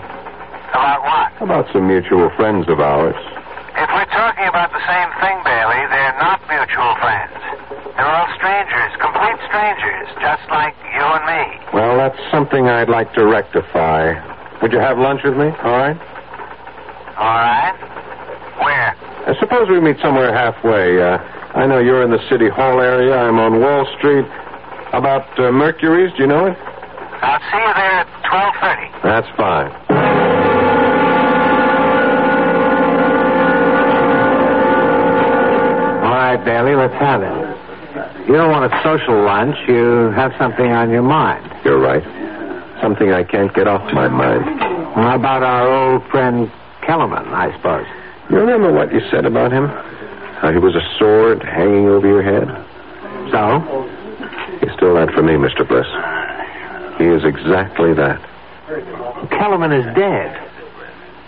About 0.75 1.03
what? 1.07 1.31
about 1.41 1.73
some 1.73 1.87
mutual 1.87 2.29
friends 2.37 2.68
of 2.68 2.81
ours. 2.81 3.14
If 3.79 3.89
we're 3.95 4.11
talking 4.11 4.45
about 4.51 4.75
the 4.75 4.83
same 4.85 5.11
thing, 5.23 5.39
Bailey, 5.47 5.81
they're 5.89 6.18
not 6.18 6.43
mutual 6.51 6.93
friends. 6.99 7.33
They're 7.95 8.11
all 8.11 8.29
strangers, 8.35 8.91
complete 8.99 9.39
strangers, 9.47 10.09
just 10.21 10.43
like 10.51 10.75
you 10.91 11.01
and 11.01 11.25
me. 11.31 11.43
Well, 11.73 11.97
that's 11.97 12.18
something 12.35 12.66
I'd 12.68 12.91
like 12.91 13.14
to 13.14 13.25
rectify. 13.25 14.18
Would 14.61 14.73
you 14.73 14.81
have 14.81 14.99
lunch 14.99 15.23
with 15.25 15.37
me? 15.39 15.49
All 15.62 15.79
right. 15.79 15.97
All 17.21 17.27
right. 17.37 17.77
Where? 18.64 18.97
I 19.29 19.37
suppose 19.39 19.68
we 19.68 19.79
meet 19.79 20.01
somewhere 20.01 20.33
halfway. 20.33 21.03
Uh, 21.03 21.18
I 21.53 21.66
know 21.66 21.79
you're 21.79 22.03
in 22.03 22.11
the 22.11 22.23
City 22.31 22.49
Hall 22.49 22.81
area. 22.81 23.14
I'm 23.14 23.39
on 23.39 23.61
Wall 23.61 23.87
Street. 23.99 24.25
About 24.95 25.29
uh, 25.39 25.53
Mercury's? 25.53 26.12
Do 26.16 26.23
you 26.23 26.27
know 26.27 26.47
it? 26.47 26.57
I'll 27.21 27.39
see 27.53 27.61
you 27.61 27.75
there 27.77 28.01
at 28.01 28.09
12.30. 28.25 29.03
That's 29.03 29.29
fine. 29.37 29.71
All 36.01 36.16
right, 36.16 36.43
Bailey, 36.43 36.75
let's 36.75 36.95
have 36.95 37.21
it. 37.23 38.29
You 38.29 38.35
don't 38.37 38.51
want 38.51 38.73
a 38.73 38.83
social 38.83 39.23
lunch. 39.25 39.57
You 39.68 40.11
have 40.16 40.33
something 40.39 40.73
on 40.73 40.91
your 40.91 41.03
mind. 41.03 41.45
You're 41.64 41.81
right. 41.81 42.03
Something 42.81 43.12
I 43.12 43.25
can't 43.25 43.53
get 43.55 43.68
off 43.68 43.93
my 43.93 44.09
mind. 44.09 44.45
How 44.95 45.16
about 45.16 45.43
our 45.43 45.68
old 45.68 46.11
friend 46.11 46.51
Kellerman, 46.91 47.32
I 47.32 47.55
suppose? 47.57 47.86
You 48.30 48.38
remember 48.38 48.72
what 48.72 48.93
you 48.93 48.99
said 49.12 49.24
about 49.24 49.53
him? 49.53 49.68
How 50.43 50.51
he 50.51 50.59
was 50.59 50.74
a 50.74 50.82
sword 50.99 51.41
hanging 51.41 51.86
over 51.86 52.05
your 52.05 52.20
head? 52.20 52.51
So? 53.30 53.62
He's 54.59 54.74
still 54.74 54.95
that 54.97 55.14
for 55.14 55.22
me, 55.22 55.34
Mr. 55.34 55.62
Bliss. 55.62 55.86
He 56.99 57.07
is 57.07 57.22
exactly 57.22 57.95
that. 57.95 58.18
Kellerman 59.30 59.70
is 59.70 59.86
dead. 59.95 60.34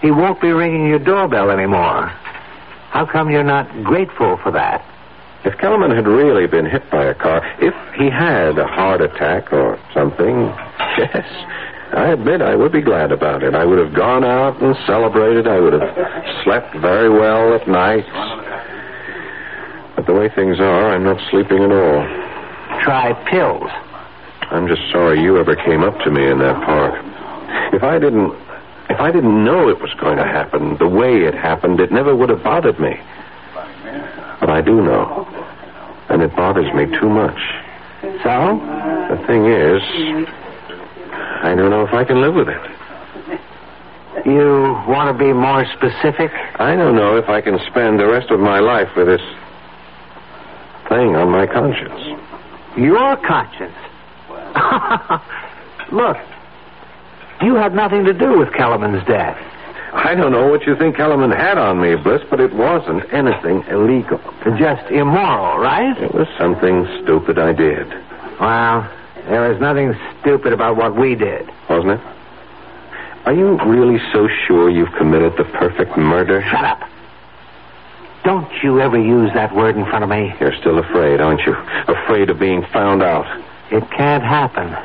He 0.01 0.11
won't 0.11 0.41
be 0.41 0.51
ringing 0.51 0.89
your 0.89 0.99
doorbell 0.99 1.53
anymore. 1.53 2.09
How 2.91 3.07
come 3.07 3.31
you're 3.31 3.45
not 3.45 3.71
grateful 3.85 4.39
for 4.43 4.51
that? 4.51 4.85
If 5.45 5.59
Kellerman 5.59 5.93
had 5.93 6.09
really 6.09 6.49
been 6.49 6.67
hit 6.67 6.91
by 6.91 7.05
a 7.05 7.15
car, 7.15 7.41
if 7.61 7.75
he 7.95 8.11
had 8.11 8.59
a 8.59 8.67
heart 8.67 9.01
attack 9.01 9.53
or 9.53 9.79
something, 9.95 10.47
yes, 10.99 11.25
I 11.93 12.09
admit 12.09 12.41
I 12.41 12.57
would 12.57 12.73
be 12.73 12.81
glad 12.81 13.13
about 13.13 13.43
it. 13.43 13.55
I 13.55 13.65
would 13.65 13.79
have 13.79 13.95
gone 13.95 14.25
out 14.25 14.63
and 14.63 14.75
celebrated. 14.87 15.47
I 15.47 15.61
would 15.61 15.75
have 15.75 15.89
slept 16.43 16.75
very 16.81 17.11
well 17.11 17.55
at 17.55 17.69
night. 17.69 18.07
But 19.97 20.07
the 20.07 20.15
way 20.15 20.31
things 20.35 20.59
are, 20.59 20.95
I'm 20.95 21.05
not 21.05 21.21
sleeping 21.31 21.63
at 21.63 21.71
all. 21.71 22.03
Try 22.83 23.13
pills. 23.31 23.71
I'm 24.51 24.67
just 24.69 24.83
sorry 24.91 25.21
you 25.21 25.39
ever 25.39 25.55
came 25.55 25.83
up 25.83 25.99
to 26.01 26.11
me 26.11 26.27
in 26.27 26.39
that 26.39 26.65
park. 26.65 26.95
If 27.75 27.83
I 27.83 27.99
didn't 27.99 28.33
if 28.91 29.01
I 29.01 29.11
didn't 29.11 29.45
know 29.45 29.69
it 29.69 29.81
was 29.81 29.95
going 30.01 30.19
to 30.19 30.25
happen 30.25 30.77
the 30.79 30.89
way 30.89 31.25
it 31.25 31.35
happened, 31.35 31.81
it 31.81 31.93
never 31.93 32.15
would 32.15 32.29
have 32.29 32.43
bothered 32.43 32.79
me. 32.79 33.01
But 34.41 34.51
I 34.51 34.61
do 34.61 34.83
know. 34.83 35.27
And 36.11 36.21
it 36.21 36.35
bothers 36.37 36.73
me 36.75 36.87
too 37.01 37.09
much. 37.09 37.39
So? 38.23 38.61
The 39.09 39.25
thing 39.27 39.47
is, 39.47 39.81
I 41.43 41.55
don't 41.55 41.71
know 41.71 41.85
if 41.85 41.93
I 41.93 42.05
can 42.05 42.21
live 42.21 42.35
with 42.35 42.49
it. 42.49 42.61
You 44.25 44.79
want 44.87 45.11
to 45.11 45.19
be 45.19 45.33
more 45.33 45.65
specific? 45.73 46.31
I 46.57 46.77
don't 46.77 46.95
know 46.95 47.17
if 47.17 47.29
I 47.29 47.41
can 47.41 47.59
spend 47.71 47.99
the 47.99 48.07
rest 48.07 48.31
of 48.31 48.39
my 48.39 48.61
life 48.61 48.89
with 48.97 49.09
this 49.09 49.23
thing 50.89 51.17
on 51.17 51.31
my 51.31 51.47
conscience. 51.47 52.01
Your 52.77 53.17
conscience. 53.17 53.75
Look, 55.93 56.17
you 57.43 57.57
had 57.57 57.75
nothing 57.75 58.05
to 58.05 58.13
do 58.13 58.39
with 58.39 58.53
Kellerman's 58.53 59.05
death. 59.07 59.37
I 59.93 60.15
don't 60.15 60.33
know 60.33 60.47
what 60.49 60.67
you 60.67 60.77
think 60.77 60.97
Kellerman 60.97 61.33
had 61.33 61.59
on 61.59 61.81
me, 61.81 61.97
Bliss, 61.97 62.23
but 62.31 62.41
it 62.41 62.55
wasn't 62.55 63.13
anything 63.13 63.65
illegal. 63.69 64.21
Just 64.57 64.91
immoral, 64.91 65.59
right? 65.59 65.97
It 65.99 66.15
was 66.15 66.29
something 66.39 66.87
stupid 67.03 67.39
I 67.39 67.53
did. 67.53 67.89
Well, 68.41 68.89
there 69.29 69.49
was 69.51 69.61
nothing 69.61 69.95
stupid 70.21 70.53
about 70.53 70.77
what 70.77 70.97
we 70.97 71.15
did. 71.15 71.49
Wasn't 71.69 71.93
it? 71.93 72.01
Are 73.25 73.33
you 73.33 73.57
really 73.65 74.01
so 74.13 74.29
sure 74.47 74.69
you've 74.69 74.93
committed 74.99 75.37
the 75.37 75.45
perfect 75.45 75.97
murder? 75.97 76.43
Shut 76.51 76.65
up. 76.65 76.81
Don't 78.25 78.51
you 78.63 78.81
ever 78.81 78.99
use 78.99 79.31
that 79.35 79.55
word 79.55 79.77
in 79.77 79.85
front 79.87 80.05
of 80.05 80.11
me. 80.11 80.33
You're 80.41 80.57
still 80.57 80.79
afraid, 80.79 81.21
aren't 81.21 81.41
you? 81.41 81.55
Afraid 81.89 82.31
of 82.31 82.39
being 82.39 82.65
found 82.73 83.03
out. 83.03 83.27
It 83.71 83.89
can't 83.91 84.23
happen. 84.23 84.77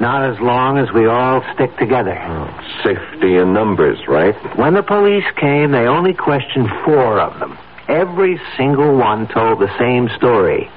Not 0.00 0.28
as 0.28 0.38
long 0.40 0.78
as 0.78 0.92
we 0.92 1.06
all 1.06 1.42
stick 1.54 1.76
together. 1.76 2.16
Oh, 2.20 2.80
safety 2.82 3.36
in 3.36 3.52
numbers, 3.52 3.98
right? 4.08 4.34
When 4.56 4.74
the 4.74 4.82
police 4.82 5.24
came, 5.36 5.70
they 5.70 5.86
only 5.86 6.14
questioned 6.14 6.68
four 6.84 7.20
of 7.20 7.38
them. 7.38 7.56
Every 7.88 8.40
single 8.56 8.96
one 8.96 9.28
told 9.28 9.60
the 9.60 9.76
same 9.78 10.08
story. 10.16 10.70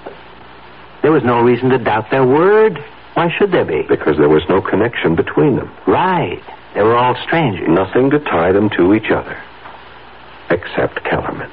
There 1.01 1.11
was 1.11 1.23
no 1.23 1.41
reason 1.41 1.69
to 1.69 1.77
doubt 1.77 2.11
their 2.11 2.25
word. 2.25 2.83
Why 3.17 3.33
should 3.35 3.51
there 3.51 3.65
be? 3.65 3.81
Because 3.81 4.15
there 4.17 4.29
was 4.29 4.43
no 4.47 4.61
connection 4.61 5.15
between 5.15 5.55
them. 5.55 5.71
Right. 5.87 6.39
They 6.75 6.83
were 6.83 6.95
all 6.95 7.15
strangers. 7.25 7.67
Nothing 7.67 8.11
to 8.11 8.19
tie 8.19 8.51
them 8.51 8.69
to 8.77 8.93
each 8.93 9.09
other. 9.09 9.41
Except 10.51 11.03
Kellerman. 11.03 11.49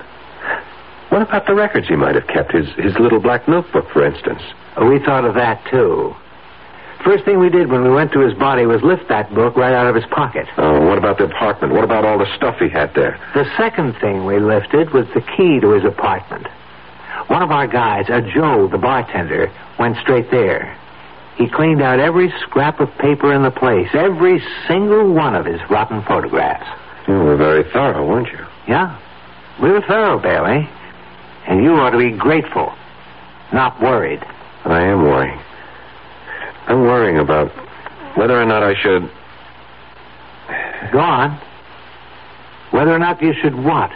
What 1.09 1.23
about 1.23 1.47
the 1.47 1.55
records 1.55 1.89
he 1.89 1.97
might 1.97 2.17
have 2.17 2.27
kept? 2.27 2.53
His, 2.53 2.69
his 2.77 2.93
little 2.99 3.19
black 3.19 3.49
notebook, 3.49 3.89
for 3.95 4.05
instance. 4.05 4.43
Oh, 4.77 4.91
we 4.91 4.99
thought 4.99 5.25
of 5.25 5.37
that, 5.37 5.65
too. 5.71 6.15
First 7.03 7.25
thing 7.25 7.39
we 7.39 7.49
did 7.49 7.71
when 7.71 7.83
we 7.83 7.91
went 7.91 8.13
to 8.13 8.21
his 8.21 8.35
body 8.35 8.67
was 8.67 8.83
lift 8.83 9.09
that 9.09 9.35
book 9.35 9.57
right 9.57 9.73
out 9.73 9.87
of 9.87 9.95
his 9.95 10.05
pocket. 10.11 10.47
Oh, 10.59 10.87
what 10.87 10.99
about 10.99 11.17
the 11.17 11.25
apartment? 11.25 11.73
What 11.73 11.85
about 11.85 12.05
all 12.05 12.19
the 12.19 12.29
stuff 12.37 12.57
he 12.61 12.69
had 12.69 12.93
there? 12.93 13.19
The 13.33 13.51
second 13.57 13.97
thing 14.03 14.27
we 14.27 14.39
lifted 14.39 14.93
was 14.93 15.07
the 15.15 15.23
key 15.35 15.61
to 15.61 15.71
his 15.71 15.85
apartment. 15.87 16.47
One 17.29 17.43
of 17.43 17.51
our 17.51 17.67
guys, 17.67 18.11
a 18.11 18.21
Joe, 18.21 18.69
the 18.69 18.77
bartender, 18.77 19.51
went 19.79 19.97
straight 19.97 20.31
there. 20.31 20.79
He 21.37 21.49
cleaned 21.49 21.83
out 21.83 21.99
every 21.99 22.33
scrap 22.43 22.81
of 22.81 22.89
paper 22.99 23.33
in 23.33 23.43
the 23.43 23.51
place, 23.51 23.89
every 23.93 24.43
single 24.69 25.13
one 25.13 25.35
of 25.35 25.45
his 25.47 25.61
rotten 25.69 26.03
photographs. 26.03 26.67
You 27.09 27.15
were 27.15 27.37
very 27.37 27.65
thorough, 27.73 28.07
weren't 28.07 28.29
you? 28.29 28.45
Yeah. 28.69 28.99
We 29.61 29.71
were 29.71 29.83
thorough, 29.83 30.19
Bailey. 30.19 30.69
And 31.47 31.63
you 31.63 31.75
ought 31.75 31.91
to 31.91 31.99
be 31.99 32.11
grateful, 32.11 32.73
not 33.53 33.81
worried. 33.83 34.23
I 34.65 34.83
am 34.83 35.03
worrying. 35.03 35.41
I'm 36.67 36.81
worrying 36.81 37.19
about 37.19 37.51
whether 38.17 38.41
or 38.41 38.47
not 38.47 38.63
I 38.63 38.75
should. 38.81 39.11
Go 40.93 41.01
on. 41.01 41.39
Whether 42.71 42.95
or 42.95 42.99
not 42.99 43.21
you 43.21 43.35
should 43.43 43.55
what? 43.55 43.91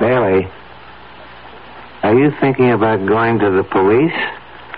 Bailey, 0.00 0.48
are 2.02 2.14
you 2.14 2.32
thinking 2.40 2.72
about 2.72 3.06
going 3.06 3.38
to 3.38 3.50
the 3.50 3.62
police? 3.62 4.12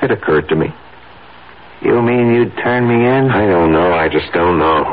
It 0.05 0.11
occurred 0.11 0.50
to 0.50 0.55
me. 0.55 0.66
You 1.80 2.02
mean 2.02 2.34
you'd 2.34 2.55
turn 2.59 2.86
me 2.86 2.94
in? 2.94 3.30
I 3.30 3.46
don't 3.46 3.72
know. 3.72 3.94
I 3.94 4.11
just 4.11 4.30
don't 4.34 4.59
know. 4.59 4.84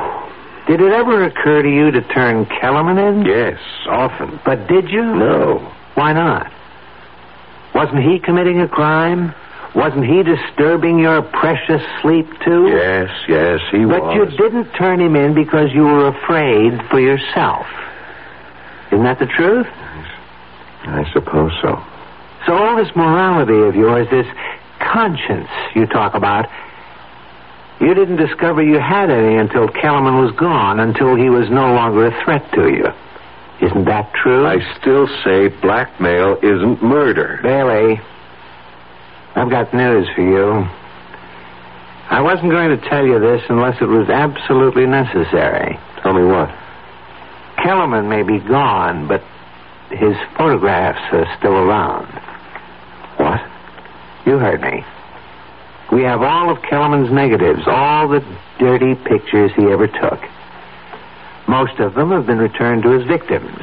Did 0.67 0.79
it 0.79 0.93
ever 0.93 1.25
occur 1.25 1.61
to 1.61 1.69
you 1.69 1.91
to 1.91 2.01
turn 2.13 2.45
Kellerman 2.45 2.97
in? 2.97 3.25
Yes, 3.25 3.59
often. 3.89 4.39
But 4.45 4.69
did 4.69 4.89
you? 4.89 5.03
No. 5.03 5.69
Why 5.95 6.13
not? 6.13 6.49
Wasn't 7.75 8.01
he 8.01 8.19
committing 8.19 8.61
a 8.61 8.69
crime? 8.69 9.35
Wasn't 9.75 10.05
he 10.05 10.23
disturbing 10.23 10.97
your 10.99 11.21
precious 11.23 11.81
sleep, 12.01 12.27
too? 12.45 12.67
Yes, 12.69 13.09
yes, 13.27 13.59
he 13.69 13.83
but 13.83 14.03
was. 14.03 14.15
But 14.15 14.31
you 14.31 14.37
didn't 14.37 14.71
turn 14.75 15.01
him 15.01 15.17
in 15.17 15.33
because 15.33 15.73
you 15.73 15.83
were 15.83 16.07
afraid 16.07 16.79
for 16.89 17.01
yourself. 17.01 17.65
Isn't 18.93 19.03
that 19.03 19.19
the 19.19 19.27
truth? 19.27 19.67
I 19.67 21.03
suppose 21.11 21.51
so. 21.61 21.83
So 22.45 22.53
all 22.53 22.77
this 22.77 22.95
morality 22.95 23.59
of 23.59 23.75
yours, 23.75 24.07
this 24.09 24.25
conscience 24.91 25.49
you 25.75 25.85
talk 25.85 26.13
about, 26.13 26.47
you 27.79 27.93
didn't 27.93 28.17
discover 28.17 28.61
you 28.61 28.79
had 28.79 29.09
any 29.09 29.37
until 29.37 29.67
Kellerman 29.67 30.23
was 30.23 30.31
gone, 30.35 30.79
until 30.79 31.15
he 31.15 31.29
was 31.29 31.49
no 31.49 31.73
longer 31.73 32.07
a 32.07 32.23
threat 32.23 32.51
to 32.53 32.69
you. 32.69 32.85
Isn't 33.65 33.85
that 33.85 34.13
true? 34.13 34.45
I 34.45 34.59
still 34.79 35.07
say 35.23 35.47
blackmail 35.47 36.37
isn't 36.41 36.83
murder. 36.83 37.39
Bailey, 37.43 37.99
I've 39.35 39.49
got 39.49 39.73
news 39.73 40.07
for 40.15 40.21
you. 40.21 40.67
I 42.09 42.21
wasn't 42.21 42.51
going 42.51 42.77
to 42.77 42.89
tell 42.89 43.05
you 43.05 43.19
this 43.19 43.41
unless 43.49 43.81
it 43.81 43.85
was 43.85 44.09
absolutely 44.09 44.85
necessary. 44.85 45.79
Tell 46.03 46.13
me 46.13 46.23
what? 46.23 46.49
Kellerman 47.63 48.09
may 48.09 48.23
be 48.23 48.39
gone, 48.39 49.07
but 49.07 49.23
his 49.89 50.15
photographs 50.37 51.01
are 51.13 51.25
still 51.37 51.53
around. 51.53 52.07
You 54.25 54.37
heard 54.37 54.61
me. 54.61 54.83
We 55.91 56.03
have 56.03 56.21
all 56.21 56.49
of 56.49 56.61
Kellerman's 56.63 57.11
negatives, 57.11 57.63
all 57.67 58.07
the 58.07 58.23
dirty 58.59 58.95
pictures 58.95 59.51
he 59.55 59.65
ever 59.65 59.87
took. 59.87 60.19
Most 61.47 61.79
of 61.79 61.95
them 61.95 62.11
have 62.11 62.25
been 62.25 62.37
returned 62.37 62.83
to 62.83 62.91
his 62.91 63.05
victims. 63.07 63.59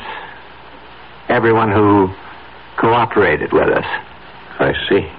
Everyone 1.28 1.70
who 1.70 2.12
cooperated 2.76 3.52
with 3.52 3.68
us. 3.68 3.84
I 4.58 4.74
see. 4.88 5.10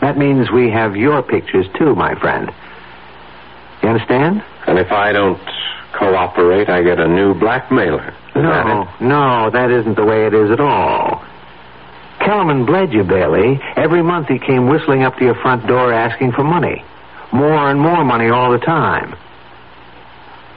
That 0.00 0.16
means 0.16 0.50
we 0.50 0.70
have 0.70 0.96
your 0.96 1.22
pictures 1.22 1.66
too, 1.76 1.94
my 1.94 2.14
friend. 2.20 2.52
You 3.82 3.88
understand? 3.88 4.44
And 4.66 4.78
if 4.78 4.92
I 4.92 5.12
don't 5.12 5.40
cooperate, 5.92 6.68
I 6.68 6.82
get 6.82 7.00
a 7.00 7.08
new 7.08 7.34
blackmailer. 7.34 8.14
Is 8.30 8.42
no, 8.42 8.42
that 8.42 9.00
no, 9.00 9.50
that 9.50 9.70
isn't 9.70 9.96
the 9.96 10.04
way 10.04 10.26
it 10.26 10.34
is 10.34 10.50
at 10.50 10.60
all. 10.60 11.24
Kellerman 12.28 12.66
bled 12.66 12.92
you, 12.92 13.04
Bailey. 13.04 13.58
Every 13.74 14.02
month 14.02 14.28
he 14.28 14.38
came 14.38 14.68
whistling 14.68 15.02
up 15.02 15.16
to 15.16 15.24
your 15.24 15.34
front 15.36 15.66
door 15.66 15.94
asking 15.94 16.32
for 16.32 16.44
money. 16.44 16.84
More 17.32 17.70
and 17.70 17.80
more 17.80 18.04
money 18.04 18.28
all 18.28 18.52
the 18.52 18.58
time. 18.58 19.16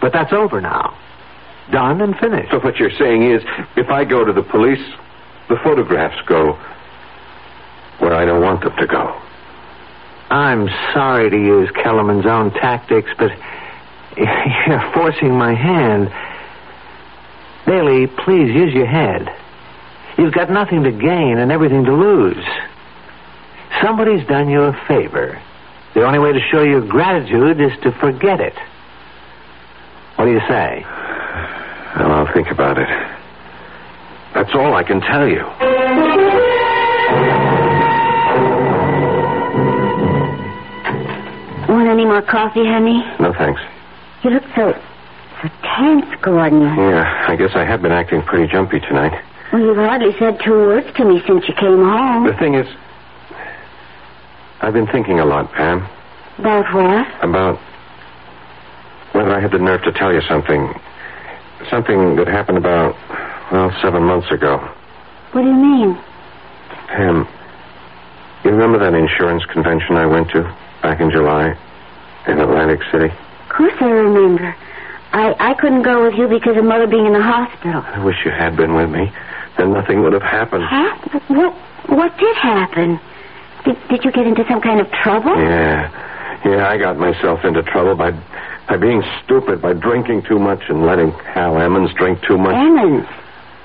But 0.02 0.12
that's 0.12 0.34
over 0.34 0.60
now. 0.60 1.00
Done 1.72 2.02
and 2.02 2.14
finished. 2.18 2.52
So 2.52 2.60
what 2.60 2.76
you're 2.76 2.92
saying 3.00 3.24
is, 3.24 3.42
if 3.78 3.88
I 3.88 4.04
go 4.04 4.26
to 4.26 4.34
the 4.34 4.42
police, 4.42 4.86
the 5.48 5.56
photographs 5.64 6.18
go 6.28 6.60
where 8.00 8.16
I 8.16 8.26
don't 8.26 8.42
want 8.42 8.66
them 8.66 8.76
to 8.76 8.86
go. 8.86 9.18
I'm 10.30 10.68
sorry 10.94 11.30
to 11.30 11.38
use 11.38 11.72
Kellerman's 11.72 12.26
own 12.26 12.52
tactics, 12.52 13.12
but 13.18 13.32
you're 14.18 14.92
forcing 14.94 15.32
my 15.38 15.54
hand. 15.54 16.12
Bailey, 17.66 18.08
please 18.08 18.54
use 18.54 18.74
your 18.74 18.88
head. 18.88 19.38
You've 20.18 20.34
got 20.34 20.50
nothing 20.50 20.84
to 20.84 20.92
gain 20.92 21.38
and 21.38 21.52
everything 21.52 21.86
to 21.86 21.94
lose. 21.94 22.46
Somebody's 23.82 24.28
done 24.28 24.50
you 24.50 24.62
a 24.64 24.74
favor. 24.88 25.42
The 25.94 26.04
only 26.06 26.20
way 26.20 26.32
to 26.34 26.40
show 26.52 26.62
your 26.64 26.86
gratitude 26.86 27.60
is 27.60 27.72
to 27.84 27.92
forget 28.00 28.40
it. 28.40 28.54
What 30.16 30.26
do 30.26 30.32
you 30.32 30.42
say? 30.48 30.84
Well, 31.98 32.12
I'll 32.12 32.34
think 32.34 32.50
about 32.50 32.78
it. 32.78 32.88
That's 34.34 34.52
all 34.54 34.74
I 34.76 34.84
can 34.84 35.02
tell 35.02 35.28
you. 35.28 35.44
Want 41.70 41.88
any 41.88 42.06
more 42.06 42.22
coffee, 42.22 42.66
honey? 42.66 43.04
No, 43.20 43.34
thanks. 43.34 43.62
You 44.24 44.32
look 44.32 44.44
so, 44.56 44.74
so 45.42 45.50
tense, 45.64 46.06
Gordon. 46.22 46.62
Yeah, 46.62 47.26
I 47.28 47.36
guess 47.36 47.52
I 47.56 47.64
have 47.66 47.82
been 47.82 47.92
acting 47.92 48.22
pretty 48.24 48.52
jumpy 48.52 48.80
tonight. 48.80 49.14
Well, 49.52 49.62
you've 49.62 49.76
hardly 49.78 50.12
said 50.18 50.40
two 50.44 50.52
words 50.54 50.88
to 50.96 51.06
me 51.06 51.22
since 51.28 51.46
you 51.48 51.54
came 51.56 51.78
home. 51.84 52.26
The 52.26 52.38
thing 52.40 52.56
is, 52.56 52.68
I've 54.62 54.74
been 54.74 54.88
thinking 54.88 55.20
a 55.20 55.26
lot, 55.26 55.52
Pam, 55.54 55.88
About 56.40 56.74
what? 56.74 57.24
about 57.24 57.60
whether 59.14 59.32
I 59.36 59.42
had 59.42 59.52
the 59.52 59.60
nerve 59.60 59.82
to 59.84 59.92
tell 59.92 60.14
you 60.14 60.22
something. 60.22 60.74
Something 61.70 62.16
that 62.16 62.28
happened 62.28 62.58
about, 62.58 62.96
well, 63.52 63.72
seven 63.82 64.04
months 64.04 64.32
ago. 64.32 64.58
What 65.34 65.42
do 65.42 65.48
you 65.48 65.56
mean? 65.56 65.96
Pam, 66.88 67.28
you 68.46 68.52
remember 68.52 68.80
that 68.80 68.94
insurance 68.98 69.44
convention 69.52 69.96
I 69.98 70.06
went 70.06 70.30
to 70.32 70.44
back 70.82 71.02
in 71.02 71.12
July 71.12 71.58
in 72.28 72.40
Atlantic 72.40 72.80
City? 72.92 73.08
Of 73.08 73.56
course 73.56 73.74
I 73.82 73.90
remember. 73.90 74.56
I, 75.12 75.36
I 75.40 75.54
couldn't 75.56 75.84
go 75.84 76.04
with 76.08 76.16
you 76.16 76.28
because 76.30 76.56
of 76.56 76.64
Mother 76.64 76.88
being 76.88 77.06
in 77.06 77.14
the 77.14 77.22
hospital. 77.22 77.82
I 77.86 78.02
wish 78.04 78.16
you 78.24 78.32
had 78.32 78.56
been 78.56 78.74
with 78.76 78.90
me. 78.90 79.12
Then 79.58 79.74
nothing 79.74 80.02
would 80.04 80.14
have 80.14 80.22
happened. 80.22 80.64
Huh? 80.68 81.20
What, 81.28 81.54
what 81.90 82.18
did 82.18 82.36
happen? 82.38 83.00
Did, 83.66 83.78
did 83.90 84.06
you 84.06 84.12
get 84.12 84.26
into 84.26 84.44
some 84.48 84.62
kind 84.62 84.80
of 84.80 84.90
trouble? 85.04 85.36
Yeah. 85.38 85.90
Yeah, 86.46 86.68
I 86.68 86.78
got 86.78 86.98
myself 86.98 87.46
into 87.46 87.62
trouble 87.64 87.96
by 87.96 88.12
by 88.68 88.78
being 88.78 89.04
stupid, 89.24 89.62
by 89.62 89.74
drinking 89.74 90.24
too 90.24 90.40
much 90.40 90.62
and 90.70 90.86
letting 90.86 91.12
Hal 91.12 91.60
Emmons 91.60 91.94
drink 91.94 92.22
too 92.22 92.38
much. 92.38 92.56
Emmons? 92.56 93.06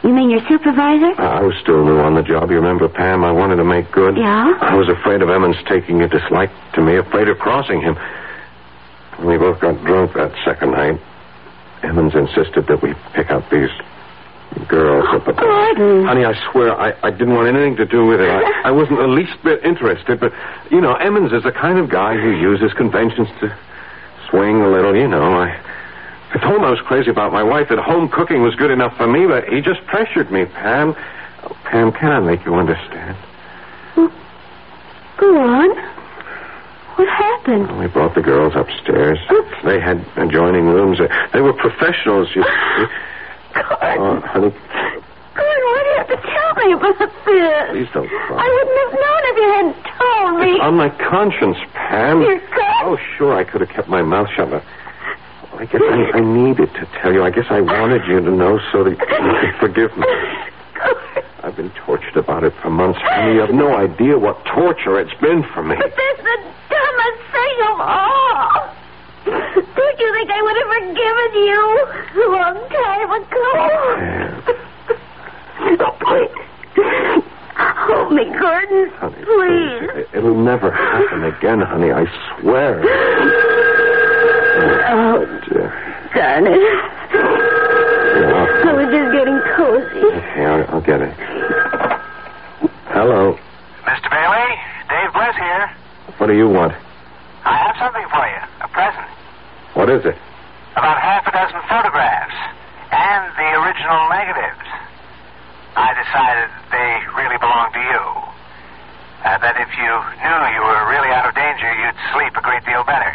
You 0.03 0.13
mean 0.13 0.31
your 0.31 0.41
supervisor? 0.49 1.21
I 1.21 1.43
was 1.43 1.55
still 1.63 1.85
new 1.85 1.99
on 1.99 2.15
the 2.15 2.23
job. 2.23 2.51
You 2.51 2.57
remember, 2.57 2.89
Pam? 2.89 3.23
I 3.23 3.31
wanted 3.31 3.57
to 3.57 3.65
make 3.65 3.91
good. 3.93 4.17
Yeah? 4.17 4.59
I 4.61 4.75
was 4.75 4.89
afraid 4.89 5.23
of 5.23 5.31
Emmons 5.31 5.57
taking 5.69 6.03
a 6.03 6.09
dislike 6.09 6.51
to 6.75 6.81
me, 6.81 6.97
afraid 6.97 7.29
of 7.29 7.39
crossing 7.39 7.81
him. 7.81 7.97
We 9.25 9.39
both 9.39 9.61
got 9.61 9.83
drunk 9.85 10.15
that 10.15 10.33
second 10.45 10.73
night, 10.73 11.01
Emmons 11.83 12.15
insisted 12.15 12.67
that 12.67 12.83
we 12.83 12.95
pick 13.15 13.31
up 13.31 13.49
these 13.51 13.71
girls. 14.69 15.23
But, 15.25 15.37
Gordon. 15.37 16.07
honey, 16.07 16.25
I 16.25 16.35
swear 16.51 16.79
I, 16.79 16.95
I 17.03 17.11
didn't 17.11 17.35
want 17.35 17.49
anything 17.49 17.77
to 17.77 17.87
do 17.87 18.07
with 18.07 18.21
it. 18.21 18.31
I, 18.31 18.69
I 18.69 18.71
wasn't 18.71 18.99
the 18.99 19.07
least 19.07 19.43
bit 19.45 19.65
interested, 19.65 20.21
but, 20.21 20.33
you 20.71 20.81
know, 20.81 20.95
Emmons 20.95 21.33
is 21.33 21.43
the 21.43 21.53
kind 21.53 21.79
of 21.79 21.91
guy 21.91 22.15
who 22.15 22.31
uses 22.31 22.73
conventions 22.73 23.29
to 23.41 23.57
swing 24.31 24.63
a 24.63 24.69
little, 24.69 24.97
you 24.97 25.09
know. 25.09 25.35
I, 25.35 25.61
I 26.35 26.39
told 26.39 26.57
him 26.57 26.65
I 26.65 26.71
was 26.71 26.81
crazy 26.87 27.11
about 27.11 27.33
my 27.33 27.43
wife, 27.43 27.69
that 27.69 27.79
home 27.79 28.09
cooking 28.09 28.43
was 28.43 28.55
good 28.55 28.71
enough 28.71 28.97
for 28.97 29.07
me, 29.07 29.27
but 29.27 29.45
he 29.49 29.61
just 29.61 29.85
pressured 29.87 30.31
me, 30.31 30.47
Pam. 30.47 30.95
Oh, 31.45 31.57
Pam, 31.65 31.93
can 31.93 32.11
I 32.11 32.21
make 32.21 32.45
you 32.45 32.55
understand? 32.55 33.17
Go 33.97 35.39
on. 35.39 35.71
What 36.97 37.09
happened? 37.09 37.79
We 37.79 37.87
brought 37.89 38.15
the 38.15 38.23
girls 38.23 38.55
upstairs. 38.57 39.19
They 39.65 39.81
had 39.81 40.05
adjoining 40.17 40.67
rooms. 40.67 40.99
They 41.33 41.41
were 41.41 41.53
professionals, 41.53 42.29
you 42.35 42.43
see. 42.43 42.85
Oh, 43.57 44.21
honey, 44.21 44.51
Gordon, 44.53 45.65
why 45.65 45.81
do 45.85 45.89
you 45.89 45.97
have 45.97 46.09
to 46.09 46.21
tell 46.21 46.53
me 46.67 46.73
about 46.73 46.99
this? 46.99 47.13
please 47.71 47.89
don't 47.95 48.09
cry. 48.09 48.37
I 48.37 48.49
wouldn't 48.53 48.79
have 48.85 48.95
known 49.01 49.23
if 49.31 49.37
you 49.37 49.49
hadn't 49.57 49.81
told 49.97 50.41
me. 50.41 50.51
It's 50.53 50.63
on 50.63 50.75
my 50.77 50.91
conscience, 50.91 51.57
Pam. 51.73 52.21
Your 52.21 52.39
conscience? 52.41 52.85
Oh, 52.85 52.99
sure, 53.17 53.35
I 53.35 53.45
could 53.45 53.61
have 53.63 53.71
kept 53.71 53.89
my 53.89 54.03
mouth 54.03 54.29
shut, 54.37 54.51
but 54.51 54.63
I 55.59 55.65
guess 55.65 55.81
I, 55.83 56.19
I 56.19 56.21
needed 56.21 56.73
to 56.75 56.89
tell 57.01 57.13
you. 57.13 57.23
I 57.23 57.31
guess 57.31 57.47
I 57.51 57.61
wanted 57.61 58.03
you 58.07 58.21
to 58.21 58.31
know 58.31 58.61
so 58.73 58.85
that 58.85 58.91
you 58.91 58.97
could 58.97 59.57
forgive 59.61 59.97
me. 59.97 60.07
I've 61.43 61.57
been 61.57 61.71
tortured 61.71 62.17
about 62.17 62.45
it 62.45 62.53
for 62.61 62.71
months, 62.71 62.99
honey. 63.03 63.35
You 63.35 63.41
have 63.41 63.55
no 63.55 63.75
idea 63.77 64.19
what 64.19 64.45
torture 64.45 65.01
it's 65.01 65.15
been 65.21 65.45
for 65.55 65.63
me. 65.63 65.77
But 65.77 65.95
that's 65.97 66.23
the 66.23 66.37
dumbest 66.69 67.23
thing 67.33 67.57
of 67.73 67.81
all. 67.81 68.56
Don't 69.57 69.99
you 69.99 70.13
think 70.13 70.31
I 70.31 70.43
would 70.43 70.57
have 70.61 70.69
forgiven 70.77 71.31
you 71.49 71.61
a 72.13 72.29
long 72.31 72.57
time 72.69 73.11
ago? 73.17 73.49
Oh, 75.81 75.97
please. 76.05 76.37
Hold 77.57 78.13
me, 78.13 78.25
Gordon. 78.39 78.91
Honey, 79.01 79.25
Please. 79.25 79.89
It, 79.97 80.09
it'll 80.19 80.37
never 80.37 80.71
happen 80.71 81.25
again, 81.25 81.61
honey. 81.63 81.91
I 81.91 82.05
swear. 82.41 82.83
Oh, 84.89 85.25
dear. 85.49 85.73
darn 86.15 86.47
it. 86.47 86.61
I 88.67 88.73
was 88.75 88.89
just 88.93 89.13
getting 89.13 89.41
cozy. 89.57 90.05
Okay, 90.17 90.45
I'll, 90.45 90.65
I'll 90.75 90.81
get 90.83 91.01
it. 91.01 91.15
Hello. 92.93 93.39
Mr. 93.85 94.11
Bailey, 94.11 94.49
Dave 94.89 95.13
Bliss 95.15 95.37
here. 95.37 95.71
What 96.19 96.27
do 96.27 96.35
you 96.37 96.49
want? 96.49 96.73
I 97.45 97.57
have 97.57 97.77
something 97.79 98.07
for 98.13 98.27
you. 98.27 98.56
What 99.87 100.03
is 100.03 100.07
it? 100.11 100.19
About 100.75 100.99
half 100.99 101.23
a 101.31 101.31
dozen 101.31 101.63
photographs. 101.71 102.35
And 102.91 103.23
the 103.39 103.51
original 103.55 104.03
negatives. 104.11 104.67
I 105.79 105.95
decided 105.95 106.51
they 106.75 106.91
really 107.15 107.39
belong 107.39 107.71
to 107.71 107.79
you. 107.79 108.03
Uh, 109.23 109.39
that 109.47 109.55
if 109.63 109.71
you 109.79 109.93
knew 110.27 110.39
you 110.59 110.63
were 110.67 110.91
really 110.91 111.07
out 111.15 111.31
of 111.31 111.39
danger, 111.39 111.71
you'd 111.71 111.95
sleep 112.11 112.35
a 112.35 112.43
great 112.43 112.67
deal 112.67 112.83
better. 112.83 113.15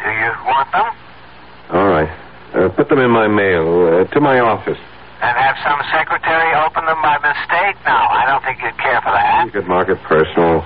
Do 0.00 0.08
you 0.16 0.32
want 0.48 0.72
them? 0.72 0.88
All 1.76 1.92
right. 1.92 2.08
Uh, 2.56 2.72
put 2.72 2.88
them 2.88 3.04
in 3.04 3.12
my 3.12 3.28
mail 3.28 3.68
uh, 4.00 4.08
to 4.16 4.18
my 4.24 4.40
office. 4.40 4.80
And 5.20 5.36
have 5.36 5.60
some 5.60 5.84
secretary 5.92 6.56
open 6.56 6.88
them 6.88 7.04
by 7.04 7.20
mistake? 7.20 7.76
No, 7.84 8.00
I 8.00 8.24
don't 8.24 8.40
think 8.48 8.64
you'd 8.64 8.80
care 8.80 9.04
for 9.04 9.12
that. 9.12 9.44
You 9.44 9.52
could 9.52 9.68
mark 9.68 9.92
it 9.92 10.00
personal. 10.08 10.64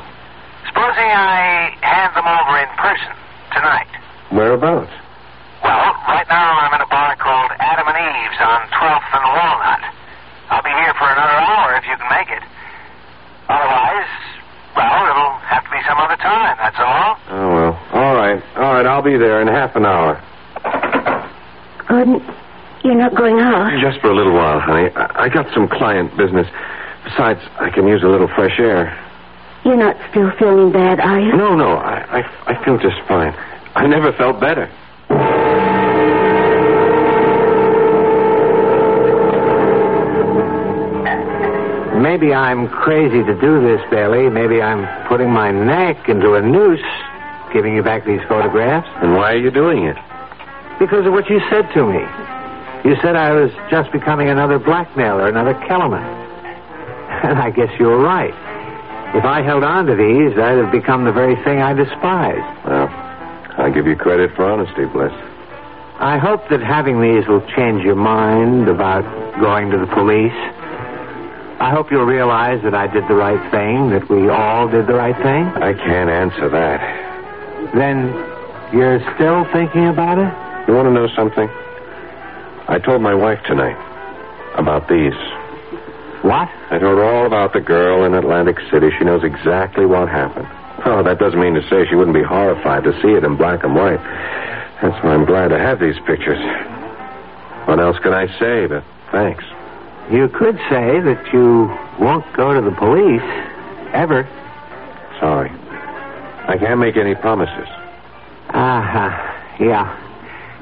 Supposing 0.70 1.10
I 1.10 1.74
hand 1.82 2.14
them 2.14 2.30
over 2.30 2.54
in 2.62 2.70
person 2.78 3.10
tonight. 3.50 3.99
Whereabouts? 4.30 4.90
Well, 5.62 5.90
right 6.06 6.26
now 6.30 6.50
I'm 6.62 6.72
in 6.74 6.80
a 6.80 6.86
bar 6.86 7.16
called 7.16 7.50
Adam 7.58 7.86
and 7.88 7.98
Eve's 7.98 8.40
on 8.40 8.60
12th 8.70 9.10
and 9.10 9.24
Walnut. 9.26 9.82
I'll 10.50 10.62
be 10.62 10.70
here 10.70 10.94
for 10.98 11.06
another 11.10 11.38
hour 11.42 11.74
if 11.76 11.84
you 11.86 11.96
can 11.98 12.08
make 12.10 12.30
it. 12.30 12.42
Otherwise, 13.50 14.10
well, 14.76 15.02
it'll 15.10 15.36
have 15.50 15.64
to 15.64 15.70
be 15.70 15.82
some 15.86 15.98
other 15.98 16.16
time, 16.16 16.56
that's 16.58 16.78
all. 16.78 17.18
Oh, 17.30 17.48
well. 17.54 17.74
All 17.92 18.14
right. 18.14 18.42
All 18.56 18.74
right, 18.74 18.86
I'll 18.86 19.02
be 19.02 19.18
there 19.18 19.42
in 19.42 19.48
half 19.48 19.74
an 19.74 19.84
hour. 19.84 20.22
Gordon, 21.88 22.22
you're 22.84 22.94
not 22.94 23.14
going 23.16 23.40
out. 23.40 23.74
Just 23.82 24.00
for 24.00 24.10
a 24.10 24.14
little 24.16 24.34
while, 24.34 24.60
honey. 24.60 24.90
I, 24.94 25.24
I 25.24 25.28
got 25.28 25.52
some 25.52 25.68
client 25.68 26.16
business. 26.16 26.46
Besides, 27.04 27.40
I 27.58 27.70
can 27.70 27.88
use 27.88 28.02
a 28.04 28.08
little 28.08 28.28
fresh 28.36 28.58
air. 28.60 28.94
You're 29.64 29.76
not 29.76 29.96
still 30.10 30.30
feeling 30.38 30.72
bad, 30.72 31.00
are 31.00 31.18
you? 31.20 31.36
No, 31.36 31.54
no, 31.56 31.76
I, 31.76 32.22
I, 32.22 32.52
I 32.54 32.64
feel 32.64 32.78
just 32.78 32.96
fine. 33.08 33.34
I 33.74 33.86
never 33.86 34.12
felt 34.12 34.40
better. 34.40 34.70
Maybe 42.00 42.34
I'm 42.34 42.68
crazy 42.68 43.22
to 43.22 43.40
do 43.40 43.60
this, 43.62 43.80
Bailey. 43.90 44.28
Maybe 44.30 44.60
I'm 44.60 44.86
putting 45.08 45.30
my 45.30 45.50
neck 45.50 46.08
into 46.08 46.34
a 46.34 46.42
noose, 46.42 46.80
giving 47.52 47.74
you 47.76 47.82
back 47.82 48.04
these 48.04 48.20
photographs. 48.28 48.88
And 49.02 49.14
why 49.14 49.32
are 49.32 49.38
you 49.38 49.50
doing 49.50 49.84
it? 49.84 49.96
Because 50.78 51.06
of 51.06 51.12
what 51.12 51.28
you 51.28 51.40
said 51.50 51.68
to 51.74 51.84
me. 51.84 52.00
You 52.88 52.96
said 53.02 53.16
I 53.16 53.32
was 53.32 53.50
just 53.70 53.92
becoming 53.92 54.30
another 54.30 54.58
blackmailer, 54.58 55.28
another 55.28 55.54
Kellerman. 55.68 56.02
And 57.22 57.38
I 57.38 57.50
guess 57.50 57.68
you're 57.78 57.98
right. 57.98 58.34
If 59.14 59.24
I 59.24 59.42
held 59.42 59.62
on 59.62 59.86
to 59.86 59.94
these, 59.94 60.38
I'd 60.38 60.56
have 60.56 60.72
become 60.72 61.04
the 61.04 61.12
very 61.12 61.36
thing 61.44 61.60
I 61.60 61.74
despise. 61.74 62.40
Well, 62.64 62.88
I 63.70 63.72
give 63.72 63.86
you 63.86 63.94
credit 63.94 64.34
for 64.34 64.50
honesty, 64.50 64.84
Bliss. 64.84 65.12
I 66.00 66.18
hope 66.18 66.48
that 66.50 66.58
having 66.58 67.00
these 67.00 67.28
will 67.28 67.46
change 67.54 67.84
your 67.84 67.94
mind 67.94 68.66
about 68.66 69.06
going 69.38 69.70
to 69.70 69.78
the 69.78 69.86
police. 69.86 70.34
I 71.62 71.70
hope 71.70 71.88
you'll 71.92 72.04
realize 72.04 72.60
that 72.64 72.74
I 72.74 72.88
did 72.88 73.06
the 73.06 73.14
right 73.14 73.38
thing, 73.52 73.90
that 73.90 74.10
we 74.10 74.28
all 74.28 74.66
did 74.66 74.88
the 74.88 74.94
right 74.94 75.14
thing. 75.14 75.46
I 75.62 75.74
can't 75.74 76.10
answer 76.10 76.48
that. 76.48 76.82
Then 77.72 78.10
you're 78.74 78.98
still 79.14 79.46
thinking 79.52 79.86
about 79.86 80.18
it? 80.18 80.66
You 80.66 80.74
want 80.74 80.88
to 80.88 80.92
know 80.92 81.06
something? 81.14 81.48
I 82.66 82.80
told 82.84 83.02
my 83.02 83.14
wife 83.14 83.38
tonight 83.44 83.78
about 84.58 84.88
these. 84.88 85.14
What? 86.26 86.50
I 86.74 86.78
told 86.80 86.98
her 86.98 87.04
all 87.04 87.24
about 87.24 87.52
the 87.52 87.60
girl 87.60 88.02
in 88.02 88.14
Atlantic 88.14 88.58
City. 88.72 88.90
She 88.98 89.04
knows 89.04 89.22
exactly 89.22 89.86
what 89.86 90.08
happened. 90.08 90.48
Oh, 90.84 91.02
that 91.02 91.18
doesn't 91.18 91.40
mean 91.40 91.54
to 91.54 91.62
say 91.68 91.86
she 91.88 91.94
wouldn't 91.94 92.14
be 92.16 92.22
horrified 92.22 92.84
to 92.84 92.92
see 93.02 93.08
it 93.08 93.24
in 93.24 93.36
black 93.36 93.64
and 93.64 93.74
white. 93.74 94.00
That's 94.82 94.96
why 95.04 95.12
I'm 95.12 95.26
glad 95.26 95.48
to 95.48 95.58
have 95.58 95.78
these 95.78 95.96
pictures. 96.06 96.40
What 97.66 97.78
else 97.78 97.98
can 97.98 98.14
I 98.14 98.26
say 98.38 98.66
but 98.66 98.82
thanks? 99.12 99.44
You 100.10 100.28
could 100.28 100.56
say 100.70 101.00
that 101.00 101.22
you 101.32 101.70
won't 102.00 102.24
go 102.34 102.54
to 102.54 102.60
the 102.60 102.74
police, 102.74 103.22
ever. 103.92 104.28
Sorry. 105.20 105.50
I 106.48 106.56
can't 106.58 106.80
make 106.80 106.96
any 106.96 107.14
promises. 107.14 107.68
Ah, 108.48 109.60
uh, 109.60 109.62
yeah. 109.62 109.96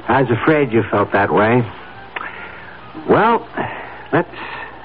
I 0.09 0.23
was 0.23 0.31
afraid 0.31 0.73
you 0.73 0.83
felt 0.91 1.13
that 1.13 1.33
way. 1.33 1.63
Well, 3.09 3.49
let's 4.13 4.29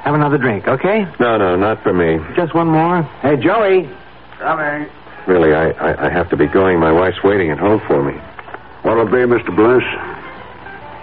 have 0.03 0.13
another 0.13 0.37
drink, 0.37 0.67
okay? 0.67 1.05
No, 1.19 1.37
no, 1.37 1.55
not 1.55 1.81
for 1.81 1.91
me. 1.91 2.19
Just 2.35 2.53
one 2.53 2.67
more. 2.67 3.03
Hey, 3.21 3.35
Joey. 3.35 3.89
Coming. 4.37 4.89
Really, 5.27 5.53
I, 5.53 5.69
I, 5.71 6.07
I 6.07 6.09
have 6.09 6.29
to 6.31 6.37
be 6.37 6.47
going. 6.47 6.79
My 6.79 6.91
wife's 6.91 7.23
waiting 7.23 7.49
at 7.51 7.57
home 7.57 7.81
for 7.87 8.03
me. 8.03 8.19
What'll 8.83 9.07
it 9.07 9.11
be, 9.11 9.17
Mr. 9.17 9.55
Bliss? 9.55 9.83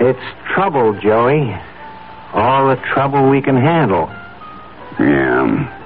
It's 0.00 0.54
trouble, 0.54 0.98
Joey. 1.00 1.56
All 2.32 2.68
the 2.68 2.76
trouble 2.92 3.28
we 3.30 3.40
can 3.40 3.56
handle. 3.56 4.08
Yeah. 4.98 5.76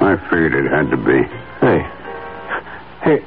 I 0.00 0.16
figured 0.30 0.54
it 0.54 0.70
had 0.70 0.90
to 0.90 0.96
be. 0.96 1.22
Hey. 1.60 1.86
Hey, 3.02 3.18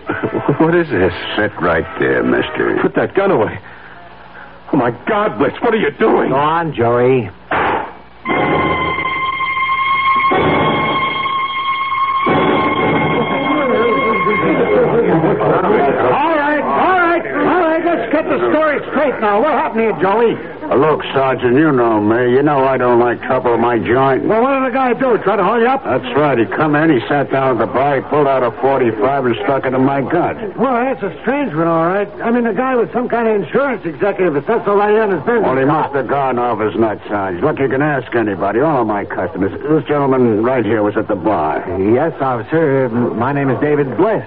what 0.59 0.73
is 0.73 0.89
this? 0.89 1.13
Sit 1.36 1.51
right 1.61 1.86
there, 1.99 2.23
mister. 2.23 2.80
Put 2.82 2.95
that 2.95 3.13
gun 3.13 3.32
away. 3.32 3.59
Oh, 4.73 4.78
my 4.78 4.91
God, 5.07 5.38
Bliss, 5.38 5.53
what 5.61 5.73
are 5.73 5.78
you 5.78 5.91
doing? 5.91 6.30
Go 6.30 6.36
on, 6.36 6.73
Joey. 6.73 7.30
Straight 19.06 19.22
now. 19.22 19.41
What 19.41 19.51
happened 19.51 19.82
here, 19.82 19.97
Joey? 20.01 20.36
Uh, 20.66 20.76
look, 20.76 21.03
Sergeant, 21.14 21.56
you 21.56 21.72
know 21.72 22.01
me. 22.01 22.34
You 22.34 22.41
know 22.41 22.66
I 22.66 22.78
don't 22.78 22.99
like 22.99 23.22
trouble 23.22 23.53
in 23.53 23.62
my 23.62 23.78
joint. 23.78 24.26
Well, 24.26 24.41
what 24.41 24.60
did 24.60 24.72
the 24.72 24.74
guy 24.74 24.93
do? 24.93 25.18
Try 25.24 25.36
to 25.36 25.43
hold 25.43 25.62
you 25.62 25.68
up? 25.68 25.84
That's 25.84 26.06
right. 26.18 26.38
He 26.38 26.45
come 26.45 26.76
in, 26.76 26.89
he 26.89 26.99
sat 27.08 27.32
down 27.32 27.58
at 27.58 27.68
the 27.68 27.72
bar, 27.72 27.97
he 27.97 28.01
pulled 28.10 28.28
out 28.28 28.43
a 28.43 28.51
45 28.62 29.26
and 29.26 29.36
stuck 29.43 29.66
it 29.66 29.74
in 29.74 29.84
my 29.84 30.01
gut. 30.01 30.58
Well, 30.58 30.74
that's 30.74 31.03
a 31.03 31.14
strange 31.22 31.53
one, 31.53 31.68
all 31.68 31.86
right. 31.86 32.10
I 32.22 32.32
mean, 32.32 32.45
a 32.45 32.53
guy 32.53 32.76
with 32.76 32.91
some 32.93 33.08
kind 33.08 33.28
of 33.28 33.41
insurance 33.41 33.86
executive 33.86 34.34
that 34.34 34.45
sets 34.47 34.68
all 34.68 34.78
right 34.78 34.97
on 34.97 35.12
his 35.12 35.22
business. 35.22 35.43
Well, 35.43 35.58
he 35.58 35.66
must 35.66 35.93
have 35.93 36.08
gone 36.08 36.39
off 36.39 36.60
his 36.60 36.74
nutsads. 36.74 37.41
Look, 37.41 37.60
you 37.60 37.70
can 37.70 37.82
ask 37.82 38.14
anybody, 38.16 38.60
all 38.60 38.82
of 38.82 38.88
my 38.88 39.06
customers. 39.06 39.51
This 39.62 39.88
gentleman 39.88 40.43
right 40.43 40.66
here 40.66 40.82
was 40.82 40.97
at 40.97 41.08
the 41.08 41.16
bar. 41.16 41.62
Yes, 41.80 42.14
officer. 42.22 42.89
My 42.89 43.32
name 43.32 43.49
is 43.49 43.60
David 43.62 43.95
Bliss. 43.97 44.26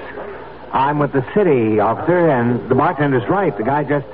I'm 0.72 0.98
with 0.98 1.12
the 1.12 1.24
city, 1.34 1.80
officer, 1.80 2.28
and 2.28 2.68
the 2.68 2.74
bartender's 2.74 3.26
right. 3.28 3.56
The 3.56 3.64
guy 3.64 3.84
just 3.84 4.06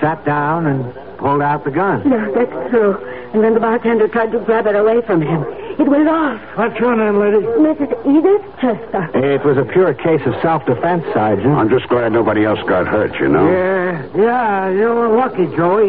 sat 0.00 0.24
down 0.24 0.66
and 0.66 0.94
pulled 1.18 1.42
out 1.42 1.64
the 1.64 1.70
gun. 1.70 2.08
No, 2.08 2.32
that's 2.34 2.70
true. 2.70 2.96
And 3.32 3.44
then 3.44 3.54
the 3.54 3.60
bartender 3.60 4.08
tried 4.08 4.32
to 4.32 4.40
grab 4.40 4.66
it 4.66 4.74
away 4.74 5.02
from 5.02 5.22
him. 5.22 5.44
It 5.78 5.88
went 5.88 6.08
off. 6.08 6.40
What's 6.56 6.78
your 6.80 6.96
name, 6.96 7.18
lady? 7.20 7.38
Mrs. 7.46 7.92
Edith 8.04 8.42
Chester. 8.60 9.10
It 9.14 9.44
was 9.44 9.56
a 9.56 9.64
pure 9.64 9.94
case 9.94 10.20
of 10.26 10.34
self-defense, 10.42 11.04
Sergeant. 11.14 11.54
I'm 11.54 11.70
just 11.70 11.88
glad 11.88 12.12
nobody 12.12 12.44
else 12.44 12.60
got 12.68 12.86
hurt, 12.86 13.18
you 13.20 13.28
know. 13.28 13.50
Yeah, 13.50 14.06
yeah, 14.16 14.70
you 14.70 14.88
were 14.88 15.08
lucky, 15.16 15.46
Joey. 15.56 15.88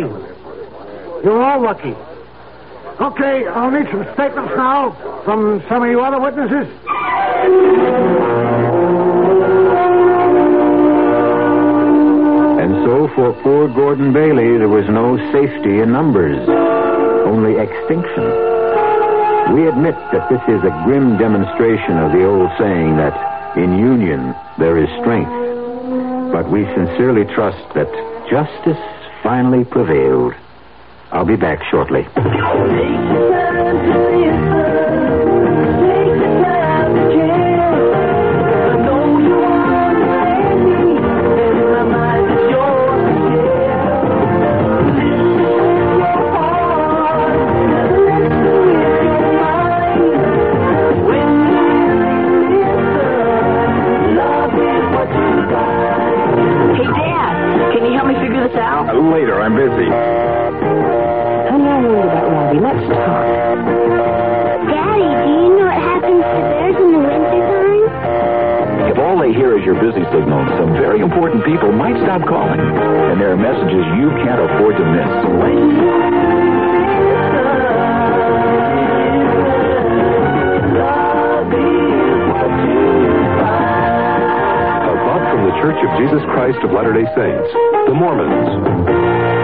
You 1.23 1.29
were 1.29 1.43
all 1.43 1.61
lucky. 1.61 1.95
Okay, 3.01 3.47
I'll 3.47 3.71
need 3.71 3.89
some 3.89 4.03
statements 4.13 4.53
now 4.55 4.91
from 5.25 5.63
some 5.67 5.83
of 5.83 5.89
you 5.89 6.01
other 6.01 6.19
witnesses. 6.19 6.67
For 13.09 13.33
poor 13.41 13.67
Gordon 13.67 14.13
Bailey, 14.13 14.57
there 14.57 14.69
was 14.69 14.85
no 14.89 15.17
safety 15.31 15.79
in 15.79 15.91
numbers, 15.91 16.37
only 17.25 17.57
extinction. 17.57 18.23
We 19.55 19.67
admit 19.67 19.95
that 20.11 20.29
this 20.29 20.41
is 20.47 20.63
a 20.63 20.81
grim 20.85 21.17
demonstration 21.17 21.97
of 21.97 22.11
the 22.11 22.25
old 22.25 22.49
saying 22.59 22.97
that 22.97 23.57
in 23.57 23.77
union 23.77 24.35
there 24.57 24.77
is 24.77 24.89
strength. 25.01 25.31
But 26.31 26.49
we 26.49 26.65
sincerely 26.75 27.25
trust 27.33 27.63
that 27.75 27.89
justice 28.29 28.81
finally 29.23 29.65
prevailed. 29.65 30.33
I'll 31.11 31.25
be 31.25 31.35
back 31.35 31.63
shortly. 31.71 32.07
All 69.31 69.37
hear 69.37 69.57
is 69.57 69.63
your 69.63 69.75
busy 69.75 70.03
signal, 70.11 70.43
some 70.59 70.73
very 70.73 70.99
important 70.99 71.45
people 71.45 71.71
might 71.71 71.95
stop 72.03 72.19
calling. 72.27 72.59
And 72.59 73.15
there 73.15 73.31
are 73.31 73.37
messages 73.37 73.79
you 73.95 74.11
can't 74.27 74.41
afford 74.43 74.75
to 74.75 74.83
miss. 74.83 75.07
A 84.83 84.95
thought 84.99 85.23
from 85.31 85.47
the 85.47 85.55
Church 85.63 85.79
of 85.79 85.95
Jesus 85.97 86.21
Christ 86.35 86.59
of 86.65 86.71
Latter 86.73 86.91
day 86.91 87.07
Saints, 87.15 87.53
the 87.87 87.93
Mormons. 87.95 89.40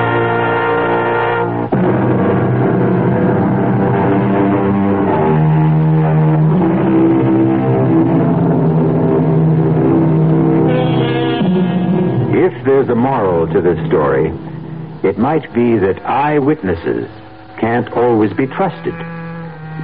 There's 12.87 12.97
a 12.97 13.01
moral 13.01 13.47
to 13.47 13.59
this 13.61 13.77
story, 13.87 14.31
it 15.03 15.17
might 15.17 15.53
be 15.53 15.77
that 15.77 15.99
eyewitnesses 16.05 17.09
can't 17.59 17.91
always 17.91 18.31
be 18.33 18.47
trusted, 18.47 18.93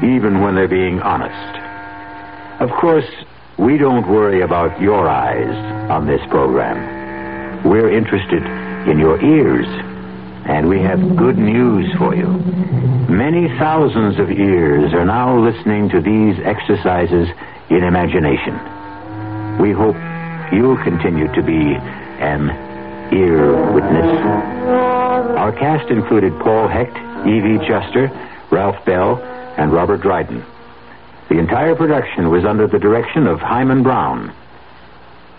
even 0.04 0.39
when 0.39 0.56
they're 0.56 0.70
being 0.70 1.01
honest. 1.01 2.62
Of 2.62 2.70
course, 2.80 3.10
we 3.58 3.78
don't 3.78 4.08
worry 4.08 4.41
about 4.41 4.80
your 4.80 5.10
eyes 5.10 5.54
on 5.91 6.08
this 6.08 6.22
program. 6.30 7.68
We're 7.68 7.91
interested 7.91 8.41
in 8.88 8.99
your 8.99 9.22
ears, 9.22 9.68
and 10.47 10.70
we 10.70 10.80
have 10.80 11.18
good 11.18 11.38
news 11.38 11.91
for 11.97 12.16
you. 12.16 12.28
Many 13.10 13.49
thousands 13.60 14.18
of 14.18 14.32
ears 14.32 14.93
are 14.93 15.06
now 15.06 15.38
listening 15.43 15.89
to 15.89 15.99
these 15.99 16.39
exercises 16.45 17.28
in 17.70 17.84
imagination. 17.84 18.56
We 19.60 19.72
hope 19.72 19.97
you'll 20.54 20.82
continue 20.84 21.28
to 21.34 21.43
be 21.43 21.76
an 22.24 22.62
ear 23.14 23.74
witness. 23.74 24.20
Our 25.38 25.51
cast 25.51 25.89
included 25.89 26.38
Paul 26.39 26.68
Hecht, 26.68 26.95
Evie 27.28 27.59
Juster, 27.68 28.11
Ralph 28.51 28.84
Bell, 28.86 29.22
and 29.57 29.72
Robert 29.72 30.01
Dryden. 30.01 30.43
The 31.30 31.39
entire 31.39 31.76
production 31.76 32.30
was 32.30 32.45
under 32.45 32.68
the 32.68 32.80
direction 32.80 33.28
of 33.28 33.39
Himan 33.39 33.84
Brown. 33.84 34.34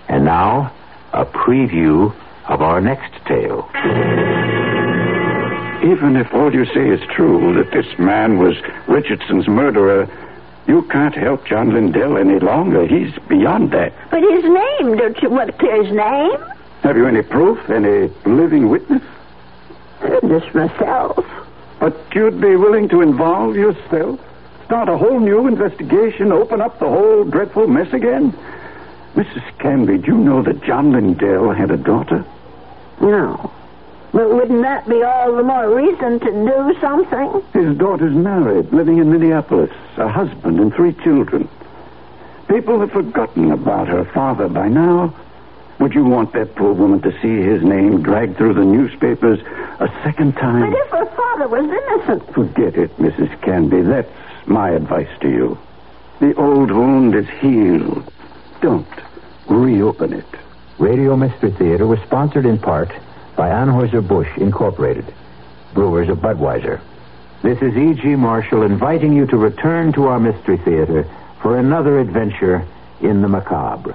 And 0.08 0.24
now, 0.24 0.72
a 1.12 1.24
preview 1.24 2.14
of 2.46 2.62
our 2.62 2.80
next 2.80 3.12
tale. 3.26 3.68
Even 5.84 6.16
if 6.16 6.32
all 6.32 6.52
you 6.52 6.64
say 6.66 6.88
is 6.88 7.00
true, 7.14 7.54
that 7.54 7.70
this 7.72 7.98
man 7.98 8.38
was 8.38 8.56
Richardson's 8.88 9.46
murderer, 9.46 10.08
you 10.66 10.82
can't 10.90 11.14
help 11.14 11.46
John 11.46 11.74
Lindell 11.74 12.16
any 12.16 12.38
longer. 12.38 12.86
He's 12.86 13.12
beyond 13.28 13.70
that. 13.72 13.92
But 14.10 14.22
his 14.22 14.44
name, 14.44 14.96
don't 14.96 15.20
you 15.22 15.28
want 15.28 15.50
to 15.50 15.56
clear 15.58 15.84
his 15.84 15.94
name? 15.94 16.53
Have 16.84 16.98
you 16.98 17.06
any 17.06 17.22
proof? 17.22 17.70
Any 17.70 18.12
living 18.26 18.68
witness? 18.68 19.02
Just 20.28 20.54
myself. 20.54 21.24
But 21.80 21.96
you'd 22.14 22.42
be 22.42 22.56
willing 22.56 22.90
to 22.90 23.00
involve 23.00 23.56
yourself? 23.56 24.20
Start 24.66 24.90
a 24.90 24.98
whole 24.98 25.18
new 25.18 25.48
investigation? 25.48 26.30
Open 26.30 26.60
up 26.60 26.78
the 26.78 26.88
whole 26.88 27.24
dreadful 27.24 27.68
mess 27.68 27.90
again? 27.94 28.32
Mrs. 29.14 29.42
Canby, 29.60 29.96
do 29.96 30.08
you 30.08 30.18
know 30.18 30.42
that 30.42 30.62
John 30.62 30.92
Lindell 30.92 31.52
had 31.52 31.70
a 31.70 31.78
daughter? 31.78 32.22
No. 33.00 33.50
But 34.12 34.28
wouldn't 34.30 34.60
that 34.60 34.86
be 34.86 35.02
all 35.02 35.34
the 35.34 35.42
more 35.42 35.74
reason 35.74 36.20
to 36.20 36.30
do 36.30 36.76
something? 36.82 37.42
His 37.54 37.78
daughter's 37.78 38.14
married, 38.14 38.70
living 38.74 38.98
in 38.98 39.10
Minneapolis, 39.10 39.72
a 39.96 40.08
husband 40.08 40.60
and 40.60 40.74
three 40.74 40.92
children. 40.92 41.48
People 42.46 42.80
have 42.80 42.92
forgotten 42.92 43.52
about 43.52 43.88
her 43.88 44.04
father 44.04 44.48
by 44.48 44.68
now. 44.68 45.14
Would 45.84 45.92
you 45.94 46.04
want 46.06 46.32
that 46.32 46.54
poor 46.54 46.72
woman 46.72 47.02
to 47.02 47.12
see 47.20 47.42
his 47.42 47.62
name 47.62 48.00
dragged 48.00 48.38
through 48.38 48.54
the 48.54 48.64
newspapers 48.64 49.38
a 49.78 49.86
second 50.02 50.32
time? 50.32 50.70
But 50.70 50.78
if 50.78 50.88
her 50.88 51.04
father 51.14 51.46
was 51.46 51.62
innocent. 51.62 52.32
Forget 52.32 52.74
it, 52.78 52.96
Mrs. 52.96 53.38
Canby. 53.42 53.82
That's 53.82 54.08
my 54.46 54.70
advice 54.70 55.10
to 55.20 55.28
you. 55.28 55.58
The 56.20 56.34
old 56.36 56.70
wound 56.70 57.14
is 57.14 57.28
healed. 57.38 58.10
Don't 58.62 58.88
reopen 59.46 60.14
it. 60.14 60.24
Radio 60.78 61.16
Mystery 61.16 61.50
Theater 61.50 61.86
was 61.86 62.00
sponsored 62.06 62.46
in 62.46 62.58
part 62.58 62.90
by 63.36 63.50
Anheuser-Busch 63.50 64.38
Incorporated, 64.38 65.04
brewers 65.74 66.08
of 66.08 66.16
Budweiser. 66.16 66.80
This 67.42 67.60
is 67.60 67.76
E.G. 67.76 68.16
Marshall 68.16 68.62
inviting 68.62 69.12
you 69.12 69.26
to 69.26 69.36
return 69.36 69.92
to 69.92 70.06
our 70.06 70.18
Mystery 70.18 70.56
Theater 70.56 71.06
for 71.42 71.58
another 71.58 71.98
adventure 72.00 72.66
in 73.02 73.20
the 73.20 73.28
macabre. 73.28 73.94